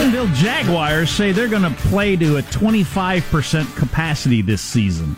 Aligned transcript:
Jacksonville 0.00 0.34
Jaguars 0.34 1.10
say 1.10 1.30
they're 1.30 1.46
going 1.46 1.62
to 1.62 1.78
play 1.82 2.16
to 2.16 2.38
a 2.38 2.42
25% 2.42 3.76
capacity 3.76 4.40
this 4.40 4.62
season. 4.62 5.14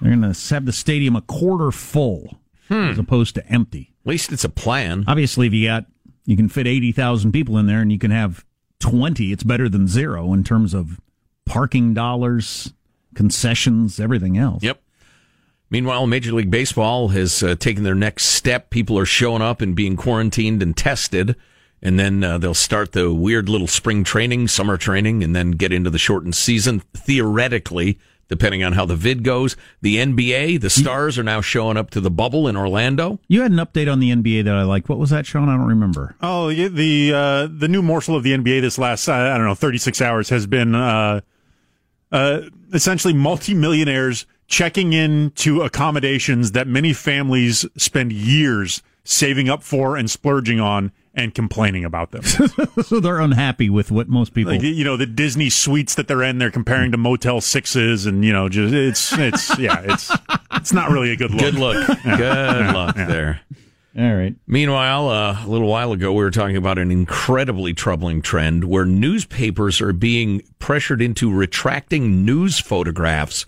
They're 0.00 0.14
going 0.14 0.32
to 0.32 0.54
have 0.54 0.66
the 0.66 0.72
stadium 0.72 1.16
a 1.16 1.20
quarter 1.22 1.72
full 1.72 2.38
as 2.70 2.96
opposed 2.96 3.34
to 3.34 3.46
empty. 3.48 3.92
At 4.04 4.06
least 4.06 4.30
it's 4.30 4.44
a 4.44 4.48
plan. 4.48 5.02
Obviously, 5.08 5.48
if 5.48 5.52
you 5.52 5.66
got 5.66 5.86
you 6.24 6.36
can 6.36 6.48
fit 6.48 6.68
80,000 6.68 7.32
people 7.32 7.58
in 7.58 7.66
there 7.66 7.80
and 7.80 7.90
you 7.90 7.98
can 7.98 8.12
have 8.12 8.44
20, 8.78 9.32
it's 9.32 9.42
better 9.42 9.68
than 9.68 9.88
zero 9.88 10.32
in 10.32 10.44
terms 10.44 10.74
of 10.74 11.00
parking 11.44 11.92
dollars, 11.92 12.72
concessions, 13.16 13.98
everything 13.98 14.38
else. 14.38 14.62
Yep. 14.62 14.80
Meanwhile, 15.70 16.06
Major 16.06 16.30
League 16.30 16.52
Baseball 16.52 17.08
has 17.08 17.42
uh, 17.42 17.56
taken 17.56 17.82
their 17.82 17.96
next 17.96 18.26
step. 18.26 18.70
People 18.70 18.96
are 18.96 19.04
showing 19.04 19.42
up 19.42 19.60
and 19.60 19.74
being 19.74 19.96
quarantined 19.96 20.62
and 20.62 20.76
tested. 20.76 21.34
And 21.82 21.98
then 21.98 22.22
uh, 22.22 22.38
they'll 22.38 22.54
start 22.54 22.92
the 22.92 23.12
weird 23.12 23.48
little 23.48 23.66
spring 23.66 24.04
training, 24.04 24.48
summer 24.48 24.76
training, 24.76 25.24
and 25.24 25.34
then 25.34 25.52
get 25.52 25.72
into 25.72 25.90
the 25.90 25.98
shortened 25.98 26.36
season. 26.36 26.80
Theoretically, 26.94 27.98
depending 28.28 28.62
on 28.62 28.72
how 28.72 28.86
the 28.86 28.96
vid 28.96 29.24
goes, 29.24 29.56
the 29.80 29.96
NBA, 29.96 30.60
the 30.60 30.70
stars 30.70 31.18
are 31.18 31.22
now 31.22 31.40
showing 31.40 31.76
up 31.76 31.90
to 31.90 32.00
the 32.00 32.10
bubble 32.10 32.46
in 32.46 32.56
Orlando. 32.56 33.18
You 33.28 33.42
had 33.42 33.50
an 33.50 33.58
update 33.58 33.92
on 33.92 34.00
the 34.00 34.10
NBA 34.10 34.44
that 34.44 34.54
I 34.54 34.62
liked. 34.62 34.88
What 34.88 34.98
was 34.98 35.10
that, 35.10 35.26
Sean? 35.26 35.48
I 35.48 35.56
don't 35.56 35.66
remember. 35.66 36.14
Oh, 36.22 36.52
the 36.52 37.12
uh, 37.12 37.48
the 37.50 37.68
new 37.68 37.82
morsel 37.82 38.16
of 38.16 38.22
the 38.22 38.32
NBA 38.32 38.60
this 38.60 38.78
last 38.78 39.08
uh, 39.08 39.12
I 39.12 39.36
don't 39.36 39.46
know 39.46 39.54
thirty 39.54 39.78
six 39.78 40.00
hours 40.00 40.28
has 40.28 40.46
been 40.46 40.74
uh, 40.74 41.20
uh, 42.12 42.42
essentially 42.72 43.12
multimillionaires 43.12 44.24
checking 44.46 44.92
in 44.92 45.30
to 45.32 45.62
accommodations 45.62 46.52
that 46.52 46.66
many 46.66 46.92
families 46.92 47.66
spend 47.76 48.12
years 48.12 48.82
saving 49.04 49.48
up 49.48 49.62
for 49.62 49.96
and 49.96 50.10
splurging 50.10 50.60
on 50.60 50.92
and 51.14 51.34
complaining 51.34 51.84
about 51.84 52.10
them. 52.10 52.22
so 52.82 53.00
they're 53.00 53.20
unhappy 53.20 53.68
with 53.68 53.90
what 53.90 54.08
most 54.08 54.34
people. 54.34 54.52
Like, 54.52 54.62
you 54.62 54.84
know, 54.84 54.96
the 54.96 55.06
Disney 55.06 55.50
suites 55.50 55.94
that 55.96 56.08
they're 56.08 56.22
in, 56.22 56.38
they're 56.38 56.50
comparing 56.50 56.92
to 56.92 56.98
Motel 56.98 57.40
Sixes, 57.40 58.06
and 58.06 58.24
you 58.24 58.32
know, 58.32 58.48
just 58.48 58.74
it's 58.74 59.12
it's 59.18 59.58
yeah, 59.58 59.80
it's 59.84 60.10
it's 60.54 60.72
not 60.72 60.90
really 60.90 61.10
a 61.10 61.16
good 61.16 61.30
look. 61.30 61.40
Good 61.40 61.54
look. 61.54 61.86
Good 62.04 62.74
luck 62.74 62.96
there. 62.96 63.40
All 63.98 64.14
right. 64.14 64.34
Meanwhile, 64.46 65.08
uh, 65.10 65.44
a 65.44 65.48
little 65.48 65.68
while 65.68 65.92
ago, 65.92 66.12
we 66.12 66.24
were 66.24 66.30
talking 66.30 66.56
about 66.56 66.78
an 66.78 66.90
incredibly 66.90 67.74
troubling 67.74 68.22
trend 68.22 68.64
where 68.64 68.86
newspapers 68.86 69.82
are 69.82 69.92
being 69.92 70.42
pressured 70.58 71.02
into 71.02 71.30
retracting 71.30 72.24
news 72.24 72.58
photographs 72.58 73.44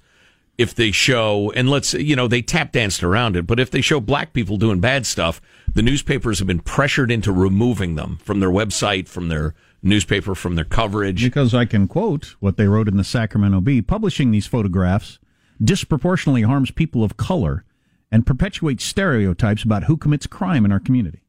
if 0.59 0.75
they 0.75 0.91
show, 0.91 1.51
and 1.53 1.71
let's, 1.71 1.95
you 1.95 2.15
know, 2.15 2.29
they 2.29 2.43
tap 2.43 2.73
danced 2.73 3.03
around 3.03 3.37
it, 3.37 3.47
but 3.47 3.59
if 3.59 3.71
they 3.71 3.81
show 3.81 4.01
black 4.01 4.35
people 4.35 4.57
doing 4.59 4.81
bad 4.81 5.07
stuff, 5.07 5.41
the 5.73 5.83
newspapers 5.83 6.39
have 6.39 6.49
been 6.49 6.61
pressured 6.61 7.11
into 7.11 7.33
removing 7.33 7.95
them 7.95 8.19
from 8.23 8.41
their 8.41 8.51
website, 8.51 9.09
from 9.09 9.29
their 9.29 9.55
newspaper, 9.83 10.35
from 10.35 10.55
their 10.55 10.65
coverage. 10.65 11.23
Because 11.23 11.55
I 11.55 11.65
can 11.65 11.89
quote 11.89 12.37
what 12.41 12.57
they 12.57 12.67
wrote 12.67 12.89
in 12.89 12.97
the 12.97 13.05
Sacramento 13.05 13.61
Bee 13.61 13.83
publishing 13.83 14.31
these 14.31 14.47
photographs 14.47 15.19
disproportionately 15.63 16.43
harms 16.43 16.71
people 16.71 17.05
of 17.05 17.17
color 17.17 17.65
and 18.11 18.27
perpetuates 18.27 18.85
stereotypes 18.85 19.63
about 19.63 19.85
who 19.85 19.97
commits 19.97 20.27
crime 20.27 20.65
in 20.65 20.73
our 20.73 20.81
community. 20.81 21.21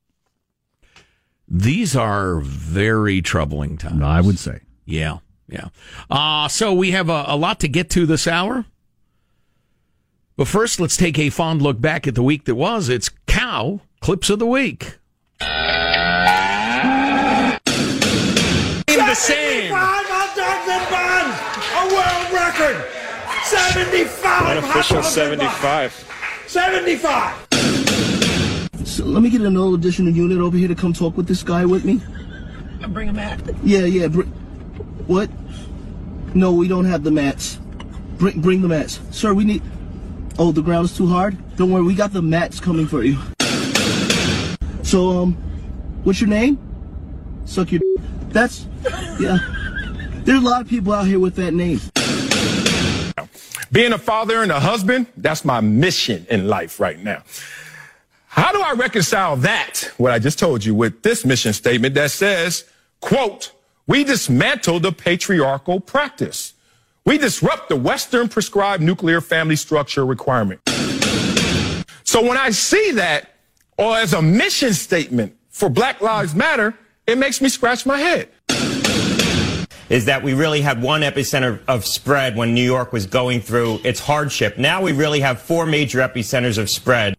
These 1.47 1.95
are 1.95 2.39
very 2.39 3.21
troubling 3.21 3.77
times. 3.77 4.01
I 4.01 4.21
would 4.21 4.39
say. 4.39 4.61
Yeah, 4.85 5.19
yeah. 5.47 5.69
Uh, 6.09 6.47
so 6.47 6.73
we 6.73 6.91
have 6.91 7.09
a, 7.09 7.25
a 7.27 7.37
lot 7.37 7.59
to 7.59 7.67
get 7.67 7.89
to 7.91 8.05
this 8.05 8.27
hour. 8.27 8.65
But 10.37 10.47
first, 10.47 10.79
let's 10.79 10.97
take 10.97 11.17
a 11.17 11.29
fond 11.29 11.61
look 11.61 11.79
back 11.79 12.07
at 12.07 12.15
the 12.15 12.23
week 12.23 12.45
that 12.45 12.55
was. 12.55 12.89
It's 12.89 13.09
Cow 13.27 13.81
Clips 14.05 14.29
of 14.29 14.37
the 14.37 14.45
Week. 14.45 14.99
the 15.39 15.47
same. 19.15 19.73
A 19.73 19.87
world 21.89 22.31
record. 22.31 22.85
75. 23.45 24.57
Unofficial 24.57 25.01
75. 25.01 26.05
75. 26.45 27.47
So 28.85 29.05
let 29.05 29.23
me 29.23 29.31
get 29.31 29.41
an 29.41 29.57
old 29.57 29.73
additional 29.73 30.13
unit 30.13 30.37
over 30.37 30.55
here 30.55 30.67
to 30.67 30.75
come 30.75 30.93
talk 30.93 31.17
with 31.17 31.27
this 31.27 31.41
guy 31.41 31.65
with 31.65 31.83
me. 31.83 31.99
Bring 32.89 33.09
a 33.09 33.13
mat. 33.13 33.41
Yeah, 33.63 33.85
yeah. 33.85 34.05
Br- 34.05 34.21
what? 35.07 35.31
No, 36.35 36.51
we 36.51 36.67
don't 36.67 36.85
have 36.85 37.03
the 37.03 37.09
mats. 37.09 37.57
Bring, 38.19 38.39
bring 38.39 38.61
the 38.61 38.67
mats, 38.67 38.99
sir. 39.09 39.33
We 39.33 39.45
need. 39.45 39.63
Oh, 40.37 40.51
the 40.51 40.61
ground 40.61 40.85
is 40.85 40.95
too 40.95 41.07
hard. 41.07 41.35
Don't 41.55 41.71
worry, 41.71 41.81
we 41.81 41.95
got 41.95 42.13
the 42.13 42.21
mats 42.21 42.59
coming 42.59 42.85
for 42.85 43.01
you. 43.01 43.17
So, 44.85 45.23
um, 45.23 45.33
what's 46.03 46.21
your 46.21 46.29
name? 46.29 46.59
Suck 47.45 47.71
your. 47.71 47.81
That's. 48.29 48.67
Yeah. 49.19 49.39
There's 50.23 50.41
a 50.41 50.45
lot 50.45 50.61
of 50.61 50.67
people 50.67 50.93
out 50.93 51.07
here 51.07 51.19
with 51.19 51.35
that 51.37 51.55
name. 51.55 51.81
Being 53.71 53.93
a 53.93 53.97
father 53.97 54.43
and 54.43 54.51
a 54.51 54.59
husband, 54.59 55.07
that's 55.17 55.43
my 55.43 55.59
mission 55.59 56.27
in 56.29 56.47
life 56.47 56.79
right 56.79 56.99
now. 57.03 57.23
How 58.27 58.51
do 58.51 58.61
I 58.61 58.73
reconcile 58.73 59.37
that, 59.37 59.91
what 59.97 60.11
I 60.11 60.19
just 60.19 60.37
told 60.37 60.63
you, 60.63 60.75
with 60.75 61.01
this 61.01 61.25
mission 61.25 61.51
statement 61.53 61.95
that 61.95 62.11
says, 62.11 62.65
quote, 63.01 63.53
we 63.87 64.03
dismantle 64.03 64.81
the 64.81 64.91
patriarchal 64.91 65.79
practice. 65.79 66.53
We 67.05 67.17
disrupt 67.17 67.69
the 67.69 67.75
Western 67.75 68.29
prescribed 68.29 68.83
nuclear 68.83 69.19
family 69.19 69.55
structure 69.55 70.05
requirement. 70.05 70.61
So 72.03 72.21
when 72.21 72.37
I 72.37 72.51
see 72.51 72.91
that, 72.91 73.34
or 73.77 73.97
as 73.97 74.13
a 74.13 74.21
mission 74.21 74.73
statement 74.73 75.35
for 75.49 75.69
Black 75.69 76.01
Lives 76.01 76.35
Matter, 76.35 76.73
it 77.07 77.17
makes 77.17 77.41
me 77.41 77.49
scratch 77.49 77.85
my 77.85 77.97
head. 77.97 78.29
Is 79.87 80.05
that 80.05 80.23
we 80.23 80.33
really 80.33 80.61
had 80.61 80.81
one 80.81 81.01
epicenter 81.01 81.59
of 81.67 81.85
spread 81.85 82.35
when 82.35 82.55
New 82.55 82.63
York 82.63 82.91
was 82.91 83.05
going 83.05 83.41
through 83.41 83.79
its 83.83 83.99
hardship. 83.99 84.57
Now 84.57 84.81
we 84.81 84.93
really 84.93 85.19
have 85.19 85.39
four 85.39 85.67
major 85.67 85.99
epicenters 85.99 86.57
of 86.57 86.71
spread. 86.71 87.15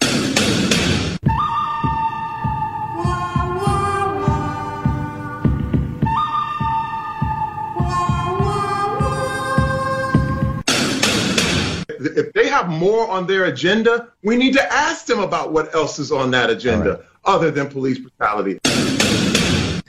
More 13.07 13.17
on 13.17 13.27
their 13.27 13.45
agenda, 13.47 14.09
we 14.23 14.37
need 14.37 14.53
to 14.55 14.73
ask 14.73 15.07
them 15.07 15.21
about 15.21 15.53
what 15.53 15.75
else 15.75 15.99
is 15.99 16.13
on 16.13 16.31
that 16.33 16.51
agenda 16.51 16.91
right. 16.91 17.01
other 17.25 17.51
than 17.51 17.69
police 17.69 17.99
brutality. 17.99 18.59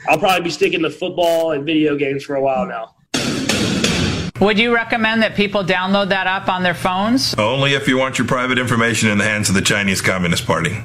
I'll 0.10 0.18
probably 0.18 0.44
be 0.44 0.50
sticking 0.50 0.82
to 0.84 0.90
football 0.90 1.52
and 1.52 1.66
video 1.66 1.96
games 1.96 2.24
for 2.24 2.36
a 2.36 2.42
while 2.42 2.66
now. 2.66 2.94
Would 4.40 4.60
you 4.60 4.74
recommend 4.74 5.24
that 5.24 5.36
people 5.36 5.64
download 5.64 6.10
that 6.10 6.28
app 6.28 6.48
on 6.48 6.62
their 6.62 6.76
phones? 6.76 7.34
Only 7.36 7.74
if 7.74 7.88
you 7.88 7.98
want 7.98 8.20
your 8.20 8.28
private 8.28 8.60
information 8.60 9.10
in 9.10 9.18
the 9.18 9.24
hands 9.24 9.50
of 9.50 9.56
the 9.56 9.62
Chinese 9.62 10.00
Communist 10.00 10.46
Party. 10.46 10.78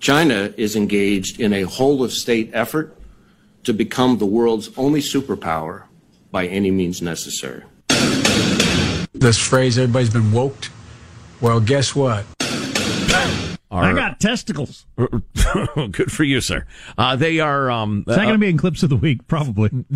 China 0.00 0.52
is 0.56 0.76
engaged 0.76 1.40
in 1.40 1.52
a 1.52 1.62
whole 1.62 2.02
of 2.02 2.12
state 2.12 2.50
effort 2.52 2.96
to 3.64 3.72
become 3.72 4.18
the 4.18 4.26
world's 4.26 4.70
only 4.76 5.00
superpower 5.00 5.84
by 6.30 6.46
any 6.46 6.70
means 6.70 7.00
necessary. 7.00 7.62
This 9.14 9.38
phrase, 9.38 9.78
everybody's 9.78 10.10
been 10.10 10.32
woked. 10.32 10.70
Well, 11.40 11.60
guess 11.60 11.94
what? 11.94 12.26
I 13.70 13.92
got 13.92 14.20
testicles. 14.20 14.86
Good 14.96 16.10
for 16.12 16.24
you, 16.24 16.40
sir. 16.40 16.66
Uh, 16.98 17.16
they 17.16 17.40
are. 17.40 17.70
Um, 17.70 18.04
Is 18.08 18.16
that 18.16 18.20
uh, 18.20 18.24
going 18.24 18.34
to 18.34 18.38
be 18.38 18.48
in 18.48 18.58
clips 18.58 18.82
of 18.82 18.90
the 18.90 18.96
week? 18.96 19.26
Probably. 19.26 19.70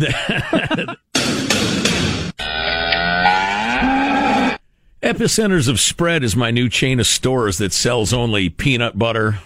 Epicenters 5.01 5.69
of 5.69 5.79
Spread 5.79 6.23
is 6.23 6.35
my 6.35 6.51
new 6.51 6.69
chain 6.69 6.99
of 6.99 7.07
stores 7.07 7.57
that 7.57 7.73
sells 7.73 8.13
only 8.13 8.49
peanut 8.49 8.99
butter, 8.99 9.39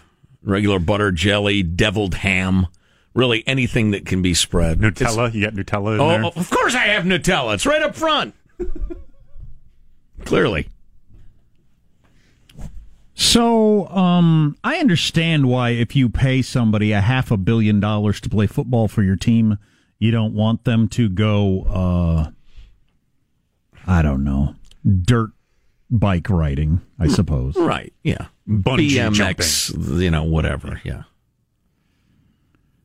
regular 0.44 0.80
butter, 0.80 1.12
jelly, 1.12 1.64
deviled 1.64 2.16
ham, 2.16 2.68
really 3.14 3.44
anything 3.48 3.92
that 3.92 4.06
can 4.06 4.22
be 4.22 4.34
spread. 4.34 4.80
Nutella, 4.80 5.28
it's, 5.28 5.36
you 5.36 5.44
got 5.44 5.54
Nutella 5.54 5.94
in 5.96 6.00
oh, 6.00 6.10
there? 6.10 6.26
Of 6.26 6.50
course 6.50 6.76
I 6.76 6.86
have 6.86 7.04
Nutella. 7.04 7.54
It's 7.56 7.66
right 7.66 7.84
up 7.84 7.96
front. 7.96 8.34
Clearly. 10.26 10.70
So, 13.16 13.88
um, 13.90 14.58
I 14.64 14.78
understand 14.78 15.48
why 15.48 15.70
if 15.70 15.96
you 15.96 16.10
pay 16.10 16.42
somebody 16.42 16.92
a 16.92 17.02
half 17.02 17.30
a 17.30 17.38
billion 17.38 17.80
dollars 17.80 18.20
to 18.22 18.30
play 18.30 18.48
football 18.48 18.88
for 18.88 19.04
your 19.04 19.16
team, 19.16 19.58
you 20.00 20.12
don't 20.12 20.34
want 20.34 20.64
them 20.64 20.88
to 20.90 21.10
go, 21.10 21.62
uh, 21.64 22.32
I 23.86 24.02
don't 24.02 24.24
know, 24.24 24.56
dirt 25.04 25.32
bike 25.92 26.30
riding, 26.30 26.82
I 27.00 27.08
suppose. 27.08 27.56
Right. 27.56 27.94
Yeah. 28.04 28.28
Bungee 28.50 28.90
BMX, 28.90 29.74
jumping. 29.74 30.02
you 30.02 30.12
know, 30.12 30.24
whatever. 30.24 30.82
Yeah. 30.84 31.04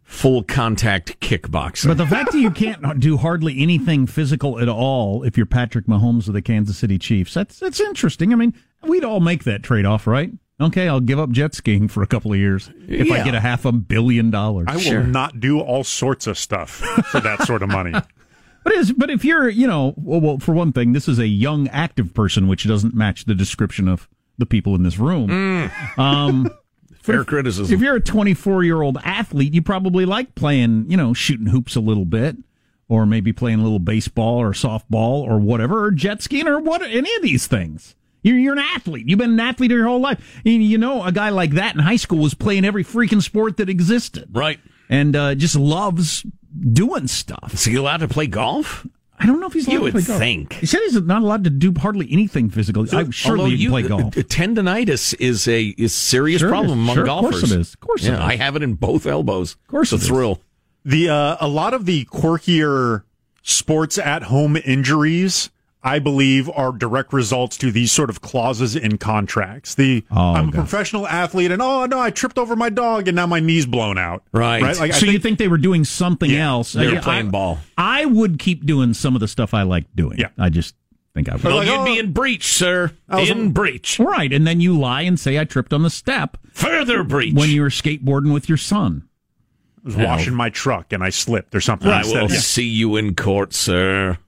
Full 0.08 0.42
contact 0.42 1.20
kickboxing. 1.20 1.88
But 1.88 1.98
the 1.98 2.06
fact 2.06 2.32
that 2.32 2.38
you 2.38 2.50
can't 2.50 2.98
do 2.98 3.18
hardly 3.18 3.60
anything 3.60 4.06
physical 4.06 4.58
at 4.58 4.68
all 4.68 5.22
if 5.22 5.36
you're 5.36 5.46
Patrick 5.46 5.86
Mahomes 5.86 6.28
of 6.28 6.34
the 6.34 6.40
Kansas 6.40 6.78
City 6.78 6.98
Chiefs, 6.98 7.34
that's 7.34 7.58
that's 7.58 7.78
interesting. 7.78 8.32
I 8.32 8.36
mean, 8.36 8.54
we'd 8.82 9.04
all 9.04 9.20
make 9.20 9.44
that 9.44 9.62
trade 9.62 9.84
off, 9.84 10.06
right? 10.06 10.32
Okay, 10.60 10.88
I'll 10.88 11.00
give 11.00 11.18
up 11.18 11.30
jet 11.30 11.54
skiing 11.54 11.88
for 11.88 12.02
a 12.02 12.06
couple 12.06 12.32
of 12.32 12.38
years 12.38 12.70
if 12.88 13.06
yeah. 13.06 13.14
I 13.14 13.24
get 13.24 13.34
a 13.34 13.40
half 13.40 13.66
a 13.66 13.70
billion 13.70 14.30
dollars. 14.30 14.66
I 14.68 14.76
will 14.76 14.82
sure. 14.82 15.02
not 15.04 15.40
do 15.40 15.60
all 15.60 15.84
sorts 15.84 16.26
of 16.26 16.38
stuff 16.38 16.70
for 16.70 17.20
that 17.20 17.42
sort 17.42 17.62
of 17.62 17.68
money. 17.68 17.92
But 18.64 18.72
is 18.72 18.92
but 18.92 19.08
if 19.08 19.24
you're 19.24 19.48
you 19.48 19.66
know 19.66 19.94
well, 19.96 20.20
well, 20.20 20.38
for 20.38 20.52
one 20.52 20.72
thing, 20.72 20.92
this 20.92 21.08
is 21.08 21.18
a 21.18 21.26
young 21.26 21.68
active 21.68 22.12
person, 22.12 22.48
which 22.48 22.66
doesn't 22.66 22.92
match 22.92 23.24
the 23.24 23.34
description 23.34 23.88
of 23.88 24.08
the 24.36 24.44
people 24.44 24.74
in 24.74 24.82
this 24.82 24.98
room. 24.98 25.28
Mm. 25.28 25.98
Um, 25.98 26.50
Fair 27.08 27.22
if, 27.22 27.26
criticism. 27.26 27.74
If 27.74 27.80
you're 27.80 27.96
a 27.96 28.00
24 28.00 28.64
year 28.64 28.82
old 28.82 28.98
athlete, 29.02 29.54
you 29.54 29.62
probably 29.62 30.04
like 30.04 30.34
playing 30.34 30.86
you 30.88 30.96
know 30.96 31.14
shooting 31.14 31.46
hoops 31.46 31.76
a 31.76 31.80
little 31.80 32.04
bit, 32.04 32.36
or 32.88 33.06
maybe 33.06 33.32
playing 33.32 33.60
a 33.60 33.62
little 33.62 33.78
baseball 33.78 34.38
or 34.38 34.52
softball 34.52 35.22
or 35.22 35.38
whatever, 35.38 35.84
or 35.84 35.90
jet 35.90 36.22
skiing 36.22 36.46
or 36.46 36.60
what 36.60 36.82
any 36.82 37.14
of 37.14 37.22
these 37.22 37.46
things. 37.46 37.94
You're, 38.22 38.36
you're 38.36 38.52
an 38.52 38.58
athlete. 38.58 39.08
You've 39.08 39.18
been 39.18 39.32
an 39.32 39.40
athlete 39.40 39.70
your 39.70 39.86
whole 39.86 40.00
life. 40.00 40.40
You 40.44 40.76
know, 40.76 41.04
a 41.04 41.12
guy 41.12 41.30
like 41.30 41.52
that 41.52 41.74
in 41.74 41.80
high 41.80 41.96
school 41.96 42.18
was 42.18 42.34
playing 42.34 42.64
every 42.64 42.84
freaking 42.84 43.22
sport 43.22 43.58
that 43.58 43.68
existed. 43.68 44.28
Right. 44.32 44.58
And 44.88 45.14
uh, 45.14 45.34
just 45.34 45.54
loves 45.54 46.24
doing 46.72 47.06
stuff. 47.06 47.54
Is 47.54 47.64
he 47.64 47.76
allowed 47.76 47.98
to 47.98 48.08
play 48.08 48.26
golf? 48.26 48.86
I 49.20 49.26
don't 49.26 49.40
know 49.40 49.46
if 49.46 49.52
he's 49.52 49.66
allowed 49.66 49.80
you 49.80 49.86
to 49.86 49.92
play 49.92 50.02
golf. 50.02 50.18
think. 50.18 50.52
He 50.54 50.66
said 50.66 50.80
he's 50.82 51.00
not 51.02 51.22
allowed 51.22 51.44
to 51.44 51.50
do 51.50 51.72
hardly 51.76 52.08
anything 52.10 52.50
physical. 52.50 52.86
So, 52.86 52.98
I 52.98 53.10
surely 53.10 53.54
you 53.54 53.70
play 53.70 53.82
golf. 53.82 54.14
Tendonitis 54.14 55.14
is 55.18 55.48
a 55.48 55.74
is 55.76 55.94
serious 55.94 56.40
sure 56.40 56.50
problem 56.50 56.78
among 56.78 56.94
sure, 56.94 57.04
golfers. 57.04 57.34
Of 57.34 57.40
course 57.40 57.52
it 57.52 57.60
is. 57.60 57.74
Of 57.74 57.80
course 57.80 58.04
yeah, 58.04 58.10
it 58.10 58.14
is. 58.14 58.20
I 58.20 58.36
have 58.36 58.56
it 58.56 58.62
in 58.62 58.74
both 58.74 59.06
elbows. 59.06 59.54
Of 59.54 59.66
course, 59.66 59.92
it's 59.92 60.04
a 60.04 60.06
thrill. 60.06 60.40
The 60.84 61.08
uh, 61.08 61.36
a 61.40 61.48
lot 61.48 61.74
of 61.74 61.84
the 61.84 62.04
quirkier 62.06 63.02
sports 63.42 63.98
at 63.98 64.24
home 64.24 64.56
injuries 64.56 65.50
I 65.88 65.98
believe 66.00 66.50
are 66.50 66.70
direct 66.72 67.12
results 67.14 67.56
to 67.58 67.72
these 67.72 67.90
sort 67.90 68.10
of 68.10 68.20
clauses 68.20 68.76
in 68.76 68.98
contracts. 68.98 69.74
The 69.74 70.04
oh, 70.10 70.34
I'm 70.34 70.50
a 70.50 70.52
God. 70.52 70.58
professional 70.60 71.06
athlete, 71.06 71.50
and 71.50 71.62
oh 71.62 71.86
no, 71.86 71.98
I 71.98 72.10
tripped 72.10 72.38
over 72.38 72.54
my 72.54 72.68
dog, 72.68 73.08
and 73.08 73.16
now 73.16 73.26
my 73.26 73.40
knee's 73.40 73.64
blown 73.64 73.96
out. 73.96 74.22
Right. 74.32 74.62
Right. 74.62 74.78
Like, 74.78 74.92
so 74.92 75.00
think, 75.00 75.12
you 75.12 75.18
think 75.18 75.38
they 75.38 75.48
were 75.48 75.58
doing 75.58 75.84
something 75.84 76.30
yeah, 76.30 76.48
else? 76.48 76.74
They 76.74 76.88
were 76.88 76.98
I, 76.98 77.00
playing 77.00 77.28
I, 77.28 77.30
ball. 77.30 77.58
I 77.78 78.04
would 78.04 78.38
keep 78.38 78.66
doing 78.66 78.92
some 78.92 79.14
of 79.14 79.20
the 79.20 79.28
stuff 79.28 79.54
I 79.54 79.62
like 79.62 79.86
doing. 79.94 80.18
Yeah. 80.18 80.28
I 80.38 80.50
just 80.50 80.74
think 81.14 81.30
I 81.30 81.36
would. 81.36 81.44
Well, 81.44 81.56
like, 81.56 81.68
you'd 81.68 81.78
oh, 81.78 81.84
be 81.84 81.98
in 81.98 82.12
breach, 82.12 82.52
sir. 82.52 82.92
In 83.10 83.52
breach. 83.52 83.98
Right, 83.98 84.32
and 84.32 84.46
then 84.46 84.60
you 84.60 84.78
lie 84.78 85.02
and 85.02 85.18
say 85.18 85.38
I 85.38 85.44
tripped 85.44 85.72
on 85.72 85.82
the 85.82 85.90
step 85.90 86.36
Further 86.52 87.02
breach. 87.02 87.34
when 87.34 87.48
you 87.48 87.62
were 87.62 87.70
skateboarding 87.70 88.34
with 88.34 88.48
your 88.48 88.58
son. 88.58 89.08
I 89.84 89.86
was 89.88 89.96
washing 89.96 90.34
my 90.34 90.50
truck 90.50 90.92
and 90.92 91.02
I 91.02 91.08
slipped 91.08 91.54
or 91.54 91.62
something. 91.62 91.88
I 91.88 92.00
instead. 92.00 92.22
will 92.22 92.30
Yeah. 92.30 92.40
see 92.40 92.68
you 92.68 92.96
in 92.96 93.14
court, 93.14 93.54
sir. 93.54 94.18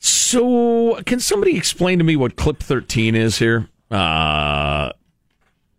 So, 0.00 1.00
can 1.06 1.20
somebody 1.20 1.56
explain 1.56 1.98
to 1.98 2.04
me 2.04 2.16
what 2.16 2.36
clip 2.36 2.58
13 2.62 3.14
is 3.14 3.38
here? 3.38 3.68
Uh, 3.90 4.90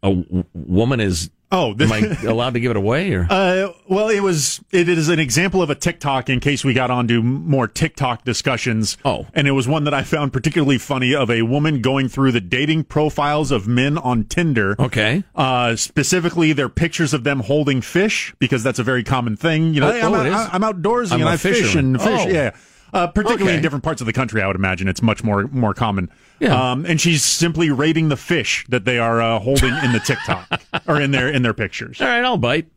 a 0.03 0.09
w- 0.09 0.43
woman 0.53 0.99
is. 0.99 1.29
Oh, 1.51 1.73
am 1.79 1.91
I 1.91 1.99
allowed 2.27 2.53
to 2.53 2.59
give 2.59 2.69
it 2.69 2.77
away? 2.77 3.11
Or 3.13 3.25
Uh, 3.29 3.69
well, 3.87 4.09
it 4.09 4.19
was. 4.21 4.63
It 4.71 4.87
is 4.87 5.09
an 5.09 5.17
example 5.19 5.63
of 5.63 5.69
a 5.71 5.75
TikTok. 5.75 6.29
In 6.29 6.39
case 6.39 6.63
we 6.63 6.73
got 6.73 6.91
onto 6.91 7.23
more 7.23 7.67
TikTok 7.67 8.23
discussions. 8.23 8.97
Oh. 9.03 9.25
and 9.33 9.47
it 9.47 9.51
was 9.51 9.67
one 9.67 9.83
that 9.85 9.93
I 9.93 10.03
found 10.03 10.31
particularly 10.33 10.77
funny 10.77 11.15
of 11.15 11.31
a 11.31 11.41
woman 11.43 11.81
going 11.81 12.07
through 12.07 12.33
the 12.33 12.41
dating 12.41 12.83
profiles 12.83 13.49
of 13.51 13.67
men 13.67 13.97
on 13.97 14.25
Tinder. 14.25 14.75
okay, 14.79 15.23
Uh, 15.33 15.75
specifically, 15.75 16.53
their 16.53 16.69
pictures 16.69 17.13
of 17.15 17.23
them 17.23 17.39
holding 17.39 17.81
fish 17.81 18.33
because 18.37 18.61
that's 18.63 18.77
a 18.79 18.83
very 18.83 19.03
common 19.03 19.35
thing. 19.35 19.73
You 19.73 19.81
know, 19.81 19.89
Oh, 19.89 19.93
hey, 19.93 20.01
I'm, 20.01 20.13
oh, 20.13 20.21
it 20.21 20.31
out, 20.33 20.41
is? 20.47 20.49
I'm 20.53 20.61
outdoorsy 20.61 21.11
I'm 21.13 21.21
and 21.21 21.29
I 21.29 21.37
fish 21.37 21.73
and 21.75 21.99
fish. 21.99 22.21
Oh. 22.25 22.27
Yeah. 22.29 22.51
Uh, 22.93 23.07
particularly 23.07 23.43
Okay. 23.51 23.55
in 23.57 23.61
different 23.61 23.83
parts 23.83 24.01
of 24.01 24.07
the 24.07 24.13
country, 24.13 24.41
I 24.41 24.47
would 24.47 24.55
imagine 24.55 24.87
it's 24.87 25.01
much 25.01 25.23
more 25.23 25.47
more 25.51 25.73
common. 25.73 26.09
Yeah. 26.39 26.71
Um, 26.71 26.85
and 26.85 26.99
she's 26.99 27.23
simply 27.23 27.69
rating 27.69 28.09
the 28.09 28.17
fish 28.17 28.65
that 28.69 28.85
they 28.85 28.97
are 28.99 29.21
uh, 29.21 29.39
holding 29.39 29.73
in 29.83 29.91
the 29.93 29.99
TikTok 29.99 30.61
or 30.87 30.99
in 31.01 31.11
their 31.11 31.29
in 31.29 31.41
their 31.43 31.53
pictures. 31.53 31.99
all 32.01 32.07
right, 32.07 32.23
I'll 32.23 32.37
bite. 32.37 32.67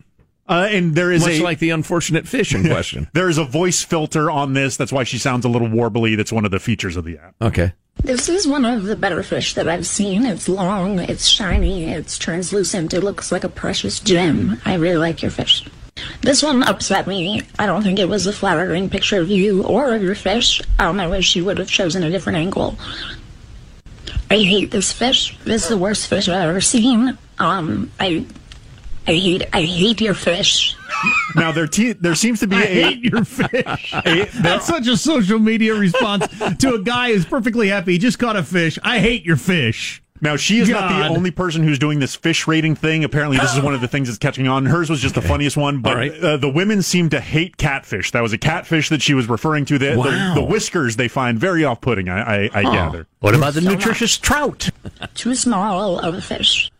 Uh, 0.49 0.67
and 0.71 0.95
there 0.97 1.13
is 1.13 1.23
Much 1.23 1.35
a 1.39 1.43
like 1.43 1.61
the 1.61 1.71
unfortunate 1.71 2.27
fish 2.27 2.53
in 2.55 2.65
question. 2.69 3.09
there 3.15 3.29
is 3.29 3.39
a 3.39 3.45
voice 3.45 3.83
filter 3.85 4.31
on 4.31 4.53
this. 4.55 4.77
That's 4.77 4.93
why 4.93 5.05
she 5.05 5.17
sounds 5.19 5.45
a 5.45 5.49
little 5.49 5.69
warbly. 5.69 6.17
That's 6.17 6.33
one 6.33 6.45
of 6.45 6.51
the 6.51 6.59
features 6.59 6.97
of 6.97 7.05
the 7.05 7.17
app. 7.19 7.35
Okay. 7.41 7.73
This 8.03 8.29
is 8.29 8.47
one 8.49 8.65
of 8.65 8.83
the 8.85 8.97
better 8.97 9.23
fish 9.23 9.55
that 9.55 9.69
I've 9.69 9.87
seen. 9.87 10.27
It's 10.27 10.49
long, 10.49 10.99
it's 10.99 11.27
shiny, 11.27 11.85
it's 11.85 12.19
translucent, 12.19 12.93
it 12.93 13.03
looks 13.05 13.31
like 13.31 13.45
a 13.45 13.49
precious 13.49 14.01
gem. 14.01 14.59
I 14.65 14.75
really 14.75 14.97
like 14.97 15.23
your 15.23 15.31
fish. 15.31 15.65
This 16.23 16.43
one 16.43 16.63
upset 16.63 17.07
me. 17.09 17.43
I 17.59 17.67
don't 17.67 17.83
think 17.83 17.99
it 17.99 18.09
was 18.09 18.27
a 18.27 18.33
flattering 18.33 18.89
picture 18.89 19.21
of 19.21 19.29
you 19.29 19.65
or 19.65 19.93
of 19.95 20.03
your 20.03 20.15
fish. 20.15 20.61
Um, 20.61 20.67
I 20.79 20.85
don't 20.85 20.97
know 20.97 21.13
if 21.15 21.25
she 21.25 21.43
would 21.43 21.59
have 21.59 21.69
chosen 21.69 22.05
a 22.05 22.11
different 22.11 22.39
angle. 22.39 22.79
I 24.31 24.39
hate 24.39 24.71
this 24.71 24.93
fish. 24.93 25.37
This 25.45 25.65
is 25.65 25.69
the 25.69 25.77
worst 25.77 26.07
fish 26.09 26.29
I've 26.29 26.49
ever 26.49 26.61
seen. 26.61 27.19
Um, 27.39 27.91
I, 27.99 28.25
I 29.07 29.13
hate, 29.15 29.43
I 29.53 29.63
hate 29.63 30.01
your 30.01 30.15
fish. 30.15 30.77
Now 31.35 31.51
there 31.51 31.67
te- 31.67 31.95
there 31.95 32.15
seems 32.15 32.39
to 32.41 32.47
be 32.47 32.57
I 32.57 32.63
a 32.63 32.67
hate 32.67 33.01
your 33.01 33.25
fish. 33.25 33.93
That's 34.43 34.67
such 34.67 34.87
a 34.87 34.97
social 34.97 35.41
media 35.41 35.75
response 35.75 36.29
to 36.59 36.75
a 36.75 36.79
guy 36.81 37.13
who's 37.13 37.25
perfectly 37.25 37.69
happy. 37.69 37.93
He 37.93 37.99
just 37.99 38.21
caught 38.21 38.37
a 38.37 38.45
fish. 38.45 38.79
I 38.85 39.01
hate 39.01 39.25
your 39.25 39.37
fish. 39.37 40.03
Now 40.23 40.37
she 40.37 40.59
is 40.61 40.69
not 40.69 40.89
the 40.89 41.09
only 41.09 41.31
person 41.33 41.65
who's 41.65 41.79
doing 41.81 41.99
this 41.99 42.15
fish 42.15 42.47
rating 42.47 42.77
thing. 42.77 43.03
Apparently, 43.03 43.37
this 43.39 43.55
is 43.55 43.61
one 43.61 43.75
of 43.75 43.81
the 43.81 43.89
things 43.89 44.07
that's 44.07 44.19
catching 44.19 44.47
on. 44.47 44.65
Hers 44.67 44.89
was 44.89 45.01
just 45.01 45.17
the 45.17 45.21
funniest 45.21 45.57
one, 45.57 45.81
but 45.83 45.91
All 45.91 45.97
right. 45.99 46.13
uh, 46.23 46.37
the 46.37 46.49
women 46.49 46.81
seem 46.81 47.11
to 47.11 47.21
hate 47.21 47.57
catfish. 47.57 48.13
That 48.13 48.21
was 48.23 48.33
a 48.33 48.39
catfish 48.39 48.89
that 48.91 49.03
she 49.03 49.15
was 49.15 49.29
referring 49.29 49.65
to. 49.65 49.79
The, 49.79 49.97
Wow. 49.97 50.35
the, 50.35 50.41
the 50.43 50.47
whiskers 50.47 50.95
they 50.95 51.09
find 51.09 51.41
very 51.41 51.65
off-putting. 51.65 52.09
I, 52.09 52.21
I, 52.47 52.51
I 52.55 52.63
Huh. 52.63 52.73
gather. 52.73 53.07
What 53.19 53.35
about 53.35 53.55
the 53.55 53.63
nutritious 53.63 54.17
trout? 54.17 54.71
Too 55.15 55.35
small 55.35 55.99
of 55.99 56.15
a 56.15 56.21
fish. 56.23 56.71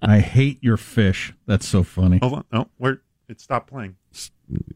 I 0.00 0.20
hate 0.20 0.62
your 0.62 0.76
fish. 0.76 1.34
That's 1.46 1.66
so 1.66 1.82
funny. 1.82 2.18
Hold 2.22 2.34
on. 2.34 2.44
Oh, 2.52 2.66
where 2.78 3.00
it 3.28 3.40
stopped 3.40 3.68
playing. 3.68 3.96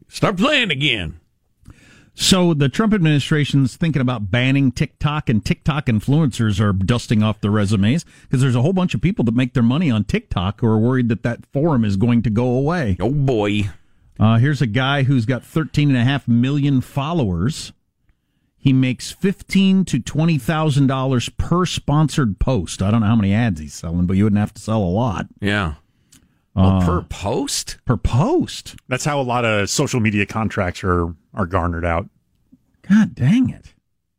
Start 0.09 0.35
playing 0.35 0.69
again. 0.69 1.20
So 2.21 2.53
the 2.53 2.69
Trump 2.69 2.93
administration's 2.93 3.75
thinking 3.75 3.99
about 3.99 4.29
banning 4.29 4.71
TikTok, 4.71 5.27
and 5.27 5.43
TikTok 5.43 5.87
influencers 5.87 6.59
are 6.59 6.71
dusting 6.71 7.23
off 7.23 7.41
their 7.41 7.49
resumes 7.49 8.05
because 8.21 8.41
there's 8.41 8.55
a 8.55 8.61
whole 8.61 8.73
bunch 8.73 8.93
of 8.93 9.01
people 9.01 9.25
that 9.25 9.33
make 9.33 9.53
their 9.55 9.63
money 9.63 9.89
on 9.89 10.03
TikTok 10.03 10.61
who 10.61 10.67
are 10.67 10.77
worried 10.77 11.09
that 11.09 11.23
that 11.23 11.47
forum 11.47 11.83
is 11.83 11.97
going 11.97 12.21
to 12.21 12.29
go 12.29 12.45
away. 12.45 12.95
Oh 12.99 13.09
boy. 13.09 13.71
Uh, 14.19 14.37
here's 14.37 14.61
a 14.61 14.67
guy 14.67 15.01
who's 15.01 15.25
got 15.25 15.43
13 15.43 15.89
and 15.89 15.97
a 15.97 16.03
half 16.03 16.27
million 16.27 16.79
followers. 16.79 17.73
He 18.55 18.71
makes 18.71 19.09
fifteen 19.11 19.83
to 19.85 19.97
twenty 19.97 20.37
thousand 20.37 20.85
dollars 20.85 21.27
per 21.29 21.65
sponsored 21.65 22.37
post. 22.37 22.83
I 22.83 22.91
don't 22.91 23.01
know 23.01 23.07
how 23.07 23.15
many 23.15 23.33
ads 23.33 23.59
he's 23.59 23.73
selling, 23.73 24.05
but 24.05 24.15
you 24.15 24.25
wouldn't 24.25 24.39
have 24.39 24.53
to 24.53 24.61
sell 24.61 24.83
a 24.83 24.85
lot 24.85 25.25
Yeah. 25.39 25.73
Well, 26.55 26.65
Uh, 26.81 26.85
per 26.85 27.01
post? 27.03 27.77
per 27.85 27.95
post. 27.97 28.75
That's 28.87 29.05
how 29.05 29.19
a 29.19 29.23
lot 29.23 29.45
of 29.45 29.69
social 29.69 29.99
media 29.99 30.25
contracts 30.25 30.83
are 30.83 31.13
are 31.33 31.45
garnered 31.45 31.85
out. 31.85 32.09
God 32.89 33.15
dang 33.15 33.49
it, 33.49 33.73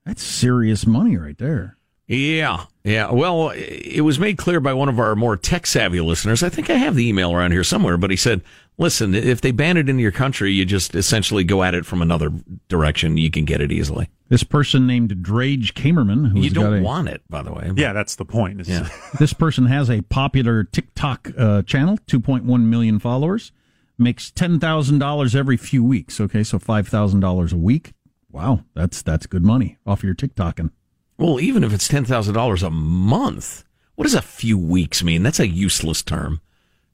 that's 0.06 0.22
serious 0.22 0.86
money 0.86 1.16
right 1.16 1.36
there. 1.36 1.76
Yeah. 2.06 2.64
Yeah. 2.84 3.10
Well, 3.12 3.50
it 3.54 4.00
was 4.02 4.18
made 4.18 4.36
clear 4.36 4.60
by 4.60 4.72
one 4.74 4.88
of 4.88 4.98
our 4.98 5.14
more 5.14 5.36
tech 5.36 5.66
savvy 5.66 6.00
listeners. 6.00 6.42
I 6.42 6.48
think 6.48 6.68
I 6.68 6.74
have 6.74 6.94
the 6.94 7.06
email 7.08 7.32
around 7.32 7.52
here 7.52 7.64
somewhere, 7.64 7.96
but 7.96 8.10
he 8.10 8.16
said, 8.16 8.42
listen, 8.78 9.14
if 9.14 9.40
they 9.40 9.50
ban 9.50 9.76
it 9.76 9.88
in 9.88 9.98
your 9.98 10.12
country, 10.12 10.52
you 10.52 10.64
just 10.64 10.94
essentially 10.94 11.44
go 11.44 11.62
at 11.62 11.74
it 11.74 11.86
from 11.86 12.02
another 12.02 12.30
direction. 12.68 13.16
You 13.16 13.30
can 13.30 13.44
get 13.44 13.60
it 13.60 13.72
easily. 13.72 14.08
This 14.28 14.44
person 14.44 14.86
named 14.86 15.10
Drage 15.16 15.72
Kamerman, 15.72 16.28
who's 16.28 16.44
you 16.44 16.50
don't 16.50 16.78
a, 16.78 16.82
want 16.82 17.08
it, 17.08 17.22
by 17.28 17.42
the 17.42 17.52
way. 17.52 17.70
Yeah, 17.76 17.92
that's 17.92 18.16
the 18.16 18.24
point. 18.24 18.66
Yeah. 18.66 18.88
this 19.18 19.32
person 19.32 19.66
has 19.66 19.90
a 19.90 20.00
popular 20.02 20.64
TikTok 20.64 21.30
uh, 21.36 21.62
channel, 21.62 21.98
2.1 22.06 22.44
million 22.64 22.98
followers, 22.98 23.52
makes 23.98 24.30
$10,000 24.30 25.34
every 25.34 25.56
few 25.56 25.84
weeks. 25.84 26.20
Okay, 26.20 26.42
so 26.42 26.58
$5,000 26.58 27.52
a 27.52 27.56
week. 27.56 27.92
Wow, 28.30 28.64
that's 28.74 29.02
that's 29.02 29.26
good 29.26 29.44
money 29.44 29.76
off 29.86 30.02
your 30.02 30.14
TikToking. 30.14 30.70
Well, 31.18 31.38
even 31.38 31.62
if 31.62 31.74
it's 31.74 31.86
$10,000 31.86 32.66
a 32.66 32.70
month, 32.70 33.64
what 33.94 34.04
does 34.04 34.14
a 34.14 34.22
few 34.22 34.56
weeks 34.58 35.04
mean? 35.04 35.22
That's 35.22 35.38
a 35.38 35.46
useless 35.46 36.02
term. 36.02 36.40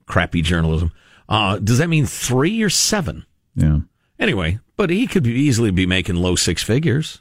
Crappy 0.07 0.43
journalism. 0.43 0.91
Uh, 1.29 1.59
does 1.59 1.79
that 1.79 1.89
mean 1.89 2.07
three 2.07 2.63
or 2.63 2.71
seven? 2.71 3.27
Yeah. 3.55 3.81
Anyway, 4.19 4.59
but 4.77 4.91
he 4.91 5.07
could 5.07 5.27
easily 5.27 5.71
be 5.71 5.87
making 5.87 6.17
low 6.17 6.35
six 6.37 6.63
figures 6.63 7.21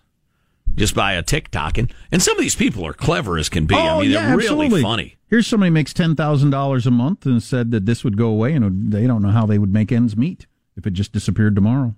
just 0.76 0.96
by 0.96 1.14
a 1.14 1.24
TikToking. 1.24 1.78
And 1.80 1.94
and 2.12 2.22
some 2.22 2.36
of 2.38 2.42
these 2.42 2.56
people 2.56 2.86
are 2.86 2.94
clever 2.94 3.38
as 3.38 3.50
can 3.50 3.66
be. 3.66 3.76
I 3.76 4.00
mean, 4.02 4.12
they're 4.12 4.36
really 4.38 4.48
Oh, 4.48 4.62
absolutely. 4.62 4.82
funny. 4.82 5.18
Here's 5.30 5.46
somebody 5.48 5.70
who 5.70 5.74
makes 5.74 5.94
ten 5.94 6.16
thousand 6.16 6.52
dollars 6.52 6.88
a 6.88 6.92
month 6.92 7.26
and 7.26 7.42
said 7.44 7.72
that 7.72 7.86
this 7.86 8.04
would 8.04 8.18
go 8.18 8.28
away, 8.30 8.54
and 8.54 8.92
they 8.92 9.06
don't 9.08 9.22
know 9.22 9.30
how 9.32 9.46
they 9.46 9.58
would 9.60 9.74
make 9.74 9.92
ends 9.92 10.16
meet 10.16 10.48
if 10.78 10.88
it 10.88 10.92
just 10.94 11.12
disappeared 11.12 11.56
tomorrow. 11.56 11.96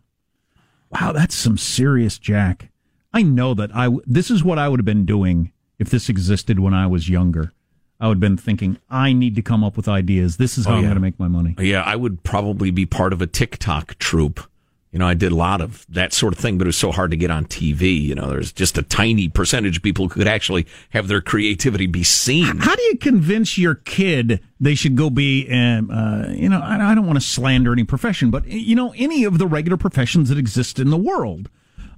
Wow, 0.90 1.12
that's 1.12 1.36
some 1.36 1.58
serious 1.58 2.18
jack. 2.18 2.70
I 3.14 3.22
know 3.22 3.54
that 3.54 3.76
I. 3.76 3.84
w- 3.86 4.02
This 4.08 4.32
is 4.32 4.44
what 4.44 4.58
I 4.58 4.68
would 4.68 4.80
have 4.80 4.86
been 4.86 5.06
doing 5.06 5.52
if 5.78 5.90
this 5.90 6.10
existed 6.10 6.60
when 6.60 6.74
I 6.74 6.88
was 6.88 7.08
younger. 7.10 7.52
I 8.00 8.08
would 8.08 8.16
have 8.16 8.22
been 8.22 8.38
thinking, 8.38 8.78
I 8.90 9.12
need 9.14 9.36
to 9.36 9.42
come 9.42 9.64
up 9.64 9.76
with 9.76 9.88
ideas. 9.90 10.38
This 10.38 10.58
is 10.58 10.66
how 10.66 10.74
Oh, 10.74 10.76
I'm 10.78 10.84
going 10.84 10.94
to 10.96 11.02
make 11.02 11.20
my 11.20 11.28
money. 11.28 11.56
Yeah, 11.60 11.82
I 11.82 11.96
would 11.96 12.24
probably 12.24 12.72
be 12.72 12.86
part 12.86 13.12
of 13.12 13.22
a 13.22 13.28
TikTok 13.28 13.98
troupe. 14.00 14.40
You 14.92 14.98
know, 14.98 15.08
I 15.08 15.14
did 15.14 15.32
a 15.32 15.36
lot 15.36 15.62
of 15.62 15.86
that 15.90 16.14
sort 16.14 16.34
of 16.34 16.40
thing, 16.40 16.58
but 16.58 16.66
it 16.66 16.70
was 16.70 16.78
so 16.78 16.92
hard 16.92 17.12
to 17.12 17.18
get 17.18 17.30
on 17.30 17.46
TV. 17.46 18.02
You 18.02 18.16
know, 18.16 18.28
there's 18.30 18.52
just 18.52 18.76
a 18.78 18.82
tiny 18.82 19.30
percentage 19.30 19.78
of 19.78 19.84
people 19.84 20.08
who 20.08 20.16
could 20.16 20.28
actually 20.28 20.66
have 20.92 21.08
their 21.08 21.22
creativity 21.22 21.86
be 21.86 22.04
seen. 22.04 22.58
How 22.58 22.76
do 22.76 22.82
you 22.84 22.98
convince 22.98 23.56
your 23.58 23.76
kid 23.76 24.40
they 24.60 24.74
should 24.74 24.96
go 24.96 25.12
be, 25.12 25.48
um, 25.52 25.92
uh, 25.92 26.30
you 26.30 26.50
know, 26.50 26.60
I, 26.60 26.92
I 26.92 26.96
don't 26.96 27.06
want 27.06 27.18
to 27.22 27.26
slander 27.26 27.72
any 27.72 27.84
profession, 27.84 28.32
but, 28.32 28.48
you 28.48 28.76
know, 28.76 28.92
any 28.98 29.26
of 29.26 29.38
the 29.38 29.46
regular 29.46 29.78
professions 29.78 30.30
that 30.30 30.40
exist 30.40 30.80
in 30.80 30.90
the 30.90 30.98
world? 30.98 31.50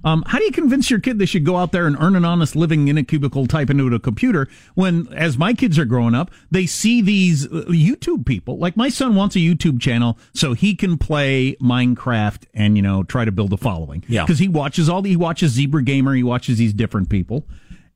Um, 0.04 0.24
how 0.26 0.38
do 0.38 0.44
you 0.44 0.52
convince 0.52 0.90
your 0.90 1.00
kid 1.00 1.18
they 1.18 1.26
should 1.26 1.44
go 1.44 1.56
out 1.56 1.72
there 1.72 1.86
and 1.86 1.96
earn 2.00 2.16
an 2.16 2.24
honest 2.24 2.56
living 2.56 2.88
in 2.88 2.98
a 2.98 3.04
cubicle, 3.04 3.46
type 3.46 3.70
into 3.70 3.92
a 3.94 4.00
computer 4.00 4.48
when, 4.74 5.06
as 5.12 5.38
my 5.38 5.54
kids 5.54 5.78
are 5.78 5.84
growing 5.84 6.14
up, 6.14 6.30
they 6.50 6.66
see 6.66 7.00
these 7.00 7.46
uh, 7.46 7.64
YouTube 7.68 8.26
people? 8.26 8.58
Like 8.58 8.76
my 8.76 8.88
son 8.88 9.14
wants 9.14 9.36
a 9.36 9.38
YouTube 9.38 9.80
channel 9.80 10.18
so 10.34 10.54
he 10.54 10.74
can 10.74 10.98
play 10.98 11.54
Minecraft 11.56 12.44
and, 12.54 12.76
you 12.76 12.82
know, 12.82 13.02
try 13.02 13.24
to 13.24 13.32
build 13.32 13.52
a 13.52 13.56
following. 13.56 14.04
Yeah. 14.08 14.24
Because 14.24 14.38
he 14.38 14.48
watches 14.48 14.88
all 14.88 15.02
the, 15.02 15.10
he 15.10 15.16
watches 15.16 15.52
Zebra 15.52 15.82
Gamer, 15.82 16.14
he 16.14 16.22
watches 16.22 16.58
these 16.58 16.72
different 16.72 17.08
people. 17.08 17.46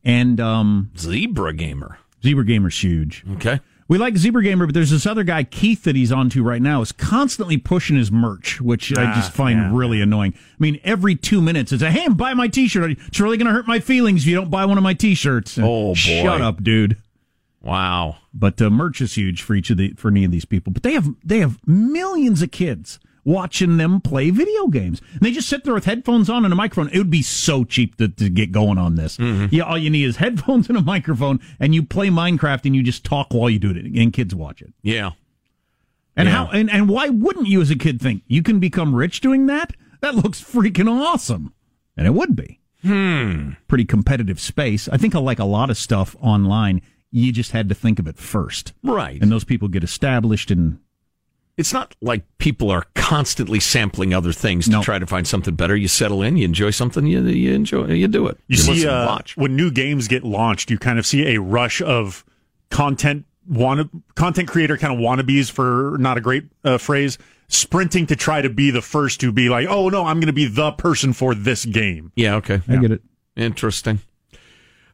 And, 0.04 0.40
um, 0.40 0.90
Zebra 0.96 1.52
Gamer. 1.52 1.98
Zebra 2.22 2.44
Gamer's 2.44 2.82
huge. 2.82 3.24
Okay. 3.34 3.60
We 3.88 3.98
like 3.98 4.16
Zebra 4.16 4.42
Gamer, 4.42 4.66
but 4.66 4.74
there's 4.74 4.90
this 4.90 5.06
other 5.06 5.22
guy, 5.22 5.44
Keith, 5.44 5.84
that 5.84 5.94
he's 5.94 6.10
onto 6.10 6.42
right 6.42 6.60
now, 6.60 6.80
is 6.82 6.90
constantly 6.90 7.56
pushing 7.56 7.96
his 7.96 8.10
merch, 8.10 8.60
which 8.60 8.96
I 8.96 9.04
Ah, 9.04 9.14
just 9.14 9.32
find 9.32 9.58
yeah. 9.60 9.70
really 9.72 10.00
annoying. 10.00 10.34
I 10.36 10.40
mean, 10.58 10.80
every 10.82 11.14
two 11.14 11.40
minutes 11.40 11.70
it's 11.70 11.84
a, 11.84 11.90
hey, 11.90 12.08
buy 12.08 12.34
my 12.34 12.48
t-shirt. 12.48 12.90
It's 13.06 13.20
really 13.20 13.36
going 13.36 13.46
to 13.46 13.52
hurt 13.52 13.68
my 13.68 13.78
feelings 13.78 14.22
if 14.22 14.26
you 14.26 14.34
don't 14.34 14.50
buy 14.50 14.64
one 14.64 14.76
of 14.76 14.82
my 14.82 14.94
t-shirts. 14.94 15.56
Oh, 15.58 15.90
boy. 15.90 15.94
Shut 15.94 16.40
up, 16.40 16.64
dude. 16.64 16.96
Wow. 17.62 18.16
But 18.34 18.60
uh, 18.60 18.70
merch 18.70 19.00
is 19.00 19.14
huge 19.14 19.42
for 19.42 19.54
each 19.54 19.70
of 19.70 19.76
the, 19.76 19.92
for 19.96 20.08
any 20.08 20.24
of 20.24 20.30
these 20.32 20.44
people. 20.44 20.72
But 20.72 20.82
they 20.82 20.92
have, 20.94 21.08
they 21.24 21.38
have 21.38 21.58
millions 21.66 22.42
of 22.42 22.50
kids 22.50 22.98
watching 23.26 23.76
them 23.76 24.00
play 24.00 24.30
video 24.30 24.68
games. 24.68 25.02
And 25.12 25.20
they 25.20 25.32
just 25.32 25.48
sit 25.50 25.64
there 25.64 25.74
with 25.74 25.84
headphones 25.84 26.30
on 26.30 26.44
and 26.44 26.52
a 26.52 26.56
microphone. 26.56 26.88
It 26.92 26.98
would 26.98 27.10
be 27.10 27.20
so 27.20 27.64
cheap 27.64 27.96
to, 27.96 28.08
to 28.08 28.30
get 28.30 28.52
going 28.52 28.78
on 28.78 28.94
this. 28.94 29.18
Yeah, 29.18 29.64
all 29.64 29.76
you 29.76 29.90
need 29.90 30.04
is 30.04 30.16
headphones 30.16 30.68
and 30.70 30.78
a 30.78 30.82
microphone, 30.82 31.40
and 31.60 31.74
you 31.74 31.82
play 31.82 32.08
Minecraft 32.08 32.64
and 32.64 32.74
you 32.74 32.82
just 32.82 33.04
talk 33.04 33.34
while 33.34 33.50
you 33.50 33.58
do 33.58 33.70
it, 33.72 33.76
and 33.84 34.12
kids 34.12 34.34
watch 34.34 34.62
it. 34.62 34.72
Yeah. 34.82 35.10
And 36.16 36.28
Yeah. 36.28 36.46
how 36.46 36.50
and, 36.52 36.70
and 36.70 36.88
why 36.88 37.08
wouldn't 37.10 37.48
you 37.48 37.60
as 37.60 37.70
a 37.70 37.76
kid 37.76 38.00
think 38.00 38.22
you 38.26 38.42
can 38.42 38.58
become 38.60 38.94
rich 38.94 39.20
doing 39.20 39.46
that? 39.46 39.74
That 40.00 40.14
looks 40.14 40.42
freaking 40.42 40.88
awesome. 40.88 41.52
And 41.96 42.06
it 42.06 42.14
would 42.14 42.36
be. 42.36 42.60
Hmm. 42.82 43.50
Pretty 43.68 43.84
competitive 43.84 44.38
space. 44.38 44.88
I 44.88 44.96
think 44.98 45.14
I 45.14 45.18
like 45.18 45.38
a 45.40 45.44
lot 45.44 45.68
of 45.70 45.76
stuff 45.76 46.14
online, 46.20 46.80
you 47.10 47.32
just 47.32 47.50
had 47.52 47.68
to 47.70 47.74
think 47.74 47.98
of 47.98 48.06
it 48.06 48.16
first. 48.18 48.72
Right. 48.82 49.20
And 49.20 49.32
those 49.32 49.44
people 49.44 49.68
get 49.68 49.82
established 49.82 50.50
and 50.50 50.78
It's 51.56 51.72
not 51.72 51.94
like 52.02 52.22
people 52.36 52.70
are 52.70 52.84
constantly 52.94 53.60
sampling 53.60 54.12
other 54.12 54.32
things 54.32 54.68
to 54.68 54.82
try 54.82 54.98
to 54.98 55.06
find 55.06 55.26
something 55.26 55.54
better. 55.54 55.74
You 55.74 55.88
settle 55.88 56.22
in, 56.22 56.36
you 56.36 56.44
enjoy 56.44 56.70
something, 56.70 57.06
you, 57.06 57.22
you 57.24 57.54
enjoy, 57.54 57.86
you 57.86 58.08
do 58.08 58.26
it. 58.26 58.38
You, 58.46 58.56
see, 58.58 58.86
uh, 58.86 59.06
watch. 59.06 59.36
when 59.38 59.56
new 59.56 59.70
games 59.70 60.06
get 60.06 60.22
launched, 60.22 60.70
you 60.70 60.78
kind 60.78 60.98
of 60.98 61.06
see 61.06 61.34
a 61.34 61.40
rush 61.40 61.80
of 61.80 62.26
content 62.70 63.24
wanna, 63.48 63.88
content 64.14 64.48
creator 64.48 64.76
kind 64.76 64.92
of 64.92 65.00
wannabes 65.00 65.50
for 65.50 65.96
not 65.98 66.18
a 66.18 66.20
great 66.20 66.44
uh, 66.64 66.78
phrase, 66.78 67.16
sprinting 67.48 68.06
to 68.08 68.16
try 68.16 68.42
to 68.42 68.50
be 68.50 68.70
the 68.70 68.82
first 68.82 69.20
to 69.20 69.32
be 69.32 69.48
like, 69.48 69.66
oh 69.68 69.88
no, 69.88 70.04
I'm 70.04 70.18
going 70.18 70.26
to 70.26 70.32
be 70.32 70.46
the 70.46 70.72
person 70.72 71.12
for 71.12 71.34
this 71.34 71.64
game. 71.64 72.12
Yeah, 72.16 72.36
okay. 72.36 72.60
I 72.68 72.76
get 72.76 72.90
it. 72.90 73.02
Interesting. 73.36 74.00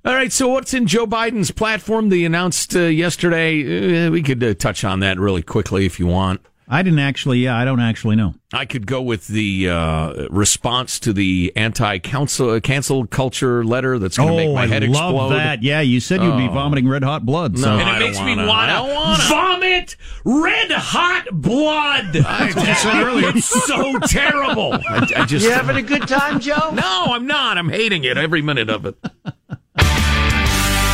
All 0.04 0.14
right, 0.14 0.32
so 0.32 0.48
what's 0.48 0.74
in 0.74 0.88
Joe 0.88 1.06
Biden's 1.06 1.52
platform? 1.52 2.08
They 2.08 2.24
announced 2.24 2.74
uh, 2.74 2.80
yesterday. 2.80 4.06
Uh, 4.06 4.10
we 4.10 4.22
could 4.22 4.42
uh, 4.42 4.54
touch 4.54 4.82
on 4.82 4.98
that 5.00 5.18
really 5.18 5.42
quickly 5.42 5.86
if 5.86 6.00
you 6.00 6.08
want. 6.08 6.40
I 6.74 6.82
didn't 6.82 7.00
actually 7.00 7.40
yeah, 7.40 7.54
I 7.56 7.66
don't 7.66 7.80
actually 7.80 8.16
know. 8.16 8.34
I 8.54 8.64
could 8.64 8.86
go 8.86 9.02
with 9.02 9.26
the 9.28 9.68
uh, 9.68 10.26
response 10.30 10.98
to 11.00 11.12
the 11.12 11.52
anti-cancel 11.54 12.60
cancel 12.62 13.06
culture 13.06 13.62
letter 13.64 13.98
that's 13.98 14.16
going 14.16 14.30
to 14.30 14.36
make 14.36 14.54
my 14.54 14.62
Oh, 14.62 14.64
I 14.64 14.66
head 14.68 14.82
love 14.84 15.12
explode. 15.14 15.28
that. 15.36 15.62
Yeah, 15.62 15.80
you 15.82 16.00
said 16.00 16.22
you'd 16.22 16.36
be 16.38 16.48
Oh. 16.48 16.52
vomiting 16.52 16.88
red 16.88 17.04
hot 17.04 17.26
blood. 17.26 17.58
So 17.58 17.66
No, 17.66 17.78
And 17.78 17.88
I 17.88 17.96
it 17.96 17.98
don't 17.98 18.08
makes 18.08 18.20
me 18.20 18.36
wanna. 18.46 18.82
want 18.82 18.94
wanna. 18.94 19.22
vomit 19.28 19.96
red 20.24 20.70
hot 20.70 21.26
blood. 21.30 22.12
That's 22.14 22.56
what 22.56 22.66
you 22.68 22.74
said 22.74 23.02
earlier. 23.02 23.28
It's 23.36 23.66
so 23.66 23.98
terrible. 24.00 24.72
I, 24.74 25.06
I 25.16 25.24
just 25.26 25.44
You 25.44 25.52
having 25.52 25.76
a 25.76 25.82
good 25.82 26.08
time, 26.08 26.40
Joe? 26.40 26.70
no, 26.72 27.06
I'm 27.10 27.26
not. 27.26 27.58
I'm 27.58 27.68
hating 27.68 28.04
it 28.04 28.16
every 28.16 28.40
minute 28.40 28.70
of 28.70 28.86
it. 28.86 28.96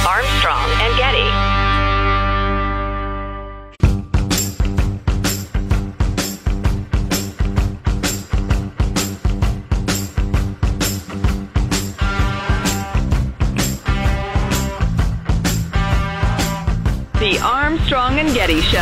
Armstrong 0.07 0.71
and 0.81 0.97
Getty. 0.97 1.58
The 17.19 17.37
Armstrong 17.43 18.21
and 18.21 18.33
Getty 18.33 18.61
Show. 18.61 18.79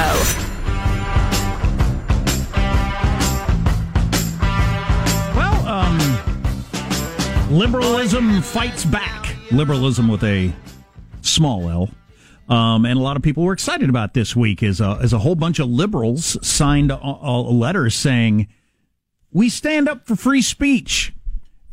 Well, 5.34 5.66
um, 5.66 5.98
liberalism 7.50 8.42
fights 8.42 8.84
back. 8.84 9.34
Liberalism 9.50 10.08
with 10.08 10.22
a 10.22 10.52
small 11.22 11.70
L. 11.70 11.88
Um, 12.54 12.84
and 12.84 12.98
a 12.98 13.02
lot 13.02 13.16
of 13.16 13.22
people 13.22 13.42
were 13.42 13.54
excited 13.54 13.88
about 13.88 14.12
this 14.12 14.36
week 14.36 14.62
as 14.62 14.82
a, 14.82 14.98
as 15.00 15.14
a 15.14 15.18
whole 15.20 15.34
bunch 15.34 15.58
of 15.58 15.70
liberals 15.70 16.36
signed 16.46 16.92
a, 16.92 17.00
a 17.02 17.40
letter 17.40 17.88
saying, 17.88 18.48
we 19.32 19.48
stand 19.48 19.88
up 19.88 20.06
for 20.06 20.14
free 20.14 20.42
speech 20.42 21.14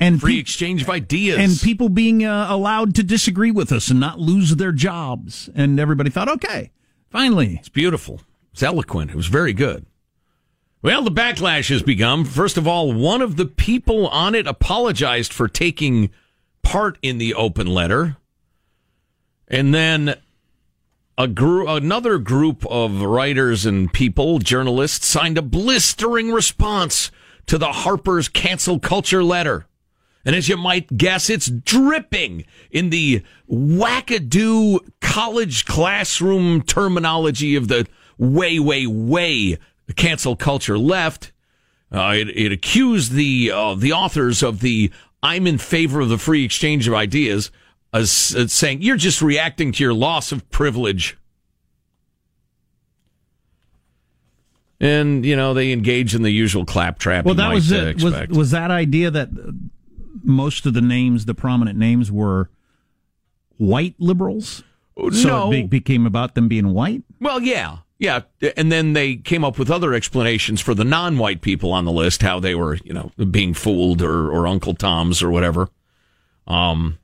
and 0.04 0.22
free 0.22 0.36
pe- 0.36 0.40
exchange 0.40 0.82
of 0.82 0.90
ideas 0.90 1.38
and 1.38 1.60
people 1.62 1.90
being 1.90 2.24
uh, 2.24 2.48
allowed 2.50 2.96
to 2.96 3.04
disagree 3.04 3.52
with 3.52 3.72
us 3.72 3.90
and 3.90 4.00
not 4.00 4.20
lose 4.20 4.56
their 4.56 4.72
jobs. 4.72 5.50
And 5.56 5.80
everybody 5.80 6.10
thought, 6.10 6.30
okay, 6.30 6.72
finally. 7.10 7.58
It's 7.60 7.70
beautiful. 7.70 8.22
It's 8.52 8.64
eloquent. 8.64 9.12
It 9.12 9.16
was 9.16 9.28
very 9.28 9.54
good. 9.54 9.86
Well, 10.82 11.02
the 11.02 11.12
backlash 11.12 11.70
has 11.70 11.82
begun. 11.82 12.26
First 12.26 12.58
of 12.58 12.68
all, 12.68 12.94
one 12.94 13.22
of 13.22 13.38
the 13.38 13.46
people 13.46 14.08
on 14.10 14.36
it 14.36 14.48
apologized 14.48 15.32
for 15.32 15.48
taking 15.48 16.10
part 16.62 16.98
in 17.02 17.20
the 17.20 17.34
open 17.34 17.68
letter. 17.68 18.18
And 19.48 19.74
then 19.74 20.16
a 21.18 21.28
group, 21.28 21.70
another 21.70 22.18
group 22.18 22.66
of 22.66 23.02
writers 23.02 23.66
and 23.66 23.94
people, 23.94 24.40
journalists, 24.40 25.08
signed 25.08 25.38
a 25.38 25.42
blistering 25.42 26.32
response 26.32 27.12
to 27.46 27.58
the 27.58 27.72
Harper's 27.72 28.28
cancel 28.28 28.80
culture 28.80 29.24
letter. 29.24 29.66
And 30.26 30.36
as 30.36 30.48
you 30.48 30.56
might 30.56 30.98
guess, 30.98 31.30
it's 31.30 31.48
dripping 31.48 32.46
in 32.72 32.90
the 32.90 33.24
wackadoo 33.50 34.80
college 35.02 35.66
classroom 35.66 36.62
terminology 36.62 37.56
of 37.56 37.68
the 37.68 37.88
way, 38.18 38.58
way, 38.60 38.88
way 38.88 39.58
cancel 39.96 40.36
culture 40.36 40.78
left. 40.78 41.32
Uh, 41.92 42.14
it, 42.16 42.30
it, 42.30 42.52
accused 42.52 43.12
the 43.12 43.52
uh, 43.54 43.76
the 43.76 43.94
authors 43.94 44.42
of 44.42 44.62
the 44.62 44.92
"I'm 45.22 45.46
in 45.46 45.60
favor 45.60 46.00
of 46.00 46.10
the 46.10 46.18
free 46.18 46.44
exchange 46.44 46.88
of 46.88 46.96
ideas" 46.96 47.52
as, 47.94 48.34
as 48.36 48.52
saying 48.52 48.82
you're 48.82 48.98
just 48.98 49.22
reacting 49.22 49.72
to 49.74 49.84
your 49.84 49.94
loss 49.94 50.32
of 50.32 50.50
privilege. 50.50 51.18
And 54.80 55.24
you 55.24 55.36
know 55.36 55.54
they 55.54 55.72
engage 55.72 56.16
in 56.16 56.24
the 56.24 56.32
usual 56.32 56.66
claptrap. 56.66 57.26
Well, 57.26 57.36
that 57.36 57.50
might, 57.50 57.54
was 57.54 57.72
it. 57.72 58.02
Was, 58.02 58.28
was 58.30 58.52
that 58.52 58.72
idea 58.72 59.12
that 59.12 59.30
most 60.24 60.66
of 60.66 60.74
the 60.74 60.82
names, 60.82 61.26
the 61.26 61.34
prominent 61.34 61.78
names, 61.78 62.12
were 62.12 62.50
white 63.58 63.96
liberals? 64.00 64.64
So 64.96 65.28
no. 65.28 65.48
it 65.48 65.52
be- 65.52 65.80
became 65.80 66.06
about 66.06 66.36
them 66.36 66.48
being 66.48 66.74
white. 66.74 67.04
Well, 67.20 67.42
yeah, 67.42 67.78
yeah, 68.00 68.22
and 68.58 68.72
then 68.72 68.94
they 68.94 69.16
came 69.16 69.46
up 69.46 69.58
with 69.58 69.72
other 69.72 69.94
explanations 69.94 70.60
for 70.60 70.74
the 70.74 70.84
non-white 70.84 71.42
people 71.42 71.72
on 71.72 71.86
the 71.86 71.92
list, 71.92 72.22
how 72.22 72.40
they 72.40 72.54
were, 72.54 72.78
you 72.84 72.94
know, 72.94 73.12
being 73.32 73.54
fooled 73.54 74.02
or, 74.02 74.30
or 74.30 74.46
Uncle 74.46 74.74
Tom's 74.74 75.24
or 75.24 75.32
whatever. 75.32 75.70
Um, 76.46 77.00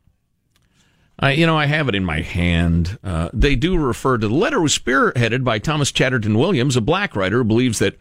I, 1.17 1.31
you 1.31 1.45
know, 1.45 1.57
I 1.57 1.67
have 1.67 1.87
it 1.89 1.95
in 1.95 2.03
my 2.03 2.21
hand. 2.21 2.99
Uh, 3.03 3.29
they 3.33 3.55
do 3.55 3.77
refer 3.77 4.17
to 4.17 4.27
the 4.27 4.33
letter 4.33 4.59
was 4.61 4.77
spearheaded 4.77 5.43
by 5.43 5.59
Thomas 5.59 5.91
Chatterton 5.91 6.37
Williams, 6.37 6.75
a 6.75 6.81
black 6.81 7.15
writer 7.15 7.37
who 7.37 7.43
believes 7.43 7.79
that 7.79 7.97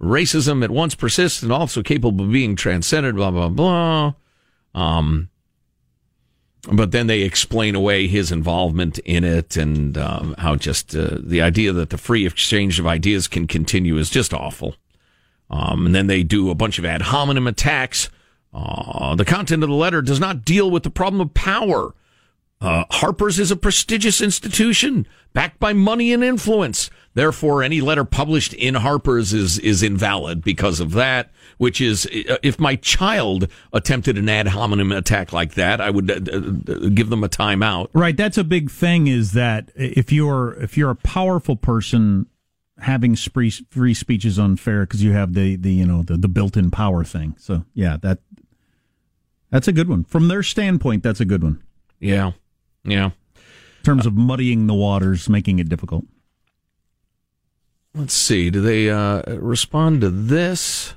racism 0.00 0.64
at 0.64 0.70
once 0.70 0.94
persists 0.94 1.42
and 1.42 1.52
also 1.52 1.82
capable 1.82 2.24
of 2.24 2.32
being 2.32 2.56
transcended. 2.56 3.16
Blah 3.16 3.30
blah 3.30 3.48
blah. 3.48 4.14
Um, 4.74 5.30
but 6.70 6.92
then 6.92 7.06
they 7.06 7.22
explain 7.22 7.74
away 7.74 8.06
his 8.06 8.30
involvement 8.30 8.98
in 9.00 9.24
it 9.24 9.56
and 9.56 9.96
um, 9.96 10.34
how 10.38 10.56
just 10.56 10.94
uh, 10.94 11.16
the 11.18 11.40
idea 11.40 11.72
that 11.72 11.90
the 11.90 11.98
free 11.98 12.26
exchange 12.26 12.78
of 12.78 12.86
ideas 12.86 13.28
can 13.28 13.46
continue 13.46 13.96
is 13.96 14.10
just 14.10 14.34
awful. 14.34 14.76
Um, 15.48 15.86
and 15.86 15.94
then 15.94 16.06
they 16.06 16.22
do 16.22 16.50
a 16.50 16.54
bunch 16.54 16.78
of 16.78 16.84
ad 16.84 17.02
hominem 17.02 17.46
attacks. 17.46 18.10
Uh, 18.52 19.14
the 19.14 19.24
content 19.24 19.62
of 19.62 19.68
the 19.68 19.74
letter 19.74 20.02
does 20.02 20.20
not 20.20 20.44
deal 20.44 20.70
with 20.70 20.82
the 20.82 20.90
problem 20.90 21.20
of 21.20 21.34
power. 21.34 21.94
Uh, 22.60 22.84
Harper's 22.90 23.38
is 23.38 23.50
a 23.50 23.56
prestigious 23.56 24.20
institution 24.20 25.06
backed 25.32 25.58
by 25.58 25.72
money 25.72 26.12
and 26.12 26.22
influence. 26.22 26.90
Therefore, 27.14 27.62
any 27.62 27.80
letter 27.80 28.04
published 28.04 28.52
in 28.52 28.74
Harper's 28.74 29.32
is 29.32 29.58
is 29.58 29.82
invalid 29.82 30.42
because 30.42 30.78
of 30.78 30.92
that. 30.92 31.30
Which 31.56 31.80
is, 31.80 32.06
uh, 32.06 32.36
if 32.42 32.58
my 32.58 32.76
child 32.76 33.48
attempted 33.72 34.16
an 34.16 34.28
ad 34.28 34.48
hominem 34.48 34.92
attack 34.92 35.32
like 35.32 35.54
that, 35.54 35.80
I 35.80 35.90
would 35.90 36.10
uh, 36.10 36.14
uh, 36.14 36.88
give 36.88 37.10
them 37.10 37.24
a 37.24 37.28
timeout. 37.28 37.88
Right. 37.92 38.16
That's 38.16 38.38
a 38.38 38.44
big 38.44 38.70
thing. 38.70 39.06
Is 39.06 39.32
that 39.32 39.70
if 39.74 40.12
you're 40.12 40.54
if 40.54 40.76
you're 40.76 40.90
a 40.90 40.96
powerful 40.96 41.56
person, 41.56 42.26
having 42.78 43.16
free 43.16 43.50
free 43.50 43.94
speech 43.94 44.24
is 44.24 44.38
unfair 44.38 44.82
because 44.82 45.02
you 45.02 45.12
have 45.12 45.32
the 45.32 45.56
the 45.56 45.72
you 45.72 45.86
know 45.86 46.02
the 46.02 46.16
the 46.16 46.28
built 46.28 46.56
in 46.56 46.70
power 46.70 47.04
thing. 47.04 47.34
So 47.38 47.64
yeah, 47.74 47.96
that 48.02 48.18
that's 49.50 49.68
a 49.68 49.72
good 49.72 49.88
one 49.88 50.04
from 50.04 50.28
their 50.28 50.42
standpoint. 50.42 51.02
That's 51.02 51.20
a 51.20 51.24
good 51.24 51.42
one. 51.42 51.62
Yeah. 51.98 52.32
Yeah. 52.84 53.06
In 53.36 53.84
terms 53.84 54.06
of 54.06 54.14
muddying 54.14 54.66
the 54.66 54.74
waters, 54.74 55.28
making 55.28 55.58
it 55.58 55.68
difficult. 55.68 56.04
Let's 57.94 58.14
see. 58.14 58.50
Do 58.50 58.60
they 58.60 58.90
uh, 58.90 59.22
respond 59.36 60.02
to 60.02 60.10
this? 60.10 60.94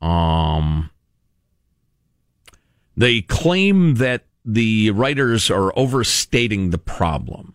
Um, 0.00 0.90
they 2.96 3.22
claim 3.22 3.96
that 3.96 4.24
the 4.44 4.90
writers 4.90 5.50
are 5.50 5.76
overstating 5.78 6.70
the 6.70 6.78
problem 6.78 7.54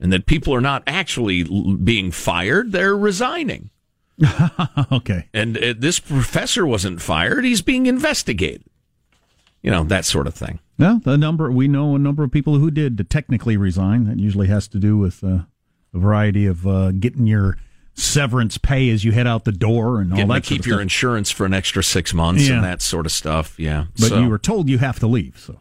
and 0.00 0.12
that 0.12 0.26
people 0.26 0.54
are 0.54 0.60
not 0.60 0.82
actually 0.86 1.44
being 1.76 2.10
fired, 2.10 2.72
they're 2.72 2.96
resigning. 2.96 3.70
okay. 4.92 5.28
And 5.34 5.58
uh, 5.58 5.74
this 5.76 5.98
professor 5.98 6.66
wasn't 6.66 7.02
fired, 7.02 7.44
he's 7.44 7.62
being 7.62 7.86
investigated. 7.86 8.64
You 9.62 9.70
know, 9.70 9.84
that 9.84 10.06
sort 10.06 10.26
of 10.26 10.34
thing. 10.34 10.58
No, 10.80 11.00
the 11.04 11.16
number 11.16 11.50
we 11.52 11.68
know 11.68 11.94
a 11.94 11.98
number 11.98 12.24
of 12.24 12.30
people 12.32 12.58
who 12.58 12.70
did 12.70 13.08
technically 13.10 13.56
resign. 13.56 14.04
That 14.04 14.18
usually 14.18 14.48
has 14.48 14.66
to 14.68 14.78
do 14.78 14.96
with 14.98 15.22
uh, 15.22 15.26
a 15.94 15.98
variety 15.98 16.46
of 16.46 16.66
uh, 16.66 16.90
getting 16.92 17.26
your 17.26 17.56
severance 17.94 18.56
pay 18.58 18.88
as 18.90 19.04
you 19.04 19.12
head 19.12 19.26
out 19.26 19.44
the 19.44 19.52
door 19.52 20.00
and 20.00 20.12
all 20.12 20.16
Getting 20.16 20.28
that. 20.32 20.44
to 20.44 20.48
keep 20.48 20.58
sort 20.58 20.60
of 20.60 20.66
your 20.66 20.76
stuff. 20.76 20.82
insurance 20.82 21.30
for 21.30 21.44
an 21.46 21.52
extra 21.54 21.82
six 21.84 22.14
months 22.14 22.48
Yeah. 22.48 22.56
and 22.56 22.64
that 22.64 22.80
sort 22.82 23.04
of 23.06 23.12
stuff. 23.12 23.58
Yeah, 23.58 23.86
But 23.98 24.08
So- 24.08 24.20
you 24.22 24.28
were 24.28 24.38
told 24.38 24.68
you 24.68 24.78
have 24.78 24.98
to 25.00 25.06
leave. 25.06 25.38
So 25.38 25.58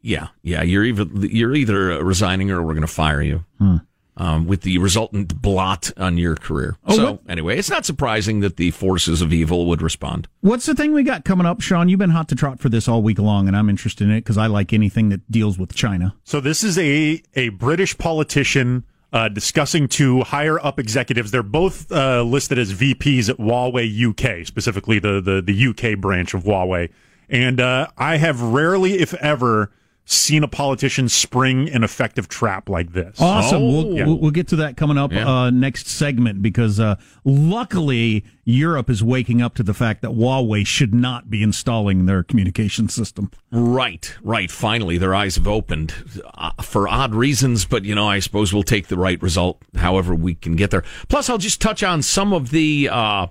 Yeah, 0.00 0.28
yeah. 0.42 0.62
You're 0.62 0.84
either 0.84 1.04
you're 1.26 1.54
either 1.54 2.02
resigning 2.04 2.50
or 2.50 2.62
we're 2.62 2.72
going 2.74 2.80
to 2.86 2.92
fire 2.92 3.20
you. 3.22 3.44
Hmm. 3.58 3.76
Um, 4.22 4.46
with 4.46 4.60
the 4.60 4.78
resultant 4.78 5.42
blot 5.42 5.90
on 5.96 6.16
your 6.16 6.36
career. 6.36 6.76
Oh, 6.86 6.94
so 6.94 7.10
what- 7.12 7.22
anyway, 7.28 7.58
it's 7.58 7.68
not 7.70 7.84
surprising 7.84 8.38
that 8.38 8.56
the 8.56 8.70
forces 8.70 9.20
of 9.20 9.32
evil 9.32 9.66
would 9.66 9.82
respond. 9.82 10.28
What's 10.42 10.64
the 10.66 10.76
thing 10.76 10.92
we 10.94 11.02
got 11.02 11.24
coming 11.24 11.44
up, 11.44 11.60
Sean? 11.60 11.88
You've 11.88 11.98
been 11.98 12.10
hot 12.10 12.28
to 12.28 12.36
trot 12.36 12.60
for 12.60 12.68
this 12.68 12.86
all 12.86 13.02
week 13.02 13.18
long, 13.18 13.48
and 13.48 13.56
I'm 13.56 13.68
interested 13.68 14.04
in 14.04 14.12
it 14.12 14.20
because 14.20 14.38
I 14.38 14.46
like 14.46 14.72
anything 14.72 15.08
that 15.08 15.28
deals 15.28 15.58
with 15.58 15.74
China. 15.74 16.14
So 16.22 16.40
this 16.40 16.62
is 16.62 16.78
a 16.78 17.20
a 17.34 17.48
British 17.48 17.98
politician 17.98 18.84
uh, 19.12 19.28
discussing 19.28 19.88
two 19.88 20.20
higher 20.22 20.64
up 20.64 20.78
executives. 20.78 21.32
They're 21.32 21.42
both 21.42 21.90
uh, 21.90 22.22
listed 22.22 22.58
as 22.58 22.72
VPs 22.72 23.28
at 23.28 23.38
Huawei 23.38 23.86
UK, 24.10 24.46
specifically 24.46 25.00
the 25.00 25.20
the, 25.20 25.42
the 25.42 25.66
UK 25.94 25.98
branch 25.98 26.32
of 26.32 26.44
Huawei. 26.44 26.90
And 27.28 27.60
uh, 27.60 27.88
I 27.98 28.18
have 28.18 28.40
rarely, 28.40 29.00
if 29.00 29.14
ever, 29.14 29.72
seen 30.04 30.42
a 30.42 30.48
politician 30.48 31.08
spring 31.08 31.70
an 31.70 31.84
effective 31.84 32.28
trap 32.28 32.68
like 32.68 32.92
this. 32.92 33.20
Awesome. 33.20 33.62
we'll, 33.62 33.96
Yeah. 33.96 34.06
we'll, 34.06 34.18
we'll 34.18 34.30
get 34.32 34.48
to 34.48 34.56
that 34.56 34.76
coming 34.76 34.98
up 34.98 35.12
Yeah. 35.12 35.28
uh, 35.28 35.50
next 35.50 35.86
segment 35.86 36.42
because 36.42 36.80
uh, 36.80 36.96
luckily 37.24 38.24
Europe 38.44 38.90
is 38.90 39.02
waking 39.02 39.40
up 39.40 39.54
to 39.54 39.62
the 39.62 39.74
fact 39.74 40.02
that 40.02 40.10
Huawei 40.10 40.66
should 40.66 40.92
not 40.94 41.30
be 41.30 41.42
installing 41.42 42.06
their 42.06 42.22
communication 42.22 42.88
system. 42.88 43.30
Right, 43.52 44.12
right. 44.22 44.50
Finally, 44.50 44.98
their 44.98 45.14
eyes 45.14 45.36
have 45.36 45.46
opened 45.48 45.94
uh, 46.34 46.50
for 46.62 46.88
odd 46.88 47.14
reasons, 47.14 47.64
but 47.64 47.84
you 47.84 47.94
know, 47.94 48.08
I 48.08 48.18
suppose 48.18 48.52
we'll 48.52 48.62
take 48.64 48.88
the 48.88 48.96
right 48.98 49.22
result, 49.22 49.62
however 49.76 50.14
we 50.14 50.34
can 50.34 50.56
get 50.56 50.70
there. 50.72 50.84
Plus, 51.08 51.30
I'll 51.30 51.38
just 51.38 51.60
touch 51.60 51.82
on 51.82 52.02
some 52.02 52.32
of 52.32 52.50
the 52.50 52.88
uh, 52.90 53.28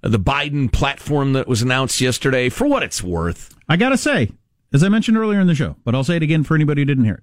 the 0.00 0.18
Biden 0.18 0.72
platform 0.72 1.32
that 1.34 1.46
was 1.46 1.62
announced 1.62 2.00
yesterday. 2.00 2.48
For 2.48 2.66
what 2.66 2.82
it's 2.82 3.02
worth, 3.02 3.54
I 3.68 3.76
got 3.76 3.90
to 3.90 3.98
say, 3.98 4.30
as 4.74 4.82
I 4.82 4.88
mentioned 4.88 5.16
earlier 5.16 5.40
in 5.40 5.46
the 5.46 5.54
show, 5.54 5.76
but 5.84 5.94
I'll 5.94 6.04
say 6.04 6.16
it 6.16 6.22
again 6.22 6.42
for 6.42 6.54
anybody 6.54 6.82
who 6.82 6.86
didn't 6.86 7.04
hear 7.04 7.14
it. 7.14 7.22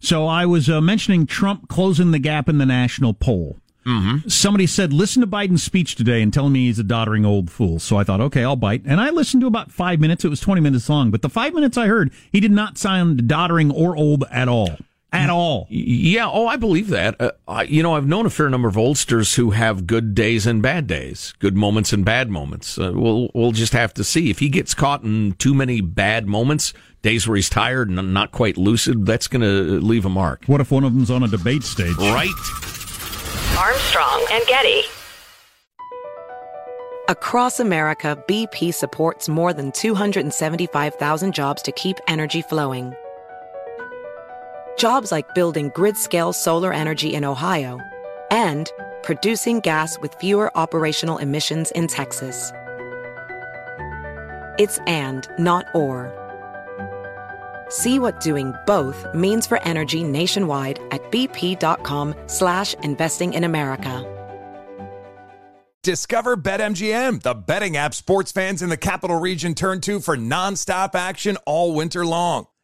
So 0.00 0.26
I 0.26 0.46
was 0.46 0.70
uh, 0.70 0.80
mentioning 0.80 1.26
Trump 1.26 1.68
closing 1.68 2.10
the 2.10 2.18
gap 2.18 2.48
in 2.48 2.58
the 2.58 2.66
national 2.66 3.14
poll. 3.14 3.58
Mm-hmm. 3.86 4.28
Somebody 4.28 4.66
said, 4.66 4.92
listen 4.92 5.22
to 5.22 5.26
Biden's 5.26 5.62
speech 5.62 5.94
today 5.94 6.20
and 6.20 6.32
tell 6.32 6.50
me 6.50 6.66
he's 6.66 6.78
a 6.78 6.84
doddering 6.84 7.24
old 7.24 7.50
fool. 7.50 7.78
So 7.78 7.96
I 7.96 8.04
thought, 8.04 8.20
okay, 8.20 8.44
I'll 8.44 8.56
bite. 8.56 8.82
And 8.84 9.00
I 9.00 9.10
listened 9.10 9.40
to 9.40 9.46
about 9.46 9.72
five 9.72 9.98
minutes. 9.98 10.24
It 10.24 10.28
was 10.28 10.40
20 10.40 10.60
minutes 10.60 10.88
long, 10.88 11.10
but 11.10 11.22
the 11.22 11.30
five 11.30 11.54
minutes 11.54 11.78
I 11.78 11.86
heard, 11.86 12.12
he 12.30 12.40
did 12.40 12.52
not 12.52 12.76
sound 12.76 13.26
doddering 13.26 13.70
or 13.70 13.96
old 13.96 14.24
at 14.30 14.48
all. 14.48 14.76
At 15.12 15.28
all. 15.28 15.66
Yeah, 15.68 16.30
oh, 16.30 16.46
I 16.46 16.56
believe 16.56 16.88
that. 16.88 17.20
Uh, 17.20 17.32
I, 17.48 17.62
you 17.64 17.82
know, 17.82 17.96
I've 17.96 18.06
known 18.06 18.26
a 18.26 18.30
fair 18.30 18.48
number 18.48 18.68
of 18.68 18.76
oldsters 18.76 19.34
who 19.34 19.50
have 19.50 19.86
good 19.86 20.14
days 20.14 20.46
and 20.46 20.62
bad 20.62 20.86
days, 20.86 21.34
good 21.40 21.56
moments 21.56 21.92
and 21.92 22.04
bad 22.04 22.30
moments. 22.30 22.78
Uh, 22.78 22.92
we'll 22.94 23.28
we'll 23.34 23.50
just 23.50 23.72
have 23.72 23.92
to 23.94 24.04
see 24.04 24.30
if 24.30 24.38
he 24.38 24.48
gets 24.48 24.72
caught 24.72 25.02
in 25.02 25.32
too 25.32 25.52
many 25.52 25.80
bad 25.80 26.28
moments, 26.28 26.72
days 27.02 27.26
where 27.26 27.34
he's 27.34 27.50
tired 27.50 27.90
and 27.90 28.14
not 28.14 28.30
quite 28.30 28.56
lucid. 28.56 29.04
That's 29.04 29.26
going 29.26 29.42
to 29.42 29.80
leave 29.80 30.04
a 30.04 30.08
mark. 30.08 30.44
What 30.46 30.60
if 30.60 30.70
one 30.70 30.84
of 30.84 30.94
them's 30.94 31.10
on 31.10 31.24
a 31.24 31.28
debate 31.28 31.64
stage? 31.64 31.96
Right. 31.96 32.30
Armstrong 33.58 34.26
and 34.30 34.46
Getty. 34.46 34.82
Across 37.08 37.58
America, 37.58 38.22
BP 38.28 38.72
supports 38.72 39.28
more 39.28 39.52
than 39.52 39.72
275,000 39.72 41.34
jobs 41.34 41.62
to 41.62 41.72
keep 41.72 41.96
energy 42.06 42.42
flowing. 42.42 42.94
Jobs 44.80 45.12
like 45.12 45.34
building 45.34 45.70
grid 45.74 45.94
scale 45.98 46.32
solar 46.32 46.72
energy 46.72 47.12
in 47.12 47.22
Ohio 47.22 47.78
and 48.30 48.72
producing 49.02 49.60
gas 49.60 49.98
with 49.98 50.14
fewer 50.14 50.56
operational 50.56 51.18
emissions 51.18 51.70
in 51.72 51.86
Texas. 51.86 52.50
It's 54.58 54.78
and, 54.86 55.28
not 55.38 55.66
or. 55.74 56.16
See 57.68 57.98
what 57.98 58.20
doing 58.20 58.54
both 58.66 59.06
means 59.14 59.46
for 59.46 59.62
energy 59.64 60.02
nationwide 60.02 60.80
at 60.90 61.02
bp.com 61.12 62.14
slash 62.26 62.72
investing 62.82 63.34
in 63.34 63.44
America. 63.44 64.06
Discover 65.82 66.38
BetMGM, 66.38 67.20
the 67.20 67.34
betting 67.34 67.76
app 67.76 67.92
sports 67.92 68.32
fans 68.32 68.62
in 68.62 68.70
the 68.70 68.78
capital 68.78 69.20
region 69.20 69.54
turn 69.54 69.82
to 69.82 70.00
for 70.00 70.16
nonstop 70.16 70.94
action 70.94 71.36
all 71.44 71.74
winter 71.74 72.06
long. 72.06 72.46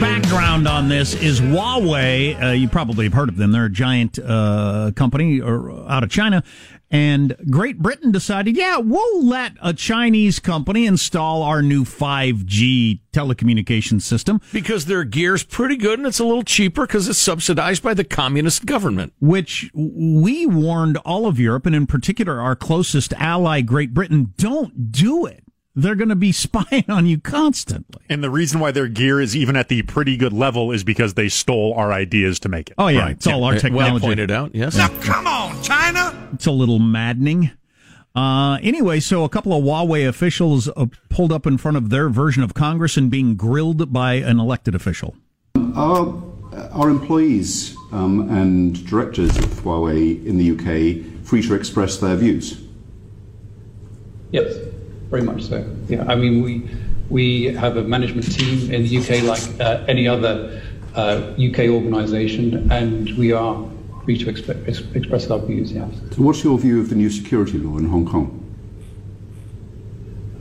Background 0.00 0.66
on 0.66 0.88
this 0.88 1.14
is 1.14 1.40
Huawei. 1.40 2.42
Uh, 2.42 2.50
you 2.50 2.68
probably 2.68 3.04
have 3.04 3.12
heard 3.12 3.28
of 3.28 3.36
them. 3.36 3.52
They're 3.52 3.66
a 3.66 3.70
giant 3.70 4.18
uh, 4.18 4.90
company 4.96 5.40
or, 5.40 5.88
out 5.88 6.02
of 6.02 6.10
China. 6.10 6.42
And 6.90 7.36
Great 7.50 7.78
Britain 7.78 8.12
decided, 8.12 8.56
yeah, 8.56 8.78
we'll 8.78 9.24
let 9.24 9.52
a 9.62 9.72
Chinese 9.72 10.38
company 10.38 10.86
install 10.86 11.42
our 11.42 11.62
new 11.62 11.84
5G 11.84 13.00
telecommunications 13.12 14.02
system. 14.02 14.40
Because 14.52 14.86
their 14.86 15.04
gear's 15.04 15.44
pretty 15.44 15.76
good 15.76 15.98
and 15.98 16.06
it's 16.06 16.20
a 16.20 16.24
little 16.24 16.44
cheaper 16.44 16.86
because 16.86 17.08
it's 17.08 17.18
subsidized 17.18 17.82
by 17.82 17.94
the 17.94 18.04
communist 18.04 18.66
government. 18.66 19.12
Which 19.20 19.70
we 19.74 20.46
warned 20.46 20.96
all 20.98 21.26
of 21.26 21.38
Europe, 21.38 21.66
and 21.66 21.74
in 21.74 21.86
particular 21.86 22.40
our 22.40 22.56
closest 22.56 23.12
ally, 23.14 23.60
Great 23.60 23.94
Britain, 23.94 24.34
don't 24.36 24.92
do 24.92 25.26
it. 25.26 25.43
They're 25.74 25.94
going 25.94 26.08
to 26.08 26.16
be 26.16 26.32
spying 26.32 26.84
on 26.88 27.06
you 27.06 27.20
constantly. 27.20 28.02
And 28.08 28.22
the 28.22 28.30
reason 28.30 28.60
why 28.60 28.70
their 28.70 28.88
gear 28.88 29.20
is 29.20 29.36
even 29.36 29.56
at 29.56 29.68
the 29.68 29.82
pretty 29.82 30.16
good 30.16 30.32
level 30.32 30.72
is 30.72 30.84
because 30.84 31.14
they 31.14 31.28
stole 31.28 31.74
our 31.74 31.92
ideas 31.92 32.38
to 32.40 32.48
make 32.48 32.70
it. 32.70 32.74
Oh, 32.78 32.88
yeah. 32.88 33.08
It's 33.08 33.26
all 33.26 33.44
our 33.44 33.54
technology. 33.58 33.92
Well 33.92 34.00
pointed 34.00 34.30
out, 34.30 34.54
yes. 34.54 34.76
Now, 34.76 34.88
come 35.00 35.26
on, 35.26 35.62
China! 35.62 36.30
It's 36.34 36.46
a 36.46 36.52
little 36.52 36.78
maddening. 36.78 37.50
Uh, 38.14 38.58
anyway, 38.62 39.00
so 39.00 39.24
a 39.24 39.28
couple 39.28 39.52
of 39.52 39.64
Huawei 39.64 40.06
officials 40.06 40.68
uh, 40.68 40.86
pulled 41.08 41.32
up 41.32 41.46
in 41.46 41.58
front 41.58 41.76
of 41.76 41.90
their 41.90 42.08
version 42.08 42.44
of 42.44 42.54
Congress 42.54 42.96
and 42.96 43.10
being 43.10 43.34
grilled 43.34 43.92
by 43.92 44.14
an 44.14 44.38
elected 44.38 44.74
official. 44.74 45.16
Are 45.74 46.14
our 46.70 46.88
employees 46.88 47.76
um, 47.90 48.28
and 48.30 48.86
directors 48.86 49.36
of 49.36 49.44
Huawei 49.46 50.24
in 50.24 50.38
the 50.38 50.50
UK 50.52 51.24
free 51.24 51.42
to 51.42 51.54
express 51.54 51.96
their 51.98 52.14
views? 52.14 52.60
Yes, 54.30 54.54
very 55.10 55.22
much 55.22 55.42
so. 55.44 55.64
Yeah, 55.88 56.04
I 56.08 56.14
mean, 56.14 56.42
we 56.42 56.68
we 57.10 57.44
have 57.54 57.76
a 57.76 57.82
management 57.82 58.32
team 58.32 58.70
in 58.72 58.82
the 58.84 58.98
UK 58.98 59.22
like 59.24 59.42
uh, 59.60 59.84
any 59.88 60.08
other 60.08 60.62
uh, 60.94 61.32
UK 61.38 61.68
organisation, 61.70 62.70
and 62.72 63.16
we 63.16 63.32
are 63.32 63.56
free 64.04 64.18
to 64.18 64.26
expe- 64.26 64.68
ex- 64.68 64.82
express 64.94 65.30
our 65.30 65.38
views. 65.38 65.72
Yes. 65.72 65.88
So, 66.12 66.22
what's 66.22 66.42
your 66.44 66.58
view 66.58 66.80
of 66.80 66.88
the 66.88 66.94
new 66.94 67.10
security 67.10 67.58
law 67.58 67.78
in 67.78 67.88
Hong 67.88 68.06
Kong? 68.06 68.40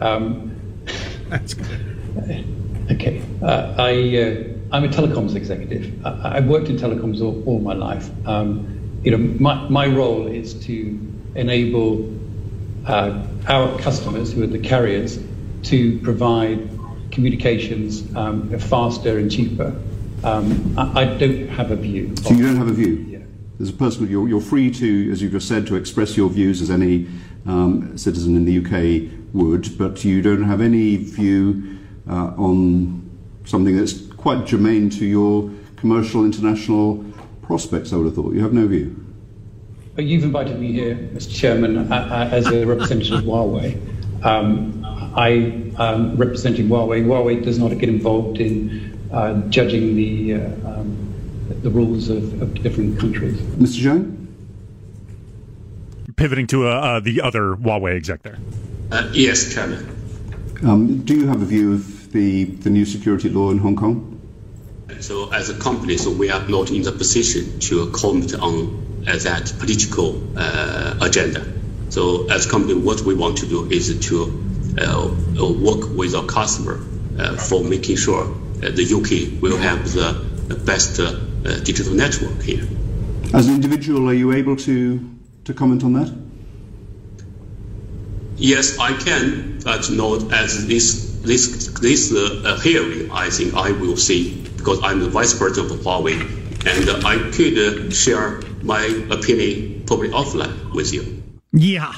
Um, 0.01 0.55
That's 1.29 1.53
good. 1.53 2.45
Okay, 2.91 3.21
uh, 3.41 3.73
I 3.77 3.93
uh, 4.17 4.43
I'm 4.73 4.83
a 4.83 4.89
telecoms 4.89 5.35
executive. 5.35 6.05
I, 6.05 6.35
I've 6.35 6.47
worked 6.47 6.67
in 6.67 6.75
telecoms 6.75 7.21
all, 7.21 7.41
all 7.45 7.59
my 7.61 7.73
life. 7.73 8.09
Um, 8.27 8.99
you 9.05 9.11
know, 9.11 9.17
my 9.39 9.69
my 9.69 9.87
role 9.87 10.27
is 10.27 10.53
to 10.65 10.99
enable 11.35 12.03
uh, 12.85 13.25
our 13.47 13.79
customers, 13.79 14.33
who 14.33 14.43
are 14.43 14.47
the 14.47 14.59
carriers, 14.59 15.19
to 15.63 15.99
provide 15.99 16.69
communications 17.11 18.13
um, 18.15 18.57
faster 18.59 19.17
and 19.17 19.31
cheaper. 19.31 19.75
Um, 20.23 20.77
I, 20.77 21.01
I 21.01 21.05
don't 21.17 21.47
have 21.49 21.71
a 21.71 21.75
view. 21.75 22.15
So, 22.17 22.33
you 22.33 22.43
don't 22.43 22.55
have 22.55 22.67
a 22.67 22.73
view? 22.73 23.05
Yeah. 23.07 23.19
As 23.59 23.69
a 23.69 23.73
person, 23.73 24.09
you're, 24.09 24.27
you're 24.27 24.41
free 24.41 24.71
to, 24.71 25.11
as 25.11 25.21
you've 25.21 25.31
just 25.31 25.47
said, 25.47 25.67
to 25.67 25.75
express 25.75 26.17
your 26.17 26.29
views 26.29 26.61
as 26.61 26.69
any 26.69 27.07
um, 27.45 27.97
citizen 27.97 28.35
in 28.35 28.45
the 28.45 28.59
UK 28.59 29.11
would, 29.33 29.77
but 29.77 30.03
you 30.03 30.21
don't 30.21 30.43
have 30.43 30.61
any 30.61 30.97
view 30.97 31.77
uh, 32.09 32.33
on 32.37 33.09
something 33.45 33.75
that's 33.75 34.07
quite 34.13 34.45
germane 34.45 34.89
to 34.89 35.05
your 35.05 35.51
commercial 35.75 36.23
international 36.23 37.03
prospects, 37.41 37.91
I 37.91 37.97
would 37.97 38.05
have 38.05 38.15
thought. 38.15 38.33
You 38.33 38.41
have 38.41 38.53
no 38.53 38.67
view. 38.67 39.02
But 39.95 40.05
you've 40.05 40.23
invited 40.23 40.59
me 40.59 40.71
here, 40.71 40.95
Mr. 40.95 41.35
Chairman, 41.35 41.91
uh, 41.91 41.95
uh, 41.95 42.29
as 42.31 42.47
a 42.47 42.65
representative 42.65 43.19
of 43.19 43.23
Huawei. 43.25 43.77
Um, 44.25 44.83
I 45.15 45.29
am 45.77 46.15
representing 46.15 46.67
Huawei. 46.67 47.05
Huawei 47.05 47.43
does 47.43 47.59
not 47.59 47.77
get 47.77 47.89
involved 47.89 48.39
in 48.39 49.09
uh, 49.11 49.33
judging 49.49 49.95
the 49.95 50.33
uh, 50.33 50.39
um, 50.67 51.13
the 51.61 51.69
rules 51.69 52.09
of, 52.09 52.41
of 52.41 52.55
different 52.55 52.99
countries. 52.99 53.39
Mr. 53.39 53.83
Zhang? 53.83 54.27
Pivoting 56.15 56.47
to 56.47 56.67
uh, 56.67 56.71
uh, 56.71 56.99
the 56.99 57.21
other 57.21 57.55
Huawei 57.55 57.95
exec 57.95 58.23
there. 58.23 58.39
Uh, 58.91 59.09
yes, 59.13 59.53
Chairman. 59.53 59.89
Um, 60.63 61.03
do 61.03 61.15
you 61.15 61.27
have 61.27 61.41
a 61.41 61.45
view 61.45 61.73
of 61.73 62.11
the, 62.11 62.45
the 62.45 62.69
new 62.69 62.85
security 62.85 63.29
law 63.29 63.51
in 63.51 63.59
Hong 63.59 63.75
Kong? 63.75 64.21
So, 64.99 65.31
as 65.33 65.49
a 65.49 65.57
company, 65.57 65.97
so 65.97 66.11
we 66.11 66.29
are 66.29 66.47
not 66.47 66.71
in 66.71 66.83
the 66.83 66.91
position 66.91 67.59
to 67.59 67.91
comment 67.91 68.33
on 68.35 68.92
that 69.05 69.53
political 69.59 70.21
uh, 70.37 70.97
agenda. 71.01 71.45
So, 71.89 72.29
as 72.29 72.47
a 72.47 72.49
company, 72.49 72.73
what 72.73 73.01
we 73.01 73.13
want 73.13 73.37
to 73.37 73.47
do 73.47 73.69
is 73.69 73.99
to 74.07 74.43
uh, 74.79 75.07
work 75.37 75.95
with 75.95 76.15
our 76.15 76.25
customer 76.25 76.83
uh, 77.19 77.37
for 77.37 77.63
making 77.63 77.97
sure 77.97 78.25
the 78.59 78.83
UK 78.83 79.41
will 79.41 79.57
have 79.57 79.91
the, 79.93 80.33
best 80.65 80.99
uh, 80.99 81.11
digital 81.63 81.93
network 81.93 82.39
here. 82.43 82.67
As 83.33 83.47
an 83.47 83.55
individual, 83.55 84.07
are 84.07 84.13
you 84.13 84.31
able 84.33 84.55
to, 84.57 84.99
to 85.45 85.53
comment 85.53 85.83
on 85.83 85.93
that? 85.93 86.13
Yes, 88.37 88.77
I 88.77 88.93
can, 88.93 89.59
but 89.63 89.89
not 89.89 90.31
as 90.33 90.67
this 90.67 91.13
this 91.23 91.67
this 91.79 92.11
uh, 92.13 92.59
hearing. 92.61 93.09
I 93.11 93.29
think 93.29 93.53
I 93.53 93.71
will 93.71 93.95
see 93.95 94.41
because 94.57 94.79
I'm 94.83 94.99
the 94.99 95.09
vice 95.09 95.37
president 95.37 95.71
of 95.71 95.79
Huawei, 95.79 96.19
and 96.67 96.89
uh, 96.89 97.07
I 97.07 97.17
could 97.31 97.57
uh, 97.57 97.89
share 97.91 98.41
my 98.63 98.83
opinion 99.11 99.83
probably 99.85 100.09
offline 100.09 100.73
with 100.73 100.93
you. 100.93 101.21
Yeah. 101.51 101.93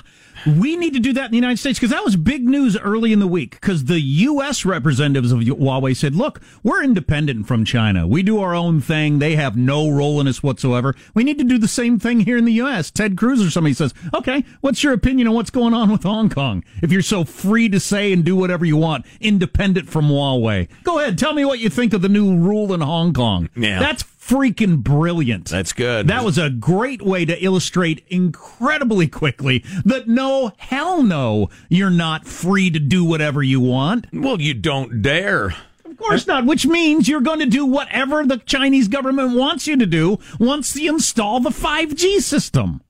We 0.45 0.75
need 0.75 0.93
to 0.93 0.99
do 0.99 1.13
that 1.13 1.25
in 1.25 1.32
the 1.32 1.38
United 1.38 1.58
States 1.58 1.80
because 1.80 1.89
that 1.89 2.06
was 2.06 2.15
big 2.15 2.47
news 2.47 2.78
early 2.78 3.12
in 3.12 3.19
the 3.19 3.28
week 3.28 3.51
because 3.60 3.86
the 3.86 3.99
U.S. 3.99 4.63
representatives 4.63 5.32
of 5.32 5.39
Huawei 5.39 5.95
said, 5.95 6.13
look, 6.13 6.39
we're 6.62 6.84
independent 6.84 7.47
from 7.47 7.65
China. 7.65 8.08
We 8.08 8.21
do 8.21 8.39
our 8.39 8.54
own 8.54 8.80
thing. 8.80 9.17
They 9.17 9.36
have 9.38 9.58
no 9.58 9.89
role 9.89 10.21
in 10.21 10.28
us 10.28 10.43
whatsoever. 10.43 10.93
We 11.15 11.23
need 11.23 11.39
to 11.39 11.43
do 11.43 11.58
the 11.58 11.67
same 11.67 11.97
thing 11.97 12.19
here 12.19 12.38
in 12.38 12.45
the 12.45 12.54
U.S. 12.54 12.91
Ted 12.91 13.17
Cruz 13.17 13.43
or 13.43 13.49
somebody 13.49 13.73
says, 13.73 13.95
okay, 14.13 14.43
what's 14.62 14.84
your 14.84 14.93
opinion 14.93 15.28
on 15.28 15.34
what's 15.34 15.49
going 15.49 15.73
on 15.73 15.91
with 15.91 16.04
Hong 16.04 16.30
Kong? 16.30 16.63
If 16.84 16.91
you're 16.91 17.01
so 17.01 17.23
free 17.23 17.67
to 17.69 17.80
say 17.80 18.13
and 18.13 18.23
do 18.23 18.36
whatever 18.36 18.65
you 18.65 18.78
want, 18.78 19.08
independent 19.19 19.89
from 19.89 20.10
Huawei, 20.10 20.67
go 20.84 20.99
ahead. 20.99 21.17
Tell 21.17 21.34
me 21.34 21.43
what 21.43 21.58
you 21.58 21.69
think 21.69 21.93
of 21.93 22.04
the 22.04 22.10
new 22.10 22.38
rule 22.38 22.71
in 22.71 22.82
Hong 22.82 23.13
Kong. 23.13 23.49
Yeah. 23.56 23.80
That's 23.80 24.04
freaking 24.26 24.82
brilliant. 24.82 25.50
That's 25.50 25.74
good. 25.74 26.08
That 26.08 26.24
was 26.24 26.38
a 26.38 26.50
great 26.50 27.02
way 27.02 27.26
to 27.26 27.44
illustrate 27.44 28.06
incredibly 28.08 29.08
quickly 29.08 29.64
that 29.84 30.08
no, 30.08 30.54
hell 30.58 31.04
no, 31.04 31.50
you're 31.70 31.90
not 31.90 32.26
free 32.26 32.72
to 32.72 32.80
do 32.80 33.04
whatever 33.04 33.44
you 33.44 33.60
want. 33.60 34.08
Well, 34.12 34.42
you 34.42 34.54
don't 34.54 35.02
dare. 35.02 35.56
Of 35.86 35.98
course 35.98 36.28
not, 36.28 36.46
which 36.46 36.66
means 36.66 37.08
you're 37.08 37.22
going 37.22 37.40
to 37.40 37.46
do 37.46 37.66
whatever 37.66 38.26
the 38.26 38.38
Chinese 38.38 38.88
government 38.88 39.38
wants 39.38 39.68
you 39.68 39.78
to 39.78 39.86
do 39.86 40.18
once 40.40 40.76
you 40.76 40.94
install 40.94 41.40
the 41.40 41.52
5G 41.52 42.20
system. 42.20 42.82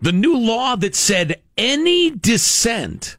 The 0.00 0.12
new 0.12 0.36
law 0.36 0.76
that 0.76 0.94
said 0.94 1.40
any 1.58 2.10
dissent, 2.10 3.16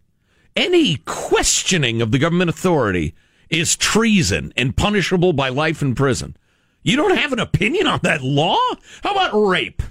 any 0.56 0.98
questioning 0.98 2.02
of 2.02 2.12
the 2.12 2.20
government 2.20 2.50
authority 2.50 3.16
is 3.50 3.76
treason 3.76 4.54
and 4.56 4.78
punishable 4.78 5.34
by 5.34 5.50
life 5.50 5.82
in 5.82 5.94
prison. 5.94 6.36
You 6.86 6.95
don't 6.98 7.17
have 7.17 7.34
an 7.34 7.39
opinion 7.39 7.88
on 7.88 8.00
that 8.04 8.21
law? 8.21 8.60
How 9.02 9.12
about 9.12 9.32
rape? 9.34 9.82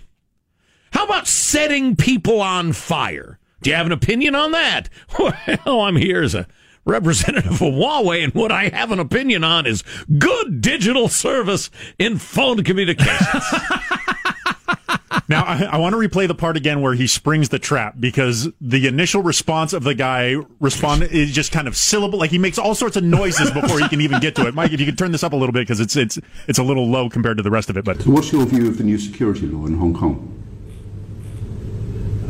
How 0.93 1.05
about 1.05 1.27
setting 1.27 1.97
people 1.97 2.41
on 2.41 2.73
fire? 2.73 3.41
Do 3.63 3.71
you 3.71 3.75
have 3.75 3.87
an 3.87 3.93
opinion 3.93 4.37
on 4.37 4.53
that? 4.53 4.89
Well, 5.19 5.81
I'm 5.81 5.97
here 5.97 6.23
as 6.23 6.37
a 6.37 6.47
representative 6.85 7.51
of 7.51 7.59
Huawei, 7.59 8.23
and 8.23 8.33
what 8.33 8.53
I 8.53 8.69
have 8.69 8.93
an 8.93 9.01
opinion 9.01 9.43
on 9.43 9.67
is 9.67 9.83
good 10.19 10.61
digital 10.61 11.09
service 11.09 11.69
in 11.99 12.19
phone 12.19 12.63
communications. 12.63 13.45
Now, 15.29 15.45
I, 15.45 15.65
I 15.65 15.77
want 15.79 15.95
to 15.95 15.99
replay 15.99 16.29
the 16.29 16.35
part 16.35 16.57
again 16.57 16.81
where 16.81 16.95
he 16.95 17.07
springs 17.07 17.49
the 17.49 17.59
trap 17.59 17.95
because 17.99 18.49
the 18.61 18.87
initial 18.87 19.23
response 19.23 19.73
of 19.73 19.83
the 19.85 19.95
guy 19.95 20.37
respond 20.61 21.03
is 21.05 21.33
just 21.33 21.53
kind 21.53 21.69
of 21.69 21.77
syllable, 21.77 22.19
like 22.19 22.31
he 22.31 22.39
makes 22.39 22.59
all 22.59 22.75
sorts 22.75 22.97
of 22.97 23.05
noises 23.05 23.51
before 23.51 23.79
he 23.79 23.89
can 23.89 24.01
even 24.01 24.21
get 24.21 24.35
to 24.37 24.47
it. 24.47 24.55
Mike, 24.55 24.73
if 24.73 24.81
you 24.81 24.87
could 24.87 24.99
turn 24.99 25.13
this 25.13 25.23
up 25.23 25.33
a 25.33 25.37
little 25.37 25.53
bit 25.53 25.61
because 25.61 25.81
it's 25.81 25.97
it's 25.97 26.19
it's 26.49 26.59
a 26.59 26.63
little 26.63 26.89
low 26.89 27.09
compared 27.09 27.37
to 27.37 27.43
the 27.43 27.51
rest 27.51 27.71
of 27.71 27.77
it. 27.77 27.85
But 27.85 28.03
So 28.03 28.11
what's 28.11 28.33
your 28.33 28.45
view 28.47 28.69
of 28.69 28.79
the 28.79 28.85
new 28.85 28.99
security 28.99 29.47
law 29.47 29.67
in 29.67 29.79
Hong 29.79 29.95
Kong? 29.95 30.31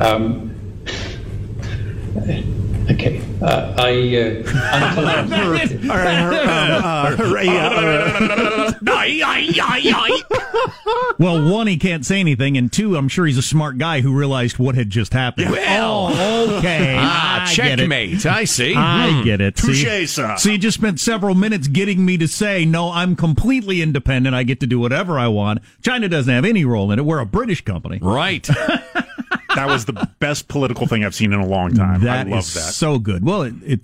Um, 0.01 0.51
okay. 2.91 3.21
Uh, 3.43 3.75
I, 3.79 4.17
uh, 4.17 4.43
I'm 4.73 6.11
Well, 11.19 11.51
one, 11.51 11.67
he 11.67 11.77
can't 11.77 12.05
say 12.05 12.21
anything, 12.21 12.57
and 12.57 12.73
two, 12.73 12.97
I'm 12.97 13.09
sure 13.09 13.27
he's 13.27 13.39
a 13.39 13.43
smart 13.43 13.79
guy 13.79 14.01
who 14.01 14.13
realized 14.17 14.59
what 14.59 14.75
had 14.75 14.91
just 14.91 15.13
happened. 15.13 15.51
Well. 15.51 16.09
oh, 16.13 16.59
okay. 16.59 16.97
Ah, 16.99 17.43
I 17.43 17.47
checkmate. 17.53 18.27
I 18.27 18.45
see. 18.45 18.75
I 18.77 19.11
Hmm. 19.13 19.23
get 19.25 19.41
it. 19.41 19.57
Touche, 19.57 19.83
See? 19.85 20.07
sir. 20.07 20.37
So 20.39 20.51
you 20.51 20.59
just 20.59 20.79
spent 20.79 21.01
several 21.01 21.35
minutes 21.35 21.69
getting 21.69 22.05
me 22.05 22.17
to 22.19 22.27
say, 22.29 22.65
no, 22.65 22.91
I'm 22.91 23.15
completely 23.17 23.81
independent. 23.83 24.35
I 24.35 24.43
get 24.43 24.61
to 24.61 24.67
do 24.67 24.79
whatever 24.79 25.19
I 25.19 25.29
want. 25.29 25.61
China 25.83 26.09
doesn't 26.09 26.33
have 26.33 26.45
any 26.45 26.65
role 26.65 26.91
in 26.93 26.99
it. 26.99 27.05
We're 27.05 27.21
a 27.21 27.27
British 27.27 27.63
company. 27.63 27.99
Right. 28.03 28.49
that 29.55 29.67
was 29.67 29.85
the 29.85 30.09
best 30.19 30.49
political 30.49 30.87
thing 30.87 31.05
I've 31.05 31.15
seen 31.15 31.33
in 31.33 31.41
a 31.41 31.47
long 31.47 31.75
time. 31.75 32.03
That 32.03 32.27
I 32.27 32.31
love 32.31 32.41
is 32.41 32.55
that. 32.55 32.75
so 32.75 32.99
good. 32.99 33.25
Well, 33.25 33.43
it, 33.43 33.55
it 33.63 33.81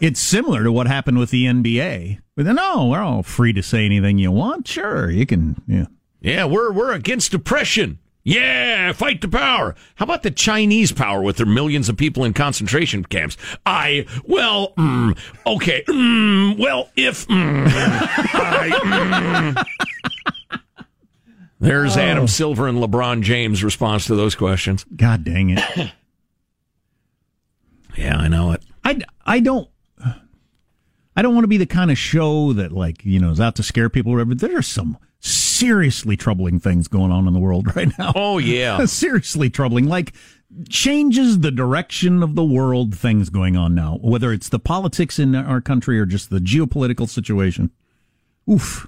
it's 0.00 0.20
similar 0.20 0.62
to 0.64 0.72
what 0.72 0.86
happened 0.86 1.18
with 1.18 1.30
the 1.30 1.46
NBA. 1.46 2.20
But 2.36 2.46
then, 2.46 2.56
no, 2.56 2.88
we're 2.88 3.00
all 3.00 3.22
free 3.22 3.52
to 3.52 3.62
say 3.62 3.84
anything 3.84 4.18
you 4.18 4.30
want. 4.30 4.66
Sure, 4.66 5.10
you 5.10 5.26
can. 5.26 5.60
Yeah. 5.66 5.86
Yeah, 6.20 6.44
we're 6.44 6.72
we're 6.72 6.92
against 6.92 7.34
oppression. 7.34 7.98
Yeah, 8.24 8.92
fight 8.92 9.20
the 9.20 9.28
power. 9.28 9.74
How 9.96 10.04
about 10.04 10.22
the 10.22 10.30
Chinese 10.30 10.92
power 10.92 11.20
with 11.20 11.38
their 11.38 11.46
millions 11.46 11.88
of 11.88 11.96
people 11.96 12.24
in 12.24 12.32
concentration 12.32 13.04
camps? 13.04 13.36
I 13.66 14.06
well, 14.24 14.72
mm, 14.78 15.18
okay, 15.44 15.82
mm, 15.88 16.56
well, 16.56 16.88
if 16.94 17.26
mm, 17.26 17.66
I, 17.74 19.64
there's 21.62 21.96
oh. 21.96 22.00
Adam 22.00 22.28
Silver 22.28 22.68
and 22.68 22.78
LeBron 22.78 23.22
James' 23.22 23.62
response 23.62 24.06
to 24.06 24.14
those 24.14 24.34
questions. 24.34 24.84
God 24.94 25.24
dang 25.24 25.50
it. 25.50 25.92
Yeah, 27.94 28.16
I 28.16 28.26
know 28.26 28.52
it. 28.52 28.62
I, 28.82 29.00
I 29.26 29.40
don't. 29.40 29.68
I 31.14 31.20
don't 31.20 31.34
want 31.34 31.44
to 31.44 31.48
be 31.48 31.58
the 31.58 31.66
kind 31.66 31.90
of 31.90 31.98
show 31.98 32.54
that, 32.54 32.72
like, 32.72 33.04
you 33.04 33.20
know, 33.20 33.30
is 33.30 33.38
out 33.38 33.54
to 33.56 33.62
scare 33.62 33.90
people 33.90 34.12
or 34.12 34.16
whatever. 34.16 34.34
There 34.34 34.56
are 34.56 34.62
some 34.62 34.96
seriously 35.20 36.16
troubling 36.16 36.58
things 36.58 36.88
going 36.88 37.12
on 37.12 37.28
in 37.28 37.34
the 37.34 37.38
world 37.38 37.76
right 37.76 37.90
now. 37.98 38.12
Oh 38.14 38.38
yeah, 38.38 38.84
seriously 38.86 39.50
troubling. 39.50 39.88
Like, 39.88 40.14
changes 40.68 41.40
the 41.40 41.50
direction 41.50 42.22
of 42.22 42.34
the 42.34 42.44
world 42.44 42.96
things 42.96 43.30
going 43.30 43.56
on 43.56 43.74
now, 43.74 43.98
whether 44.00 44.32
it's 44.32 44.48
the 44.48 44.58
politics 44.58 45.18
in 45.18 45.34
our 45.34 45.60
country 45.60 45.98
or 45.98 46.06
just 46.06 46.30
the 46.30 46.38
geopolitical 46.38 47.08
situation. 47.08 47.70
Oof. 48.50 48.86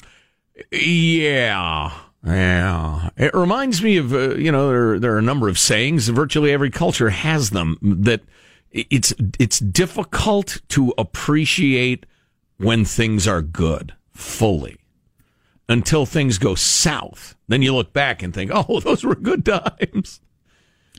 Yeah. 0.70 1.92
Yeah. 2.26 3.10
It 3.16 3.34
reminds 3.34 3.82
me 3.82 3.96
of, 3.98 4.14
uh, 4.14 4.34
you 4.36 4.50
know, 4.50 4.68
there, 4.68 4.98
there 4.98 5.14
are 5.14 5.18
a 5.18 5.22
number 5.22 5.48
of 5.48 5.58
sayings, 5.58 6.08
virtually 6.08 6.52
every 6.52 6.70
culture 6.70 7.10
has 7.10 7.50
them, 7.50 7.78
that 7.82 8.22
it's, 8.70 9.14
it's 9.38 9.58
difficult 9.58 10.60
to 10.70 10.94
appreciate 10.96 12.06
when 12.56 12.84
things 12.84 13.28
are 13.28 13.42
good 13.42 13.94
fully 14.12 14.78
until 15.68 16.06
things 16.06 16.38
go 16.38 16.54
south. 16.54 17.34
Then 17.48 17.62
you 17.62 17.74
look 17.74 17.92
back 17.92 18.22
and 18.22 18.32
think, 18.32 18.50
oh, 18.54 18.80
those 18.84 19.04
were 19.04 19.14
good 19.14 19.44
times. 19.44 20.20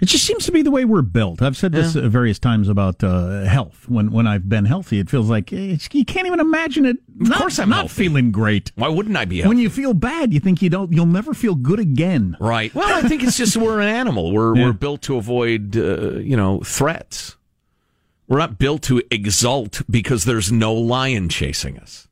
It 0.02 0.08
just 0.08 0.26
seems 0.26 0.46
to 0.46 0.52
be 0.52 0.62
the 0.62 0.72
way 0.72 0.84
we're 0.84 1.02
built. 1.02 1.42
I've 1.42 1.56
said 1.56 1.72
this 1.72 1.96
Yeah. 1.96 2.02
uh, 2.04 2.10
various 2.10 2.38
times 2.38 2.68
about 2.68 3.02
uh, 3.02 3.44
health. 3.46 3.86
When 3.88 4.12
when 4.12 4.28
I've 4.28 4.50
been 4.50 4.66
healthy, 4.66 5.00
it 5.00 5.10
feels 5.10 5.30
like 5.30 5.54
eh, 5.54 5.78
you 5.94 6.04
can't 6.04 6.28
even 6.28 6.42
imagine 6.42 6.86
it. 6.86 6.98
Of 7.22 7.30
not, 7.30 7.38
course 7.40 7.60
I'm 7.60 7.70
not 7.70 7.78
healthy. 7.88 8.04
feeling 8.04 8.32
great. 8.34 8.74
Why 8.76 8.90
wouldn't 8.90 9.16
I 9.16 9.24
be 9.24 9.38
healthy? 9.38 9.48
When 9.48 9.58
you 9.58 9.70
feel 9.70 9.94
bad, 9.94 10.34
you 10.34 10.42
think 10.42 10.62
you 10.62 10.70
don't. 10.70 10.92
You'll 10.92 11.06
never 11.06 11.34
feel 11.34 11.56
good 11.56 11.80
again. 11.80 12.36
Right. 12.42 12.74
Well, 12.76 12.94
I 13.06 13.08
think 13.08 13.24
it's 13.24 13.38
just 13.38 13.56
we're 13.56 13.80
an 13.80 13.88
animal. 13.88 14.34
We're 14.34 14.56
Yeah. 14.58 14.66
we're 14.66 14.74
built 14.74 15.02
to 15.04 15.16
avoid 15.16 15.78
uh, 15.78 16.16
you 16.18 16.36
know 16.36 16.60
threats. 16.60 17.38
We're 18.28 18.40
not 18.40 18.58
built 18.60 18.82
to 18.84 19.02
exult 19.12 19.82
because 19.90 20.26
there's 20.26 20.52
no 20.52 20.74
lion 20.74 21.30
chasing 21.30 21.80
us. 21.80 22.10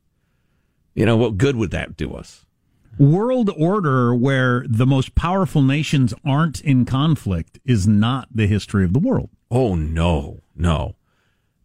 You 0.94 1.04
know 1.04 1.16
what 1.18 1.36
good 1.36 1.56
would 1.56 1.72
that 1.72 1.96
do 1.98 2.14
us? 2.14 2.43
World 2.98 3.50
order 3.56 4.14
where 4.14 4.64
the 4.68 4.86
most 4.86 5.14
powerful 5.14 5.62
nations 5.62 6.14
aren't 6.24 6.60
in 6.60 6.84
conflict 6.84 7.58
is 7.64 7.86
not 7.86 8.28
the 8.32 8.46
history 8.46 8.84
of 8.84 8.92
the 8.92 8.98
world. 8.98 9.30
Oh 9.50 9.74
no, 9.74 10.42
no. 10.54 10.96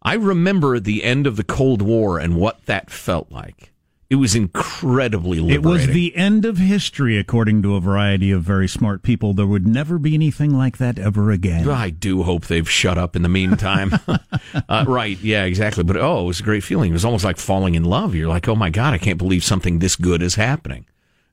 I 0.01 0.13
remember 0.13 0.79
the 0.79 1.03
end 1.03 1.27
of 1.27 1.35
the 1.35 1.43
Cold 1.43 1.81
War 1.81 2.19
and 2.19 2.35
what 2.35 2.65
that 2.65 2.89
felt 2.89 3.31
like. 3.31 3.71
It 4.09 4.15
was 4.15 4.33
incredibly 4.33 5.39
liberating. 5.39 5.65
It 5.65 5.67
was 5.67 5.87
the 5.87 6.15
end 6.15 6.43
of 6.43 6.57
history, 6.57 7.19
according 7.19 7.61
to 7.61 7.75
a 7.75 7.79
variety 7.79 8.31
of 8.31 8.41
very 8.41 8.67
smart 8.67 9.03
people. 9.03 9.33
There 9.33 9.45
would 9.45 9.67
never 9.67 9.99
be 9.99 10.15
anything 10.15 10.49
like 10.49 10.79
that 10.79 10.97
ever 10.97 11.29
again. 11.29 11.69
I 11.69 11.91
do 11.91 12.23
hope 12.23 12.45
they've 12.45 12.67
shut 12.67 12.97
up 12.97 13.15
in 13.15 13.21
the 13.21 13.29
meantime. 13.29 13.91
uh, 14.69 14.85
right, 14.87 15.19
yeah, 15.19 15.43
exactly. 15.43 15.83
But 15.83 15.97
oh, 15.97 16.23
it 16.23 16.25
was 16.25 16.39
a 16.39 16.43
great 16.43 16.63
feeling. 16.63 16.89
It 16.89 16.93
was 16.93 17.05
almost 17.05 17.23
like 17.23 17.37
falling 17.37 17.75
in 17.75 17.83
love. 17.83 18.15
You're 18.15 18.29
like, 18.29 18.47
oh 18.47 18.55
my 18.55 18.71
God, 18.71 18.95
I 18.95 18.97
can't 18.97 19.19
believe 19.19 19.43
something 19.43 19.77
this 19.77 19.95
good 19.95 20.23
is 20.23 20.33
happening. 20.33 20.87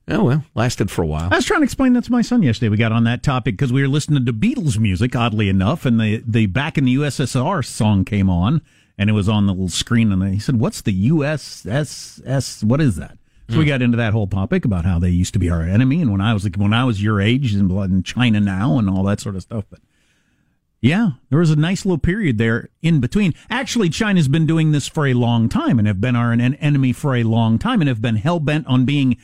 Oh, 0.09 0.23
well, 0.23 0.45
lasted 0.55 0.89
for 0.89 1.01
a 1.01 1.05
while. 1.05 1.27
I 1.31 1.35
was 1.35 1.45
trying 1.45 1.59
to 1.59 1.65
explain 1.65 1.93
that 1.93 2.05
to 2.05 2.11
my 2.11 2.21
son 2.21 2.41
yesterday. 2.41 2.69
We 2.69 2.77
got 2.77 2.93
on 2.93 3.03
that 3.03 3.23
topic 3.23 3.57
because 3.57 3.73
we 3.73 3.81
were 3.81 3.89
listening 3.89 4.25
to 4.25 4.33
Beatles 4.33 4.79
music, 4.79 5.15
oddly 5.15 5.49
enough, 5.49 5.85
and 5.85 5.99
the, 5.99 6.23
the 6.25 6.45
Back 6.45 6.77
in 6.77 6.85
the 6.85 6.95
USSR 6.95 7.65
song 7.65 8.05
came 8.05 8.29
on, 8.29 8.61
and 8.97 9.09
it 9.09 9.13
was 9.13 9.27
on 9.27 9.47
the 9.47 9.53
little 9.53 9.67
screen, 9.67 10.11
and 10.13 10.23
he 10.33 10.39
said, 10.39 10.59
What's 10.59 10.81
the 10.81 11.09
USSS? 11.09 12.63
What 12.63 12.79
is 12.79 12.95
that? 12.95 13.17
So 13.49 13.57
we 13.57 13.63
hmm. 13.63 13.69
got 13.69 13.81
into 13.81 13.97
that 13.97 14.13
whole 14.13 14.27
topic 14.27 14.65
about 14.65 14.83
how 14.83 14.99
they 14.99 15.09
used 15.09 15.33
to 15.33 15.39
be 15.39 15.49
our 15.49 15.61
enemy, 15.61 16.01
and 16.01 16.11
when 16.11 16.21
I 16.21 16.33
was 16.33 16.47
when 16.55 16.73
I 16.73 16.83
was 16.83 17.01
your 17.01 17.21
age, 17.21 17.53
and 17.53 17.69
blood 17.69 17.91
in 17.91 18.03
China 18.03 18.39
now, 18.39 18.77
and 18.77 18.89
all 18.89 19.03
that 19.03 19.19
sort 19.19 19.35
of 19.35 19.41
stuff. 19.41 19.65
But 19.69 19.79
yeah, 20.81 21.11
there 21.29 21.39
was 21.39 21.51
a 21.51 21.55
nice 21.55 21.85
little 21.85 21.97
period 21.97 22.37
there 22.37 22.69
in 22.81 22.99
between. 22.99 23.33
Actually, 23.49 23.89
China's 23.89 24.27
been 24.27 24.45
doing 24.45 24.71
this 24.71 24.87
for 24.87 25.07
a 25.07 25.13
long 25.13 25.47
time, 25.49 25.79
and 25.79 25.87
have 25.87 26.01
been 26.01 26.15
our 26.15 26.33
en- 26.33 26.55
enemy 26.55 26.91
for 26.93 27.15
a 27.15 27.23
long 27.23 27.57
time, 27.57 27.81
and 27.81 27.87
have 27.87 28.01
been 28.01 28.17
hell 28.17 28.39
bent 28.39 28.67
on 28.67 28.85
being, 28.85 29.17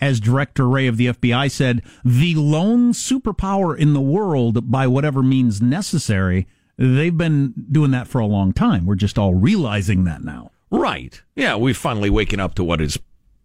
as 0.00 0.20
Director 0.20 0.68
Wray 0.68 0.86
of 0.86 0.96
the 0.96 1.06
FBI 1.08 1.50
said, 1.50 1.82
the 2.04 2.34
lone 2.34 2.92
superpower 2.92 3.76
in 3.76 3.92
the 3.94 4.00
world 4.00 4.70
by 4.70 4.86
whatever 4.86 5.22
means 5.22 5.62
necessary. 5.62 6.46
They've 6.76 7.16
been 7.16 7.54
doing 7.70 7.92
that 7.92 8.08
for 8.08 8.20
a 8.20 8.26
long 8.26 8.52
time. 8.52 8.84
We're 8.86 8.96
just 8.96 9.18
all 9.18 9.34
realizing 9.34 10.04
that 10.04 10.22
now. 10.24 10.50
Right. 10.70 11.22
Yeah, 11.36 11.54
we're 11.54 11.74
finally 11.74 12.10
waking 12.10 12.40
up 12.40 12.54
to 12.56 12.64
what 12.64 12.80
is 12.80 12.98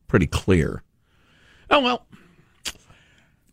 pretty 0.08 0.26
clear. 0.28 0.82
Oh, 1.70 1.80
well. 1.82 2.06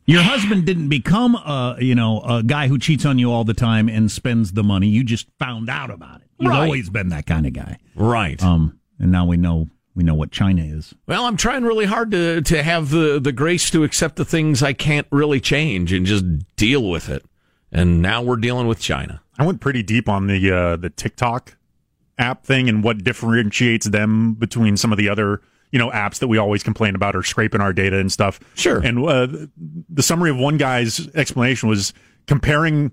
Your 0.06 0.22
husband 0.22 0.64
didn't 0.64 0.88
become 0.88 1.34
a 1.34 1.76
you 1.80 1.94
know 1.96 2.20
a 2.22 2.42
guy 2.44 2.68
who 2.68 2.78
cheats 2.78 3.04
on 3.04 3.18
you 3.18 3.32
all 3.32 3.42
the 3.44 3.54
time 3.54 3.88
and 3.88 4.08
spends 4.10 4.52
the 4.52 4.62
money. 4.62 4.86
You 4.86 5.02
just 5.02 5.26
found 5.40 5.68
out 5.68 5.90
about 5.90 6.20
it. 6.20 6.28
You've 6.38 6.50
Right. 6.52 6.62
always 6.62 6.88
been 6.90 7.08
that 7.08 7.26
kind 7.26 7.44
of 7.44 7.52
guy. 7.52 7.78
Right. 7.96 8.40
Um, 8.42 8.78
and 9.00 9.10
now 9.10 9.26
we 9.26 9.36
know 9.36 9.68
we 9.96 10.04
know 10.04 10.14
what 10.14 10.30
China 10.30 10.62
is. 10.62 10.94
Well, 11.06 11.24
I'm 11.24 11.38
trying 11.38 11.64
really 11.64 11.86
hard 11.86 12.10
to 12.12 12.42
to 12.42 12.62
have 12.62 12.90
the 12.90 13.18
the 13.18 13.32
grace 13.32 13.70
to 13.70 13.82
accept 13.82 14.16
the 14.16 14.24
things 14.24 14.62
I 14.62 14.74
can't 14.74 15.06
really 15.10 15.40
change 15.40 15.92
and 15.92 16.06
just 16.06 16.24
deal 16.54 16.88
with 16.88 17.08
it. 17.08 17.24
And 17.72 18.00
now 18.02 18.22
we're 18.22 18.36
dealing 18.36 18.68
with 18.68 18.78
China. 18.78 19.22
I 19.38 19.46
went 19.46 19.60
pretty 19.60 19.82
deep 19.82 20.08
on 20.08 20.26
the 20.26 20.52
uh, 20.52 20.76
the 20.76 20.90
TikTok 20.90 21.56
app 22.18 22.44
thing 22.44 22.68
and 22.68 22.84
what 22.84 23.04
differentiates 23.04 23.86
them 23.86 24.34
between 24.34 24.76
some 24.76 24.92
of 24.92 24.98
the 24.98 25.08
other 25.08 25.40
you 25.72 25.78
know 25.78 25.90
apps 25.90 26.18
that 26.18 26.28
we 26.28 26.38
always 26.38 26.62
complain 26.62 26.94
about 26.94 27.16
are 27.16 27.22
scraping 27.22 27.62
our 27.62 27.72
data 27.72 27.98
and 27.98 28.12
stuff. 28.12 28.38
Sure. 28.54 28.78
And 28.78 29.04
uh, 29.04 29.46
the 29.88 30.02
summary 30.02 30.30
of 30.30 30.36
one 30.36 30.58
guy's 30.58 31.08
explanation 31.14 31.70
was 31.70 31.94
comparing 32.26 32.92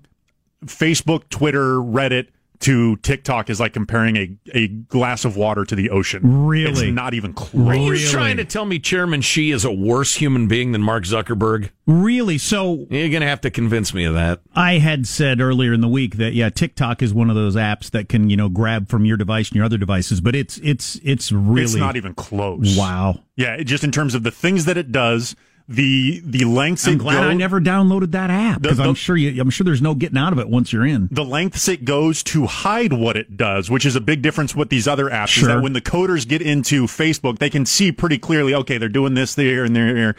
Facebook, 0.64 1.28
Twitter, 1.28 1.76
Reddit 1.76 2.28
to 2.64 2.96
TikTok 2.96 3.50
is 3.50 3.60
like 3.60 3.74
comparing 3.74 4.16
a, 4.16 4.36
a 4.54 4.68
glass 4.68 5.26
of 5.26 5.36
water 5.36 5.66
to 5.66 5.74
the 5.74 5.90
ocean. 5.90 6.46
Really? 6.46 6.70
It's 6.70 6.94
not 6.94 7.12
even 7.12 7.34
close. 7.34 7.68
Are 7.68 7.76
you 7.76 7.98
trying 8.08 8.38
to 8.38 8.44
tell 8.46 8.64
me 8.64 8.78
Chairman 8.78 9.20
Xi 9.20 9.50
is 9.50 9.66
a 9.66 9.70
worse 9.70 10.14
human 10.14 10.48
being 10.48 10.72
than 10.72 10.80
Mark 10.80 11.04
Zuckerberg? 11.04 11.68
Really? 11.86 12.38
So 12.38 12.86
You're 12.88 13.10
going 13.10 13.20
to 13.20 13.26
have 13.26 13.42
to 13.42 13.50
convince 13.50 13.92
me 13.92 14.04
of 14.04 14.14
that. 14.14 14.40
I 14.54 14.78
had 14.78 15.06
said 15.06 15.42
earlier 15.42 15.74
in 15.74 15.82
the 15.82 15.88
week 15.88 16.16
that 16.16 16.32
yeah, 16.32 16.48
TikTok 16.48 17.02
is 17.02 17.12
one 17.12 17.28
of 17.28 17.36
those 17.36 17.54
apps 17.54 17.90
that 17.90 18.08
can 18.08 18.30
you 18.30 18.36
know 18.38 18.48
grab 18.48 18.88
from 18.88 19.04
your 19.04 19.18
device 19.18 19.50
and 19.50 19.56
your 19.56 19.66
other 19.66 19.76
devices, 19.76 20.22
but 20.22 20.34
it's 20.34 20.56
it's 20.58 20.98
it's 21.04 21.30
really 21.32 21.64
It's 21.64 21.74
not 21.74 21.96
even 21.96 22.14
close. 22.14 22.78
Wow. 22.78 23.20
Yeah, 23.36 23.58
just 23.58 23.84
in 23.84 23.92
terms 23.92 24.14
of 24.14 24.22
the 24.22 24.30
things 24.30 24.64
that 24.64 24.78
it 24.78 24.90
does, 24.90 25.36
the 25.66 26.20
the 26.26 26.44
lengths 26.44 26.86
I'm 26.86 26.98
glad 26.98 27.24
I 27.24 27.32
never 27.32 27.58
downloaded 27.60 28.10
that 28.12 28.28
app 28.28 28.60
because 28.60 28.78
I'm 28.78 28.94
sure 28.94 29.16
you, 29.16 29.40
I'm 29.40 29.48
sure 29.48 29.64
there's 29.64 29.80
no 29.80 29.94
getting 29.94 30.18
out 30.18 30.32
of 30.34 30.38
it 30.38 30.48
once 30.48 30.72
you're 30.74 30.84
in. 30.84 31.08
the 31.10 31.24
lengths 31.24 31.68
it 31.68 31.86
goes 31.86 32.22
to 32.24 32.44
hide 32.46 32.92
what 32.92 33.16
it 33.16 33.36
does, 33.38 33.70
which 33.70 33.86
is 33.86 33.96
a 33.96 34.00
big 34.00 34.20
difference 34.20 34.54
with 34.54 34.68
these 34.68 34.86
other 34.86 35.06
apps. 35.08 35.24
Is 35.24 35.30
Sure. 35.30 35.48
that 35.48 35.62
when 35.62 35.72
the 35.72 35.80
coders 35.80 36.28
get 36.28 36.42
into 36.42 36.84
Facebook, 36.84 37.38
they 37.38 37.48
can 37.48 37.64
see 37.64 37.92
pretty 37.92 38.18
clearly, 38.18 38.54
okay, 38.54 38.76
they're 38.76 38.88
doing 38.90 39.14
this 39.14 39.34
there 39.34 39.64
and 39.64 39.74
there. 39.74 39.94
there. 39.94 40.16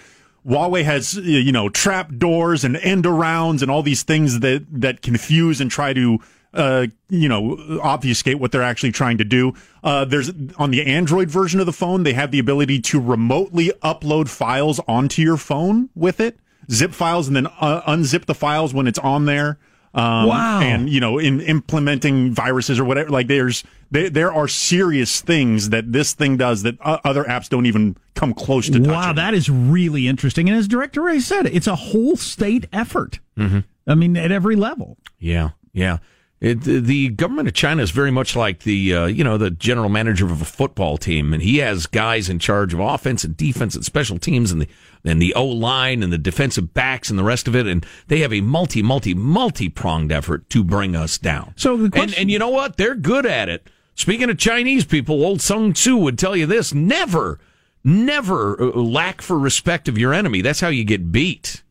Huawei 0.48 0.84
has, 0.84 1.16
you 1.16 1.52
know, 1.52 1.70
trap 1.70 2.12
doors 2.18 2.64
and 2.64 2.78
end 2.78 3.06
arounds 3.06 3.62
and 3.64 3.72
all 3.72 3.82
these 3.82 4.04
things 4.04 4.42
that, 4.42 4.64
that 4.72 5.02
confuse 5.02 5.60
and 5.62 5.72
try 5.72 5.92
to, 5.94 6.20
uh, 6.56 6.88
you 7.10 7.30
know, 7.30 7.80
obfuscate 7.82 8.40
what 8.40 8.52
they're 8.52 8.64
actually 8.64 8.92
trying 8.92 9.18
to 9.18 9.24
do. 9.24 9.54
Uh, 9.84 10.06
there's 10.06 10.32
on 10.58 10.72
the 10.72 10.86
Android 10.86 11.30
version 11.30 11.60
of 11.60 11.66
the 11.66 11.74
phone, 11.74 12.04
they 12.04 12.14
have 12.14 12.32
the 12.32 12.40
ability 12.40 12.82
to 12.82 13.00
remotely 13.00 13.72
upload 13.84 14.30
files 14.30 14.80
onto 14.88 15.22
your 15.22 15.38
phone 15.38 15.90
with 15.96 16.20
it, 16.20 16.38
zip 16.72 16.94
files, 16.94 17.28
and 17.28 17.36
then 17.36 17.48
uh, 17.60 17.82
unzip 17.82 18.26
the 18.26 18.36
files 18.36 18.74
when 18.74 18.88
it's 18.88 19.00
on 19.00 19.26
there. 19.26 19.58
Um, 19.94 20.28
Wow. 20.28 20.60
And 20.60 20.90
you 20.90 21.00
know, 21.00 21.18
in 21.18 21.40
implementing 21.42 22.34
viruses 22.34 22.80
or 22.80 22.86
whatever, 22.86 23.10
like 23.10 23.28
there's 23.28 23.64
there 23.92 24.10
there 24.10 24.34
are 24.34 24.48
serious 24.48 25.22
things 25.22 25.70
that 25.70 25.92
this 25.94 26.14
thing 26.14 26.36
does 26.36 26.64
that 26.64 26.78
uh, 26.82 27.00
other 27.06 27.24
apps 27.24 27.48
don't 27.48 27.66
even 27.66 27.96
come 28.14 28.34
close 28.34 28.70
to. 28.70 28.80
Wow, 28.80 29.14
that 29.14 29.34
is 29.34 29.50
really 29.50 30.08
interesting. 30.08 30.50
And 30.50 30.58
as 30.58 30.68
Director 30.68 31.02
Wray 31.02 31.20
said, 31.20 31.46
it's 31.46 31.68
a 31.68 31.76
whole 31.76 32.18
state 32.18 32.68
effort. 32.74 33.20
Mm-hmm. 33.38 33.60
I 33.88 33.96
mean, 33.96 34.18
at 34.18 34.32
every 34.32 34.56
level. 34.56 34.98
Yeah, 35.18 35.52
yeah. 35.72 36.00
It, 36.42 36.62
the, 36.62 36.80
the 36.80 37.10
government 37.10 37.48
of 37.48 37.54
China 37.54 37.82
is 37.82 37.92
very 37.92 38.12
much 38.12 38.36
like 38.36 38.60
the 38.64 38.94
uh, 38.94 39.06
you 39.06 39.24
know 39.24 39.38
the 39.38 39.52
general 39.52 39.88
manager 39.88 40.26
of 40.26 40.42
a 40.42 40.46
football 40.46 40.98
team, 40.98 41.34
and 41.34 41.42
he 41.42 41.60
has 41.60 41.88
guys 41.88 42.28
in 42.28 42.40
charge 42.40 42.74
of 42.74 42.80
offense 42.80 43.24
and 43.24 43.38
defense 43.38 43.74
and 43.74 43.86
special 43.86 44.20
teams 44.20 44.52
and 44.52 44.62
the 44.62 44.68
and 45.06 45.22
the 45.22 45.34
O 45.34 45.46
line 45.46 46.04
and 46.04 46.12
the 46.12 46.18
defensive 46.18 46.74
backs 46.74 47.10
and 47.10 47.18
the 47.18 47.24
rest 47.24 47.48
of 47.48 47.56
it, 47.56 47.68
and 47.68 47.86
they 48.08 48.20
have 48.20 48.34
a 48.34 48.42
multi 48.42 48.82
multi 48.84 49.14
multi 49.14 49.70
pronged 49.70 50.12
effort 50.12 50.50
to 50.50 50.64
bring 50.64 50.94
us 50.96 51.18
down. 51.18 51.54
So 51.56 51.78
the 51.78 51.86
and 51.86 51.94
question- 51.94 52.22
and 52.22 52.32
you 52.32 52.38
know 52.38 52.50
what? 52.50 52.76
They're 52.76 52.96
good 52.96 53.26
at 53.26 53.48
it. 53.48 53.70
Speaking 53.96 54.30
of 54.30 54.38
Chinese 54.38 54.84
people, 54.84 55.24
old 55.24 55.42
Sun 55.42 55.74
Tzu 55.74 55.96
would 55.96 56.20
tell 56.20 56.36
you 56.36 56.46
this: 56.46 56.74
never, 56.74 57.40
never 57.82 58.62
uh, 58.62 58.66
lack 58.76 59.22
for 59.22 59.40
respect 59.40 59.88
of 59.88 59.98
your 59.98 60.14
enemy. 60.14 60.42
That's 60.42 60.60
how 60.60 60.68
you 60.68 60.84
get 60.84 61.14
beat. 61.14 61.64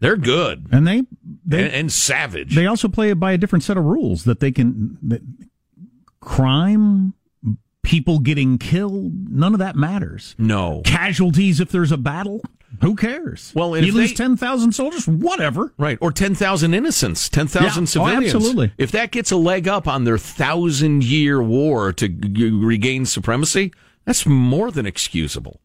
They're 0.00 0.16
good 0.16 0.66
And 0.72 0.86
they 0.86 1.02
they 1.46 1.64
and, 1.64 1.72
and 1.74 1.92
savage. 1.92 2.54
they 2.54 2.66
also 2.66 2.88
play 2.88 3.10
it 3.10 3.20
by 3.20 3.32
a 3.32 3.38
different 3.38 3.62
set 3.62 3.76
of 3.76 3.84
rules 3.84 4.24
that 4.24 4.40
they 4.40 4.50
can 4.50 4.98
that 5.02 5.22
crime 6.20 7.14
people 7.82 8.18
getting 8.18 8.58
killed 8.58 9.30
none 9.30 9.52
of 9.54 9.58
that 9.58 9.74
matters 9.74 10.34
no 10.38 10.82
casualties 10.84 11.60
if 11.60 11.70
there's 11.70 11.90
a 11.92 11.96
battle 11.96 12.42
who 12.82 12.94
cares 12.94 13.52
Well, 13.54 13.76
you 13.76 13.88
if 13.88 13.94
lose 13.94 14.10
they- 14.10 14.14
10,000 14.16 14.72
soldiers 14.72 15.08
whatever 15.08 15.72
Right, 15.78 15.98
or 16.00 16.12
10,000 16.12 16.72
innocents, 16.72 17.28
10,000 17.28 17.62
Yeah. 17.64 17.80
Oh, 17.82 17.84
civilians. 17.84 18.34
absolutely. 18.34 18.72
If 18.78 18.92
that 18.92 19.10
gets 19.10 19.30
a 19.32 19.36
leg 19.36 19.66
up 19.66 19.88
on 19.88 20.04
their 20.04 20.18
thousand 20.18 21.02
year 21.02 21.42
war 21.42 21.92
to 21.94 22.08
g- 22.08 22.50
regain 22.50 23.06
supremacy, 23.06 23.72
that's 24.04 24.24
more 24.24 24.70
than 24.70 24.86
excusable. 24.86 25.60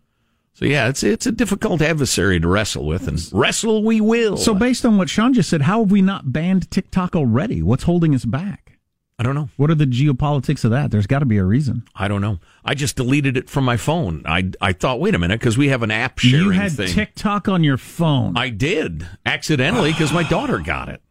So, 0.58 0.64
yeah, 0.66 0.88
it's 0.88 1.04
it's 1.04 1.26
a 1.26 1.34
difficult 1.34 1.82
adversary 1.82 2.40
to 2.40 2.48
wrestle 2.48 2.86
with, 2.86 3.08
and 3.10 3.20
wrestle 3.34 3.84
we 3.84 4.00
will. 4.00 4.38
so 4.38 4.54
based 4.56 4.86
on 4.86 4.98
what 4.98 5.10
Sean 5.10 5.34
just 5.34 5.50
said 5.50 5.62
how 5.64 5.82
have 5.82 5.92
we 5.92 6.02
not 6.02 6.32
banned 6.32 6.72
TikTok 6.72 7.14
already 7.16 7.62
what's 7.62 7.84
holding 7.84 8.16
us 8.16 8.24
back 8.24 8.72
I 9.20 9.24
don't 9.24 9.36
know. 9.36 9.50
what 9.58 9.70
are 9.70 9.76
the 9.76 9.86
geopolitics 9.86 10.64
of 10.64 10.72
that 10.72 10.92
there's 10.92 11.08
got 11.08 11.20
to 11.20 11.26
be 11.26 11.38
a 11.38 11.44
reason 11.44 11.84
I 11.94 12.08
don't 12.08 12.22
know. 12.22 12.40
I 12.64 12.74
just 12.74 12.96
deleted 12.96 13.36
it 13.36 13.50
from 13.50 13.66
my 13.66 13.76
phone. 13.78 14.24
I, 14.26 14.52
I 14.62 14.72
thought, 14.74 15.00
wait 15.02 15.14
a 15.14 15.20
minute, 15.20 15.40
because 15.42 15.58
we 15.58 15.68
have 15.70 15.84
an 15.84 15.92
app 15.92 16.20
sharing 16.20 16.46
you 16.46 16.50
had 16.52 16.72
thing. 16.72 16.88
TikTok 16.88 17.48
on 17.50 17.64
your 17.66 17.78
phone 17.78 18.38
I 18.38 18.48
did 18.50 19.06
accidentally 19.26 19.92
because 19.92 20.14
my 20.14 20.24
daughter 20.24 20.60
got 20.60 20.88
it. 20.88 21.02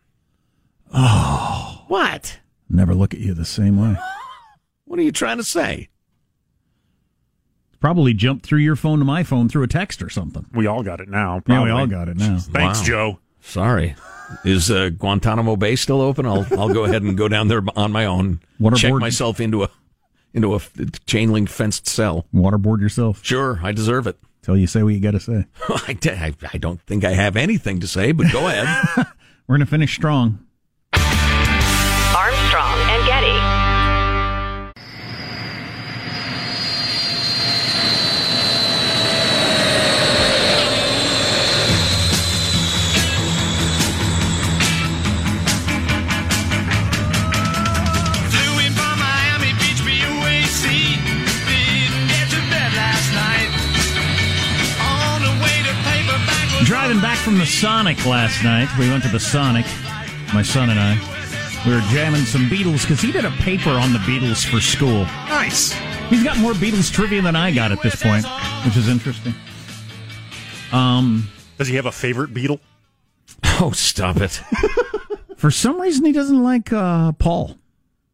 oh 0.93 1.85
What? 1.89 2.39
never 2.71 2.95
look 2.95 3.13
at 3.13 3.21
you 3.21 3.35
the 3.35 3.45
same 3.45 3.77
way 3.79 3.97
What 4.87 4.99
are 4.99 5.03
you 5.03 5.13
trying 5.13 5.37
to 5.37 5.45
say? 5.45 5.89
Probably 7.85 8.14
jumped 8.14 8.47
through 8.47 8.61
your 8.61 8.77
phone 8.77 8.99
to 8.99 9.05
my 9.05 9.23
phone 9.23 9.47
through 9.49 9.62
a 9.62 9.66
text 9.68 10.03
or 10.03 10.09
something 10.09 10.47
we 10.55 10.66
all 10.66 10.83
got 10.83 11.01
it 11.01 11.09
now. 11.09 11.42
yeah 11.47 11.62
we 11.62 11.68
all 11.70 11.87
got 11.87 12.09
it 12.09 12.16
now 12.16 12.38
Thanks, 12.38 12.79
Wow. 12.81 12.85
Joe. 12.85 13.18
Sorry. 13.42 13.94
Is 14.42 14.70
uh, 14.70 14.88
Guantanamo 14.88 15.55
Bay 15.57 15.77
still 15.77 16.01
open? 16.01 16.25
I'll 16.25 16.47
I'll 16.59 16.73
go 16.73 16.85
ahead 16.85 17.03
and 17.03 17.14
go 17.14 17.29
down 17.29 17.49
there 17.49 17.62
on 17.77 17.92
my 17.92 18.07
own. 18.07 18.40
Waterboard- 18.59 18.77
Check 18.79 18.92
myself 18.94 19.38
into 19.38 19.64
a 19.64 19.68
into 20.33 20.53
a 20.55 20.57
f- 20.57 20.73
chain 21.05 21.31
link 21.31 21.51
fenced 21.51 21.87
cell. 21.87 22.25
waterboard 22.35 22.81
yourself 22.81 23.20
Sure, 23.23 23.61
I 23.62 23.73
deserve 23.73 24.07
it. 24.07 24.16
till 24.40 24.57
you 24.57 24.66
say 24.66 24.83
what 24.83 24.94
you 24.94 25.01
got 25.01 25.11
to 25.11 25.20
say 25.20 25.44
I 25.68 26.33
I 26.55 26.59
don't 26.59 26.81
think 26.81 27.05
I 27.05 27.11
have 27.12 27.37
anything 27.37 27.81
to 27.81 27.87
say, 27.87 28.12
but 28.12 28.33
go 28.33 28.49
ahead. 28.49 28.66
We're 29.47 29.57
going 29.59 29.61
to 29.66 29.70
finish 29.70 29.94
strong. 29.94 30.38
From 57.25 57.39
the 57.39 57.47
Sonic 57.47 58.05
last 58.05 58.45
night, 58.45 58.69
we 58.79 58.87
went 58.91 59.03
to 59.05 59.09
the 59.09 59.19
Sonic, 59.19 59.65
my 60.35 60.43
son 60.43 60.69
and 60.69 60.79
I. 60.79 60.93
We 61.67 61.75
were 61.75 61.81
jamming 61.91 62.21
some 62.21 62.51
Beatles 62.51 62.83
because 62.83 63.01
he 63.01 63.13
did 63.13 63.25
a 63.25 63.31
paper 63.31 63.71
on 63.71 63.95
the 63.95 63.99
Beatles 64.01 64.45
for 64.45 64.61
school. 64.61 65.05
Nice. 65.31 65.73
He's 66.11 66.23
got 66.23 66.37
more 66.37 66.53
Beatles 66.53 66.93
trivia 66.93 67.23
than 67.23 67.35
I 67.35 67.51
got 67.51 67.73
at 67.73 67.81
this 67.81 67.97
point, 67.97 68.27
which 68.67 68.77
is 68.77 68.89
interesting. 68.89 69.33
Um, 70.71 71.31
Does 71.57 71.67
he 71.67 71.77
have 71.77 71.87
a 71.87 71.93
favorite 71.93 72.35
Beatle? 72.35 72.61
oh, 73.59 73.73
stop 73.73 74.19
it! 74.19 74.43
for 75.39 75.51
some 75.51 75.81
reason, 75.81 76.05
he 76.05 76.13
doesn't 76.13 76.43
like 76.43 76.75
uh, 76.75 77.13
Paul. 77.13 77.57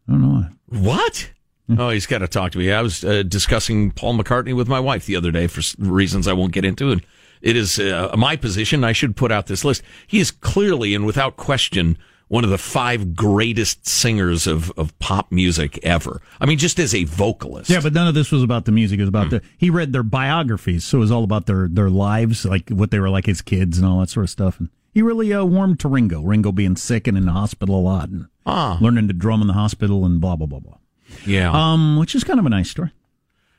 I 0.07 0.12
don't 0.12 0.22
know 0.22 0.47
why. 0.68 0.78
What? 0.78 1.30
Oh, 1.76 1.91
he's 1.91 2.07
got 2.07 2.18
to 2.18 2.28
talk 2.28 2.53
to 2.53 2.59
me. 2.59 2.70
I 2.70 2.80
was 2.80 3.03
uh, 3.03 3.24
discussing 3.24 3.91
Paul 3.91 4.16
McCartney 4.16 4.55
with 4.55 4.68
my 4.68 4.78
wife 4.78 5.07
the 5.07 5.16
other 5.16 5.32
day 5.32 5.49
for 5.49 5.62
reasons 5.78 6.28
I 6.28 6.32
won't 6.32 6.53
get 6.53 6.64
into. 6.64 6.93
And 6.93 7.05
it 7.43 7.57
is 7.57 7.78
uh, 7.78 8.14
my 8.16 8.36
position. 8.36 8.84
I 8.84 8.93
should 8.93 9.16
put 9.16 9.32
out 9.32 9.47
this 9.47 9.64
list. 9.64 9.82
He 10.07 10.18
is 10.20 10.30
clearly 10.30 10.95
and 10.95 11.07
without 11.07 11.36
question 11.36 11.97
one 12.28 12.45
of 12.45 12.51
the 12.51 12.59
five 12.59 13.16
greatest 13.16 13.88
singers 13.88 14.47
of, 14.47 14.70
of 14.76 14.97
pop 15.01 15.32
music 15.32 15.80
ever. 15.82 16.22
I 16.41 16.47
mean, 16.47 16.59
just 16.59 16.78
as 16.78 16.95
a 16.95 17.03
vocalist. 17.03 17.68
Yeah, 17.70 17.80
but 17.80 17.93
none 17.93 18.07
of 18.07 18.14
this 18.14 18.30
was 18.30 18.45
about 18.45 18.66
the 18.66 18.72
music. 18.72 18.99
It 19.01 19.03
was 19.03 19.09
about 19.09 19.30
the. 19.30 19.43
He 19.59 19.68
read 19.68 19.93
their 19.93 20.05
biographies, 20.05 20.84
so 20.84 20.99
it 20.99 21.01
was 21.01 21.11
all 21.11 21.24
about 21.24 21.47
their 21.47 21.66
their 21.68 21.91
lives, 21.91 22.45
like 22.45 22.68
what 22.70 22.93
they 22.93 23.01
were 23.01 23.11
like 23.11 23.28
as 23.28 23.43
kids 23.43 23.78
and 23.78 23.86
all 23.86 23.99
that 24.01 24.11
sort 24.11 24.24
of 24.24 24.30
stuff. 24.30 24.61
And 24.61 24.68
he 24.95 25.03
really 25.03 25.32
uh, 25.32 25.45
warmed 25.45 25.80
to 25.80 25.88
Ringo. 25.88 26.22
Ringo 26.22 26.53
being 26.53 26.76
sick 26.76 27.09
and 27.09 27.16
in 27.18 27.26
the 27.26 27.32
hospital 27.32 27.74
a 27.76 27.80
lot, 27.82 28.09
and 28.11 28.26
Ah. 28.47 28.78
learning 28.80 29.09
to 29.09 29.14
drum 29.14 29.41
in 29.41 29.49
the 29.49 29.55
hospital 29.55 30.05
and 30.05 30.20
blah 30.20 30.36
blah 30.36 30.47
blah 30.47 30.61
blah. 30.61 30.76
Yeah. 31.26 31.51
Um, 31.51 31.97
which 31.99 32.14
is 32.14 32.22
kind 32.22 32.38
of 32.38 32.47
a 32.47 32.51
nice 32.51 32.70
story. 32.70 32.93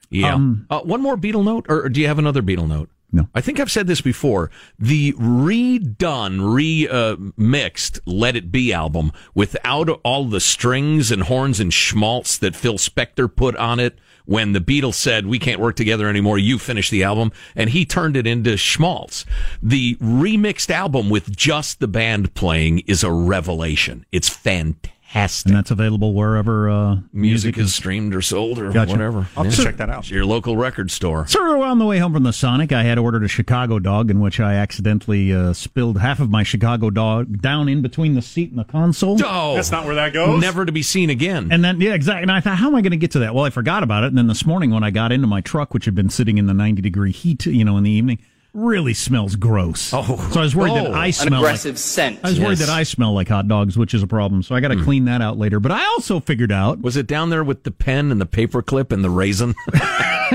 yeah. 0.09 0.33
um, 0.33 0.65
uh, 0.69 0.79
one 0.79 1.01
more 1.01 1.17
Beatle 1.17 1.43
note, 1.43 1.65
or, 1.67 1.83
or 1.83 1.89
do 1.89 1.99
you 1.99 2.07
have 2.07 2.19
another 2.19 2.41
Beatle 2.41 2.67
note? 2.69 2.89
No. 3.11 3.27
I 3.35 3.41
think 3.41 3.59
I've 3.59 3.71
said 3.71 3.87
this 3.87 4.01
before. 4.01 4.49
The 4.79 5.13
redone, 5.13 6.39
remixed 6.39 7.99
Let 8.05 8.35
It 8.35 8.51
Be 8.51 8.71
album 8.71 9.11
without 9.35 9.89
all 10.03 10.25
the 10.25 10.39
strings 10.39 11.11
and 11.11 11.23
horns 11.23 11.59
and 11.59 11.73
schmaltz 11.73 12.37
that 12.37 12.55
Phil 12.55 12.77
Spector 12.77 13.33
put 13.33 13.55
on 13.57 13.79
it 13.79 13.99
when 14.25 14.53
the 14.53 14.61
Beatles 14.61 14.93
said, 14.93 15.27
we 15.27 15.39
can't 15.39 15.59
work 15.59 15.75
together 15.75 16.07
anymore, 16.07 16.37
you 16.37 16.57
finish 16.57 16.89
the 16.89 17.03
album, 17.03 17.31
and 17.55 17.71
he 17.71 17.85
turned 17.85 18.15
it 18.15 18.27
into 18.27 18.55
schmaltz. 18.55 19.25
The 19.61 19.95
remixed 19.95 20.69
album 20.69 21.09
with 21.09 21.35
just 21.35 21.79
the 21.79 21.87
band 21.87 22.33
playing 22.33 22.79
is 22.87 23.03
a 23.03 23.11
revelation. 23.11 24.05
It's 24.11 24.29
fantastic. 24.29 24.95
And 25.13 25.55
that's 25.55 25.71
available 25.71 26.13
wherever 26.13 26.69
uh, 26.69 26.97
Music 27.11 27.57
is 27.57 27.73
streamed 27.75 28.15
or 28.15 28.21
sold 28.21 28.59
or 28.59 28.71
Gotcha. 28.71 28.91
whatever. 28.91 29.27
I'll 29.35 29.43
have 29.43 29.53
to 29.55 29.63
check 29.63 29.77
that 29.77 29.89
out. 29.89 29.99
It's 29.99 30.09
your 30.09 30.25
local 30.25 30.55
record 30.57 30.89
store. 30.89 31.27
So 31.27 31.61
on 31.63 31.79
the 31.79 31.85
way 31.85 31.97
home 31.99 32.13
from 32.13 32.23
the 32.23 32.31
Sonic, 32.33 32.71
I 32.71 32.83
had 32.83 32.97
ordered 32.97 33.23
a 33.23 33.27
Chicago 33.27 33.79
dog 33.79 34.09
in 34.09 34.19
which 34.21 34.39
I 34.39 34.53
accidentally 34.53 35.33
uh, 35.33 35.53
spilled 35.53 35.99
half 35.99 36.19
of 36.19 36.29
my 36.29 36.43
Chicago 36.43 36.89
dog 36.89 37.41
down 37.41 37.67
in 37.67 37.81
between 37.81 38.15
the 38.15 38.21
seat 38.21 38.49
and 38.51 38.59
the 38.59 38.63
console. 38.63 39.17
Oh, 39.23 39.55
That's 39.55 39.71
not 39.71 39.85
where 39.85 39.95
that 39.95 40.13
goes. 40.13 40.39
Never 40.41 40.65
to 40.65 40.71
be 40.71 40.81
seen 40.83 41.09
again. 41.09 41.51
And 41.51 41.63
then, 41.63 41.81
yeah, 41.81 41.93
exactly. 41.93 42.21
And 42.23 42.31
I 42.31 42.39
thought, 42.39 42.57
how 42.57 42.67
am 42.67 42.75
I 42.75 42.81
going 42.81 42.91
to 42.91 42.97
get 42.97 43.11
to 43.11 43.19
that? 43.19 43.35
Well, 43.35 43.45
I 43.45 43.49
forgot 43.49 43.83
about 43.83 44.03
it. 44.03 44.07
And 44.07 44.17
then 44.17 44.27
this 44.27 44.45
morning 44.45 44.71
when 44.71 44.83
I 44.83 44.91
got 44.91 45.11
into 45.11 45.27
my 45.27 45.41
truck, 45.41 45.73
which 45.73 45.85
had 45.85 45.95
been 45.95 46.09
sitting 46.09 46.37
in 46.37 46.45
the 46.45 46.53
90 46.53 46.81
degree 46.81 47.11
heat, 47.11 47.45
you 47.45 47.65
know, 47.65 47.77
in 47.77 47.83
the 47.83 47.91
evening, 47.91 48.19
really 48.53 48.93
smells 48.93 49.35
gross. 49.35 49.93
Oh. 49.93 50.29
So 50.31 50.39
I 50.39 50.43
was 50.43 50.55
worried 50.55 50.73
that 50.75 50.87
Oh. 50.87 50.91
I 50.93 51.07
An 51.07 51.13
smell 51.13 51.39
aggressive 51.41 51.75
like, 51.75 51.79
scent. 51.79 52.19
I 52.23 52.29
was 52.29 52.39
worried 52.39 52.57
that 52.57 52.69
I 52.69 52.83
smell 52.83 53.13
like 53.13 53.29
hot 53.29 53.47
dogs, 53.47 53.77
which 53.77 53.93
is 53.93 54.03
a 54.03 54.07
problem. 54.07 54.43
So 54.43 54.55
I 54.55 54.59
got 54.59 54.69
to 54.69 54.83
clean 54.83 55.05
that 55.05 55.21
out 55.21 55.37
later. 55.37 55.59
But 55.59 55.71
I 55.71 55.83
also 55.85 56.19
figured 56.19 56.51
out 56.51 56.81
Was 56.81 56.97
it 56.97 57.07
down 57.07 57.29
there 57.29 57.43
with 57.43 57.63
the 57.63 57.71
pen 57.71 58.11
and 58.11 58.19
the 58.19 58.25
paperclip 58.25 58.91
and 58.91 59.03
the 59.03 59.09
raisin? 59.09 59.55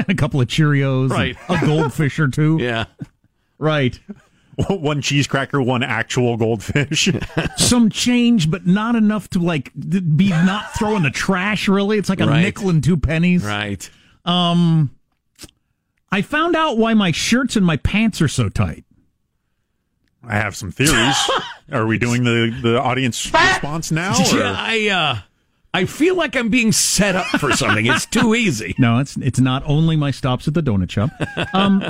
a 0.08 0.14
couple 0.16 0.40
of 0.40 0.48
Cheerios, 0.48 1.10
Right. 1.10 1.36
a 1.48 1.58
goldfish 1.64 2.18
or 2.18 2.28
two. 2.28 2.58
yeah. 2.60 2.86
Right. 3.58 3.98
one 4.70 5.02
cheese 5.02 5.26
cracker, 5.26 5.60
one 5.60 5.82
actual 5.82 6.38
goldfish. 6.38 7.10
Some 7.58 7.90
change, 7.90 8.50
but 8.50 8.66
not 8.66 8.96
enough 8.96 9.28
to 9.30 9.38
like 9.38 9.70
be 9.74 10.30
not 10.30 10.72
throw 10.74 10.96
in 10.96 11.02
the 11.02 11.10
trash. 11.10 11.68
Really, 11.68 11.98
it's 11.98 12.08
like 12.08 12.20
a 12.20 12.26
Right. 12.26 12.40
nickel 12.42 12.70
and 12.70 12.82
two 12.82 12.96
pennies. 12.96 13.44
Right. 13.44 13.88
Um, 14.24 14.90
I 16.16 16.22
found 16.22 16.56
out 16.56 16.78
why 16.78 16.94
my 16.94 17.10
shirts 17.10 17.56
and 17.56 17.66
my 17.66 17.76
pants 17.76 18.22
are 18.22 18.28
so 18.28 18.48
tight. 18.48 18.86
I 20.24 20.36
have 20.36 20.56
some 20.56 20.70
theories. 20.70 21.14
Are 21.70 21.86
we 21.86 21.98
doing 21.98 22.24
the, 22.24 22.58
the 22.62 22.80
audience 22.80 23.30
response 23.30 23.92
now? 23.92 24.14
Or? 24.14 24.38
Yeah, 24.38 24.54
I 24.56 24.88
uh 24.88 25.18
I 25.74 25.84
feel 25.84 26.14
like 26.16 26.34
I'm 26.34 26.48
being 26.48 26.72
set 26.72 27.16
up 27.16 27.26
for 27.38 27.52
something. 27.52 27.84
It's 27.84 28.06
too 28.06 28.34
easy. 28.34 28.74
No, 28.78 28.98
it's 28.98 29.18
it's 29.18 29.38
not 29.40 29.62
only 29.66 29.94
my 29.94 30.10
stops 30.10 30.48
at 30.48 30.54
the 30.54 30.62
donut 30.62 30.90
shop. 30.90 31.10
Um, 31.52 31.84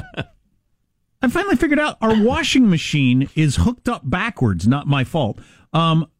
I 1.22 1.28
finally 1.28 1.54
figured 1.54 1.78
out 1.78 1.96
our 2.00 2.20
washing 2.20 2.68
machine 2.68 3.30
is 3.36 3.54
hooked 3.54 3.88
up 3.88 4.10
backwards. 4.10 4.66
Not 4.66 4.88
my 4.88 5.04
fault. 5.04 5.38
Um, 5.72 6.10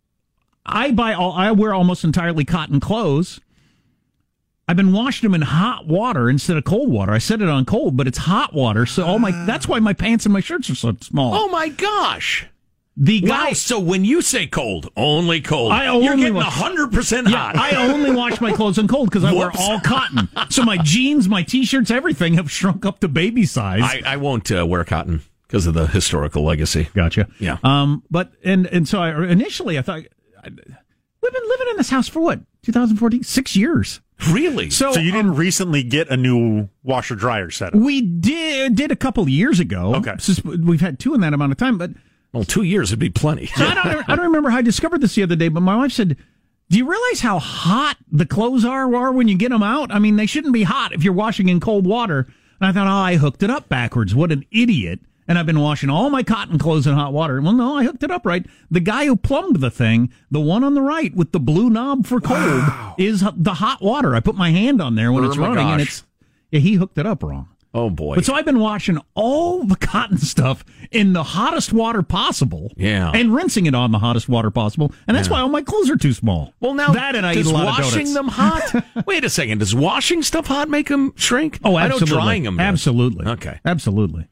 I 0.64 0.92
buy 0.92 1.12
all. 1.14 1.32
I 1.32 1.50
wear 1.50 1.74
almost 1.74 2.04
entirely 2.04 2.44
cotton 2.44 2.78
clothes. 2.78 3.40
I've 4.68 4.76
been 4.76 4.92
washing 4.92 5.28
them 5.28 5.34
in 5.34 5.42
hot 5.42 5.86
water 5.86 6.28
instead 6.28 6.56
of 6.56 6.64
cold 6.64 6.90
water. 6.90 7.12
I 7.12 7.18
set 7.18 7.40
it 7.40 7.48
on 7.48 7.64
cold, 7.64 7.96
but 7.96 8.08
it's 8.08 8.18
hot 8.18 8.52
water, 8.52 8.84
so 8.86 9.04
all 9.06 9.18
my 9.20 9.30
that's 9.46 9.68
why 9.68 9.78
my 9.78 9.92
pants 9.92 10.26
and 10.26 10.32
my 10.32 10.40
shirts 10.40 10.68
are 10.70 10.74
so 10.74 10.96
small. 11.00 11.34
Oh 11.34 11.48
my 11.48 11.68
gosh. 11.68 12.46
the 12.96 13.20
Wow, 13.22 13.28
guy. 13.28 13.52
so 13.52 13.78
when 13.78 14.04
you 14.04 14.22
say 14.22 14.46
cold, 14.48 14.90
only 14.96 15.40
cold. 15.40 15.70
I 15.72 15.86
only 15.86 16.06
You're 16.06 16.16
getting 16.16 16.34
hundred 16.36 16.92
percent 16.92 17.28
Yeah, 17.28 17.36
hot. 17.52 17.56
I 17.56 17.76
only 17.92 18.10
wash 18.10 18.40
my 18.40 18.52
clothes 18.52 18.78
in 18.78 18.88
cold 18.88 19.08
because 19.08 19.22
I 19.22 19.32
wear 19.32 19.50
Whoops. 19.50 19.60
all 19.60 19.78
cotton. 19.80 20.28
So 20.50 20.64
my 20.64 20.78
jeans, 20.78 21.28
my 21.28 21.44
t-shirts, 21.44 21.90
everything 21.92 22.34
have 22.34 22.50
shrunk 22.50 22.84
up 22.84 22.98
to 23.00 23.08
baby 23.08 23.44
size. 23.46 23.82
I, 23.84 24.02
I 24.04 24.16
won't 24.16 24.50
uh, 24.50 24.66
wear 24.66 24.82
cotton 24.82 25.22
because 25.46 25.68
of 25.68 25.74
the 25.74 25.86
historical 25.86 26.42
legacy. 26.42 26.88
Gotcha. 26.92 27.28
Yeah. 27.38 27.58
Um. 27.62 28.02
But 28.10 28.32
and 28.44 28.66
and 28.66 28.88
so 28.88 29.00
I 29.00 29.26
initially 29.26 29.78
I 29.78 29.82
thought 29.82 30.00
I, 30.42 30.48
we've 30.48 30.56
been 31.32 31.48
living 31.48 31.66
in 31.70 31.76
this 31.76 31.90
house 31.90 32.08
for 32.08 32.20
what 32.20 32.40
2014 32.66 33.22
six 33.22 33.56
years. 33.56 34.00
Really? 34.30 34.70
So, 34.70 34.92
So 34.92 35.00
you 35.00 35.12
um, 35.12 35.16
didn't 35.16 35.36
recently 35.36 35.82
get 35.82 36.08
a 36.08 36.16
new 36.16 36.68
washer 36.82 37.14
dryer 37.14 37.50
set 37.50 37.74
up? 37.74 37.80
we 37.80 38.00
did 38.00 38.74
did 38.74 38.90
a 38.90 38.96
couple 38.96 39.22
of 39.22 39.28
years 39.28 39.60
ago. 39.60 39.94
Okay. 39.96 40.14
Since 40.18 40.42
we've 40.44 40.80
had 40.80 40.98
two 40.98 41.14
in 41.14 41.20
that 41.20 41.32
amount 41.34 41.52
of 41.52 41.58
time, 41.58 41.78
but 41.78 41.90
Well, 42.32 42.44
two 42.44 42.62
years 42.62 42.90
would 42.90 42.98
be 42.98 43.10
plenty. 43.10 43.50
I 43.56 43.74
don't 43.74 44.10
I 44.10 44.16
don't 44.16 44.26
remember 44.26 44.50
how 44.50 44.58
I 44.58 44.62
discovered 44.62 45.00
this 45.00 45.14
the 45.14 45.22
other 45.22 45.36
day. 45.36 45.48
But 45.48 45.60
my 45.60 45.76
wife 45.76 45.92
said. 45.92 46.16
Do 46.68 46.78
you 46.78 46.90
realize 46.90 47.20
how 47.20 47.38
hot 47.38 47.96
the 48.10 48.26
clothes 48.26 48.64
are, 48.64 48.92
are 48.92 49.12
when 49.12 49.28
you 49.28 49.38
get 49.38 49.50
them 49.50 49.62
out? 49.62 49.94
I 49.94 50.00
mean, 50.00 50.16
they 50.16 50.26
shouldn't 50.26 50.52
be 50.52 50.64
hot 50.64 50.92
if 50.92 51.04
you're 51.04 51.12
washing 51.12 51.48
in 51.48 51.60
cold 51.60 51.86
water. 51.86 52.26
And 52.60 52.68
I 52.68 52.72
thought, 52.72 52.88
oh, 52.88 52.90
I 52.90 53.14
hooked 53.14 53.44
it 53.44 53.50
up 53.50 53.68
backwards. 53.68 54.16
What 54.16 54.32
an 54.32 54.44
idiot. 54.50 54.98
And 55.28 55.38
I've 55.38 55.46
been 55.46 55.60
washing 55.60 55.90
all 55.90 56.08
my 56.10 56.22
cotton 56.22 56.58
clothes 56.58 56.86
in 56.86 56.94
hot 56.94 57.12
water. 57.12 57.40
Well, 57.40 57.52
no, 57.52 57.76
I 57.76 57.84
hooked 57.84 58.02
it 58.02 58.10
up 58.10 58.24
right. 58.24 58.46
The 58.70 58.80
guy 58.80 59.06
who 59.06 59.16
plumbed 59.16 59.60
the 59.60 59.70
thing, 59.70 60.12
the 60.30 60.40
one 60.40 60.62
on 60.62 60.74
the 60.74 60.82
right 60.82 61.14
with 61.14 61.32
the 61.32 61.40
blue 61.40 61.68
knob 61.68 62.06
for 62.06 62.20
cold, 62.20 62.62
is 62.98 63.24
the 63.36 63.54
hot 63.54 63.82
water. 63.82 64.14
I 64.14 64.20
put 64.20 64.36
my 64.36 64.50
hand 64.50 64.80
on 64.80 64.94
there 64.94 65.12
when 65.12 65.24
Oh 65.24 65.28
it's 65.28 65.36
running, 65.36 65.68
and 65.68 65.80
it's 65.82 66.04
yeah, 66.50 66.60
he 66.60 66.74
hooked 66.74 66.98
it 66.98 67.06
up 67.06 67.22
wrong. 67.22 67.48
Oh 67.76 67.90
boy. 67.90 68.14
But 68.14 68.24
so 68.24 68.32
I've 68.32 68.46
been 68.46 68.58
washing 68.58 68.98
all 69.14 69.62
the 69.64 69.76
cotton 69.76 70.16
stuff 70.16 70.64
in 70.90 71.12
the 71.12 71.22
hottest 71.22 71.74
water 71.74 72.02
possible. 72.02 72.72
Yeah. 72.74 73.10
And 73.12 73.34
rinsing 73.34 73.66
it 73.66 73.74
on 73.74 73.92
the 73.92 73.98
hottest 73.98 74.30
water 74.30 74.50
possible. 74.50 74.92
And 75.06 75.14
that's 75.14 75.28
why 75.28 75.40
all 75.40 75.50
my 75.50 75.60
clothes 75.60 75.90
are 75.90 75.96
too 75.96 76.14
small. 76.14 76.54
well, 76.58 76.72
now 76.72 76.92
that 76.92 77.14
and 77.14 77.26
I 77.26 77.34
eat 77.34 77.44
a 77.44 77.50
lot 77.50 77.66
washing 77.66 77.84
of 77.84 78.14
donuts. 78.14 78.14
them 78.14 78.28
hot? 78.28 78.84
Wait 79.06 79.24
a 79.24 79.30
second. 79.30 79.58
Does 79.58 79.74
washing 79.74 80.22
stuff 80.22 80.46
hot 80.46 80.70
make 80.70 80.88
them 80.88 81.12
shrink? 81.16 81.58
Oh, 81.64 81.74
I 81.74 81.84
absolutely. 81.84 82.14
know 82.16 82.22
drying 82.22 82.42
them. 82.44 82.56
does. 82.56 82.64
Absolutely. 82.64 83.26
Okay. 83.26 83.60
Absolutely. 83.66 84.26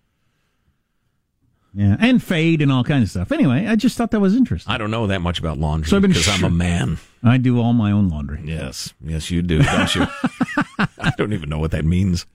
Yeah, 1.74 1.96
and 1.98 2.22
fade 2.22 2.62
and 2.62 2.70
all 2.70 2.84
kinds 2.84 3.04
of 3.04 3.10
stuff. 3.10 3.32
Anyway, 3.32 3.66
I 3.66 3.74
just 3.74 3.96
thought 3.98 4.12
that 4.12 4.20
was 4.20 4.36
interesting. 4.36 4.72
I 4.72 4.78
don't 4.78 4.92
know 4.92 5.08
that 5.08 5.20
much 5.20 5.40
about 5.40 5.58
laundry 5.58 5.88
So 5.90 5.96
I've 5.96 6.02
been 6.02 6.12
because 6.12 6.28
I'm 6.28 6.44
a 6.44 6.50
man. 6.50 6.98
I 7.22 7.36
do 7.36 7.60
all 7.60 7.72
my 7.72 7.90
own 7.90 8.08
laundry. 8.08 8.40
Yes, 8.44 8.94
yes, 9.04 9.30
you 9.30 9.42
do, 9.42 9.60
don't 9.62 9.94
you? 9.94 10.06
I 10.78 11.12
don't 11.18 11.32
even 11.32 11.48
know 11.48 11.58
what 11.58 11.72
that 11.72 11.84
means. 11.84 12.26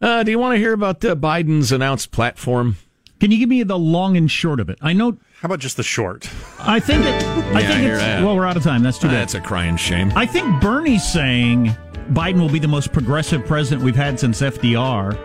Uh, 0.00 0.22
do 0.22 0.30
you 0.30 0.38
want 0.38 0.54
to 0.54 0.58
hear 0.58 0.72
about 0.72 1.04
uh, 1.04 1.16
Biden's 1.16 1.72
announced 1.72 2.12
platform? 2.12 2.76
Can 3.18 3.30
you 3.30 3.38
give 3.38 3.48
me 3.48 3.62
the 3.62 3.78
long 3.78 4.16
and 4.16 4.30
short 4.30 4.60
of 4.60 4.68
it? 4.68 4.78
I 4.82 4.92
know. 4.92 5.16
How 5.40 5.46
about 5.46 5.58
just 5.58 5.76
the 5.78 5.82
short? 5.82 6.30
I 6.60 6.78
think 6.78 7.04
it. 7.06 7.24
I 7.24 7.36
Yeah, 7.50 7.56
I 7.58 7.62
think 7.62 7.80
hear 7.80 7.94
it's. 7.94 8.02
that. 8.02 8.22
Well, 8.22 8.36
we're 8.36 8.46
out 8.46 8.56
of 8.56 8.62
time. 8.62 8.82
That's 8.82 8.98
too 8.98 9.08
bad. 9.08 9.14
That's 9.22 9.34
a 9.34 9.40
crying 9.40 9.76
shame. 9.78 10.12
I 10.14 10.26
think 10.26 10.60
Bernie's 10.60 11.10
saying 11.10 11.74
Biden 12.10 12.38
will 12.40 12.50
be 12.50 12.58
the 12.58 12.68
most 12.68 12.92
progressive 12.92 13.44
president 13.46 13.82
we've 13.82 13.96
had 13.96 14.20
since 14.20 14.42
FDR. 14.42 15.18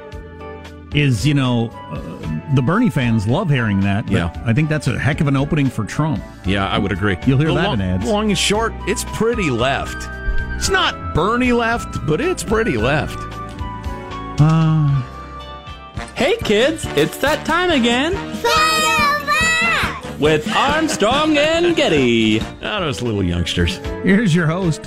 Is 0.94 1.26
you 1.26 1.34
know 1.34 1.70
uh, 1.70 2.54
the 2.56 2.62
Bernie 2.62 2.89
fans 2.89 3.26
love 3.28 3.50
hearing 3.50 3.80
that. 3.82 4.10
Yeah. 4.10 4.32
I 4.46 4.52
think 4.54 4.68
that's 4.70 4.88
a 4.88 5.00
heck 5.00 5.22
of 5.22 5.28
an 5.28 5.38
opening 5.38 5.70
for 5.70 5.86
Trump. 5.86 6.22
Yeah, 6.46 6.68
I 6.68 6.78
would 6.78 6.92
agree. 6.92 7.18
You'll 7.26 7.38
hear 7.38 7.48
The 7.48 7.54
that 7.56 7.64
long, 7.68 7.74
in 7.76 7.82
ads. 7.82 8.06
Long 8.06 8.30
and 8.30 8.38
short, 8.38 8.74
it's 8.88 9.06
pretty 9.14 9.50
left. 9.50 9.96
It's 10.58 10.70
not 10.70 11.16
Bernie 11.16 11.54
left, 11.54 12.06
but 12.06 12.20
it's 12.20 12.44
pretty 12.44 12.78
left. 12.78 13.18
Uh, 14.42 15.02
Hey 16.16 16.36
kids, 16.44 16.86
it's 16.98 17.18
that 17.20 17.46
time 17.46 17.72
again. 17.72 18.14
Fire 18.36 19.26
back! 19.26 20.20
With 20.20 20.48
Armstrong 20.56 21.36
and 21.38 21.76
Getty. 21.76 22.42
Oh, 22.42 22.46
those 22.62 23.02
little 23.02 23.24
youngsters. 23.24 23.78
here's 24.04 24.36
your 24.36 24.46
host, 24.46 24.86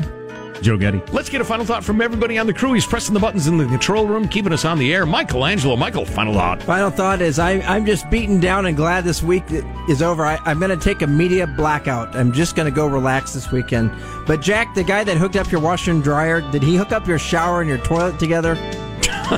Joe 0.64 0.78
Getty. 0.78 1.02
Let's 1.12 1.28
get 1.28 1.40
a 1.40 1.44
final 1.44 1.66
thought 1.66 1.84
from 1.84 2.00
everybody 2.00 2.38
on 2.38 2.46
the 2.46 2.54
crew. 2.54 2.72
He's 2.72 2.86
pressing 2.86 3.12
the 3.12 3.20
buttons 3.20 3.46
in 3.46 3.58
the 3.58 3.66
control 3.66 4.06
room, 4.06 4.26
keeping 4.26 4.52
us 4.52 4.64
on 4.64 4.78
the 4.78 4.94
air. 4.94 5.04
Michelangelo, 5.04 5.76
Michael, 5.76 6.06
final 6.06 6.32
thought. 6.32 6.62
Final 6.62 6.90
thought 6.90 7.20
is 7.20 7.38
I, 7.38 7.60
I'm 7.60 7.84
just 7.84 8.08
beaten 8.10 8.40
down 8.40 8.64
and 8.66 8.76
glad 8.76 9.04
this 9.04 9.22
week 9.22 9.44
is 9.88 10.00
over. 10.00 10.24
I, 10.24 10.38
I'm 10.46 10.58
going 10.58 10.76
to 10.76 10.82
take 10.82 11.02
a 11.02 11.06
media 11.06 11.46
blackout. 11.46 12.16
I'm 12.16 12.32
just 12.32 12.56
going 12.56 12.64
to 12.64 12.74
go 12.74 12.86
relax 12.86 13.34
this 13.34 13.52
weekend. 13.52 13.92
But 14.26 14.40
Jack, 14.40 14.74
the 14.74 14.84
guy 14.84 15.04
that 15.04 15.18
hooked 15.18 15.36
up 15.36 15.52
your 15.52 15.60
washer 15.60 15.90
and 15.90 16.02
dryer, 16.02 16.40
did 16.50 16.62
he 16.62 16.76
hook 16.76 16.92
up 16.92 17.06
your 17.06 17.18
shower 17.18 17.60
and 17.60 17.68
your 17.68 17.78
toilet 17.78 18.18
together? 18.18 18.54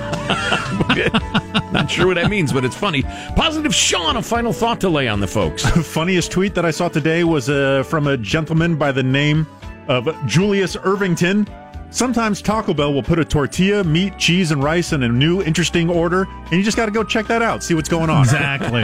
Not 1.72 1.90
sure 1.90 2.06
what 2.06 2.14
that 2.14 2.28
means, 2.30 2.52
but 2.52 2.64
it's 2.64 2.76
funny. 2.76 3.02
Positive 3.34 3.74
Sean, 3.74 4.16
a 4.16 4.22
final 4.22 4.52
thought 4.52 4.80
to 4.80 4.88
lay 4.88 5.08
on 5.08 5.20
the 5.20 5.26
folks. 5.26 5.64
Funniest 5.86 6.30
tweet 6.30 6.54
that 6.54 6.64
I 6.64 6.70
saw 6.70 6.88
today 6.88 7.24
was 7.24 7.48
uh, 7.48 7.82
from 7.82 8.06
a 8.06 8.16
gentleman 8.16 8.76
by 8.76 8.92
the 8.92 9.02
name 9.02 9.46
of 9.88 10.08
Julius 10.26 10.76
Irvington. 10.82 11.46
Sometimes 11.90 12.42
Taco 12.42 12.74
Bell 12.74 12.92
will 12.92 13.02
put 13.02 13.18
a 13.18 13.24
tortilla, 13.24 13.84
meat, 13.84 14.18
cheese, 14.18 14.50
and 14.50 14.62
rice 14.62 14.92
in 14.92 15.02
a 15.04 15.08
new 15.08 15.40
interesting 15.42 15.88
order, 15.88 16.26
and 16.28 16.52
you 16.52 16.62
just 16.62 16.76
got 16.76 16.86
to 16.86 16.92
go 16.92 17.04
check 17.04 17.26
that 17.28 17.42
out, 17.42 17.62
see 17.62 17.74
what's 17.74 17.88
going 17.88 18.10
on. 18.10 18.22
Exactly. 18.24 18.82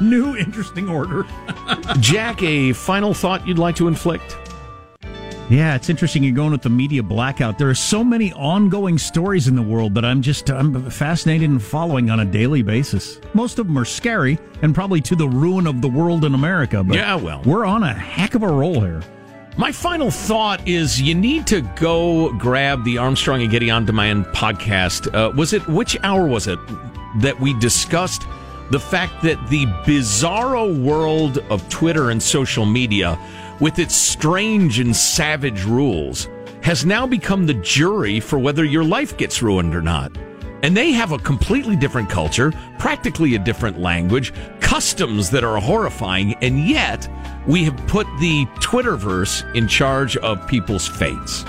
New 0.00 0.34
interesting 0.36 0.88
order. 0.88 1.26
Jack, 2.00 2.42
a 2.42 2.72
final 2.72 3.12
thought 3.14 3.46
you'd 3.46 3.58
like 3.58 3.76
to 3.76 3.88
inflict? 3.88 4.36
Yeah, 5.50 5.74
it's 5.74 5.90
interesting. 5.90 6.24
You're 6.24 6.34
going 6.34 6.52
with 6.52 6.62
the 6.62 6.70
media 6.70 7.02
blackout. 7.02 7.58
There 7.58 7.68
are 7.68 7.74
so 7.74 8.02
many 8.02 8.32
ongoing 8.32 8.96
stories 8.96 9.48
in 9.48 9.54
the 9.54 9.62
world 9.62 9.94
that 9.96 10.04
I'm 10.04 10.22
just 10.22 10.50
I'm 10.50 10.88
fascinated 10.90 11.50
in 11.50 11.58
following 11.58 12.08
on 12.08 12.20
a 12.20 12.24
daily 12.24 12.62
basis. 12.62 13.20
Most 13.34 13.58
of 13.58 13.66
them 13.66 13.76
are 13.78 13.84
scary 13.84 14.38
and 14.62 14.74
probably 14.74 15.02
to 15.02 15.14
the 15.14 15.28
ruin 15.28 15.66
of 15.66 15.82
the 15.82 15.88
world 15.88 16.24
in 16.24 16.32
America. 16.34 16.82
But 16.82 16.96
Yeah, 16.96 17.16
well. 17.16 17.42
we're 17.44 17.66
on 17.66 17.82
a 17.82 17.92
heck 17.92 18.34
of 18.34 18.42
a 18.42 18.48
roll 18.48 18.80
here. 18.80 19.02
My 19.56 19.70
final 19.70 20.10
thought 20.10 20.66
is 20.66 21.00
you 21.00 21.14
need 21.14 21.46
to 21.48 21.60
go 21.76 22.32
grab 22.38 22.84
the 22.84 22.98
Armstrong 22.98 23.42
and 23.42 23.50
Getty 23.50 23.70
on 23.70 23.84
Demand 23.84 24.24
podcast. 24.26 25.12
Uh, 25.14 25.30
was 25.36 25.52
it, 25.52 25.66
which 25.68 25.96
hour 26.02 26.26
was 26.26 26.46
it? 26.46 26.58
that 27.16 27.38
we 27.38 27.58
discussed 27.58 28.26
the 28.70 28.80
fact 28.80 29.22
that 29.22 29.48
the 29.48 29.66
bizarro 29.84 30.78
world 30.80 31.38
of 31.50 31.68
Twitter 31.68 32.10
and 32.10 32.22
social 32.22 32.64
media, 32.64 33.18
with 33.60 33.78
its 33.78 33.94
strange 33.94 34.78
and 34.78 34.96
savage 34.96 35.64
rules, 35.64 36.28
has 36.62 36.86
now 36.86 37.06
become 37.06 37.46
the 37.46 37.54
jury 37.54 38.20
for 38.20 38.38
whether 38.38 38.64
your 38.64 38.84
life 38.84 39.16
gets 39.16 39.42
ruined 39.42 39.74
or 39.74 39.82
not. 39.82 40.10
And 40.62 40.76
they 40.76 40.92
have 40.92 41.12
a 41.12 41.18
completely 41.18 41.74
different 41.74 42.08
culture, 42.08 42.52
practically 42.78 43.34
a 43.34 43.38
different 43.38 43.80
language, 43.80 44.32
customs 44.60 45.30
that 45.30 45.44
are 45.44 45.60
horrifying, 45.60 46.34
and 46.34 46.68
yet 46.68 47.08
we 47.46 47.64
have 47.64 47.76
put 47.88 48.06
the 48.20 48.46
Twitterverse 48.60 49.54
in 49.54 49.66
charge 49.66 50.16
of 50.18 50.46
people's 50.46 50.86
fates. 50.86 51.44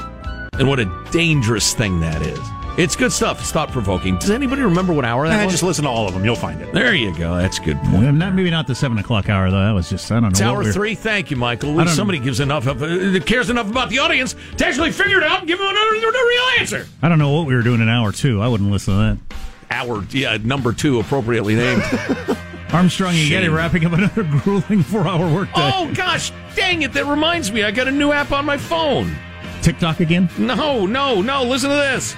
And 0.54 0.68
what 0.68 0.80
a 0.80 1.04
dangerous 1.12 1.74
thing 1.74 2.00
that 2.00 2.22
is. 2.22 2.53
It's 2.76 2.96
good 2.96 3.12
stuff. 3.12 3.40
It's 3.40 3.52
thought 3.52 3.70
provoking. 3.72 4.18
Does 4.18 4.32
anybody 4.32 4.64
remember 4.64 4.94
what 4.94 5.06
hour 5.06 5.28
that 5.28 5.44
was? 5.46 5.54
just 5.54 5.62
listen 5.64 5.84
to 5.84 5.90
all 5.92 6.08
of 6.08 6.14
them. 6.16 6.26
You'll 6.26 6.36
find 6.36 6.60
it. 6.60 6.74
There 6.74 6.96
you 6.96 7.16
go. 7.16 7.38
That's 7.38 7.60
a 7.60 7.62
good 7.62 7.78
point. 7.78 7.94
Well, 8.02 8.12
not 8.12 8.34
maybe 8.34 8.50
not 8.50 8.66
the 8.66 8.74
seven 8.74 8.98
o'clock 8.98 9.30
hour 9.30 9.52
though. 9.52 9.64
That 9.64 9.74
was 9.74 9.90
just 9.92 10.12
I 10.12 10.16
don't 10.16 10.24
know. 10.24 10.30
It's 10.30 10.40
what 10.42 10.48
hour 10.48 10.60
we 10.60 10.66
were- 10.66 10.72
three. 10.74 10.96
Thank 10.96 11.30
you, 11.30 11.38
Michael. 11.38 11.70
At 11.70 11.74
I 11.74 11.76
least 11.78 11.88
don't- 11.90 11.96
somebody 11.98 12.18
gives 12.18 12.40
enough 12.40 12.66
of, 12.66 12.82
uh, 12.82 13.20
cares 13.26 13.52
enough 13.52 13.70
about 13.70 13.90
the 13.90 14.00
audience 14.00 14.36
to 14.58 14.66
actually 14.66 14.92
figure 14.92 15.18
it 15.20 15.24
out 15.24 15.40
and 15.40 15.48
give 15.48 15.60
them 15.60 15.68
another, 15.68 15.92
the 16.00 16.26
real 16.28 16.60
answer. 16.60 16.88
I 17.04 17.10
don't 17.10 17.20
know 17.20 17.30
what 17.30 17.46
we 17.46 17.54
were 17.54 17.62
doing 17.62 17.80
in 17.80 17.90
hour 17.90 18.12
two. 18.12 18.42
I 18.42 18.48
wouldn't 18.48 18.72
listen 18.72 18.96
to 18.96 19.00
that. 19.30 19.36
Hour, 19.70 20.04
yeah, 20.10 20.38
number 20.44 20.74
two, 20.74 21.00
appropriately 21.00 21.54
named. 21.56 21.84
Armstrong 22.74 23.16
and 23.16 23.30
Getty 23.30 23.46
Shame. 23.46 23.54
wrapping 23.54 23.86
up 23.86 23.94
another 23.94 24.24
grueling 24.44 24.82
four-hour 24.82 25.32
workday. 25.32 25.54
oh 25.76 25.92
gosh, 25.94 26.32
dang 26.56 26.82
it! 26.82 26.94
That 26.94 27.06
reminds 27.06 27.52
me, 27.52 27.64
I 27.64 27.70
got 27.70 27.88
a 27.88 27.92
new 27.92 28.12
app 28.12 28.32
on 28.32 28.46
my 28.46 28.58
phone. 28.58 29.16
TikTok 29.62 30.00
again? 30.00 30.28
No, 30.40 30.88
no, 30.88 31.22
no. 31.22 31.44
Listen 31.44 31.70
to 31.70 31.76
this. 31.76 32.16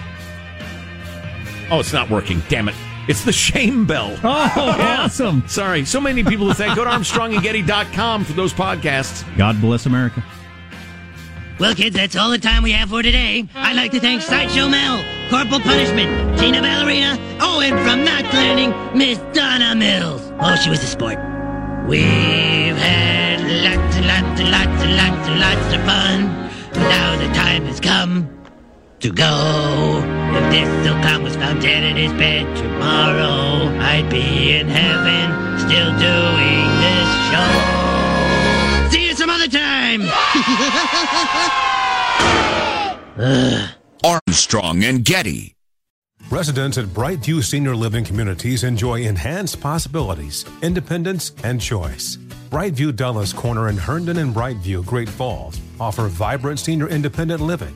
Oh, 1.72 1.80
it's 1.80 1.94
not 1.94 2.10
working. 2.10 2.42
Damn 2.50 2.70
it. 2.70 2.76
It's 3.08 3.24
the 3.24 3.32
shame 3.32 3.86
bell. 3.86 4.18
Oh, 4.24 4.76
awesome. 4.80 5.44
Sorry. 5.48 5.86
So 5.86 6.02
many 6.02 6.24
people 6.24 6.48
to 6.48 6.54
thank. 6.54 6.76
Go 6.76 6.84
to 6.84 6.90
ArmstrongandGetty.com 6.90 8.24
for 8.26 8.34
those 8.34 8.54
podcasts. 8.54 9.24
God 9.38 9.60
bless 9.62 9.86
America. 9.86 10.24
Well, 11.60 11.74
kids, 11.74 11.96
that's 11.96 12.16
all 12.16 12.32
the 12.32 12.38
time 12.38 12.64
we 12.64 12.72
have 12.74 12.90
for 12.90 13.02
today. 13.02 13.48
I'd 13.56 13.76
like 13.78 13.92
to 13.92 14.00
thank 14.00 14.22
Sideshow 14.22 14.68
Mel, 14.68 15.04
Corporal 15.30 15.62
Punishment, 15.62 16.38
Tina 16.38 16.62
Ballerina, 16.62 17.18
oh, 17.40 17.62
and 17.62 17.80
from 17.88 18.04
Knots 18.04 18.34
Landing, 18.34 18.98
Miss 18.98 19.20
Donna 19.34 19.74
Mills. 19.74 20.22
Oh, 20.40 20.56
she 20.56 20.70
was 20.70 20.84
a 20.84 20.88
sport. 20.88 21.18
We've 21.88 22.76
had 22.76 23.40
lots 23.64 23.96
and 23.96 24.06
lots 24.06 24.42
and 24.42 24.52
lots 24.52 24.84
and 24.84 24.98
lots 24.98 25.28
and 25.30 25.40
lots 25.40 25.74
of 25.74 25.82
fun. 25.86 26.82
Now 26.90 27.16
the 27.18 27.34
time 27.34 27.64
has 27.66 27.80
come 27.80 28.35
to 29.00 29.12
go. 29.12 30.02
If 30.36 30.52
this 30.52 30.86
silk 30.86 31.02
clown 31.02 31.24
was 31.24 31.36
found 31.36 31.62
dead 31.62 31.84
in 31.84 31.96
his 31.96 32.12
bed 32.14 32.46
tomorrow, 32.58 33.70
I'd 33.80 34.10
be 34.10 34.54
in 34.54 34.68
heaven 34.68 35.60
still 35.60 35.92
doing 36.00 36.68
this 36.84 37.10
show. 37.32 37.52
See 38.92 39.08
you 39.08 39.16
some 39.16 39.30
other 39.30 39.48
time. 39.48 40.02
Armstrong 44.28 44.84
and 44.84 45.04
Getty. 45.06 45.56
Residents 46.32 46.78
at 46.78 46.86
Brightview 46.88 47.44
Senior 47.44 47.76
Living 47.76 48.04
Communities 48.04 48.64
enjoy 48.64 49.04
enhanced 49.04 49.62
possibilities, 49.62 50.44
independence, 50.64 51.32
and 51.44 51.62
choice. 51.62 52.18
Brightview 52.50 52.96
Dulles 52.96 53.32
Corner 53.32 53.70
in 53.70 53.78
Herndon 53.78 54.18
and 54.18 54.34
Brightview, 54.34 54.86
Great 54.86 55.08
Falls, 55.08 55.60
offer 55.80 56.08
vibrant 56.08 56.60
senior 56.60 56.88
independent 56.88 57.42
living, 57.42 57.76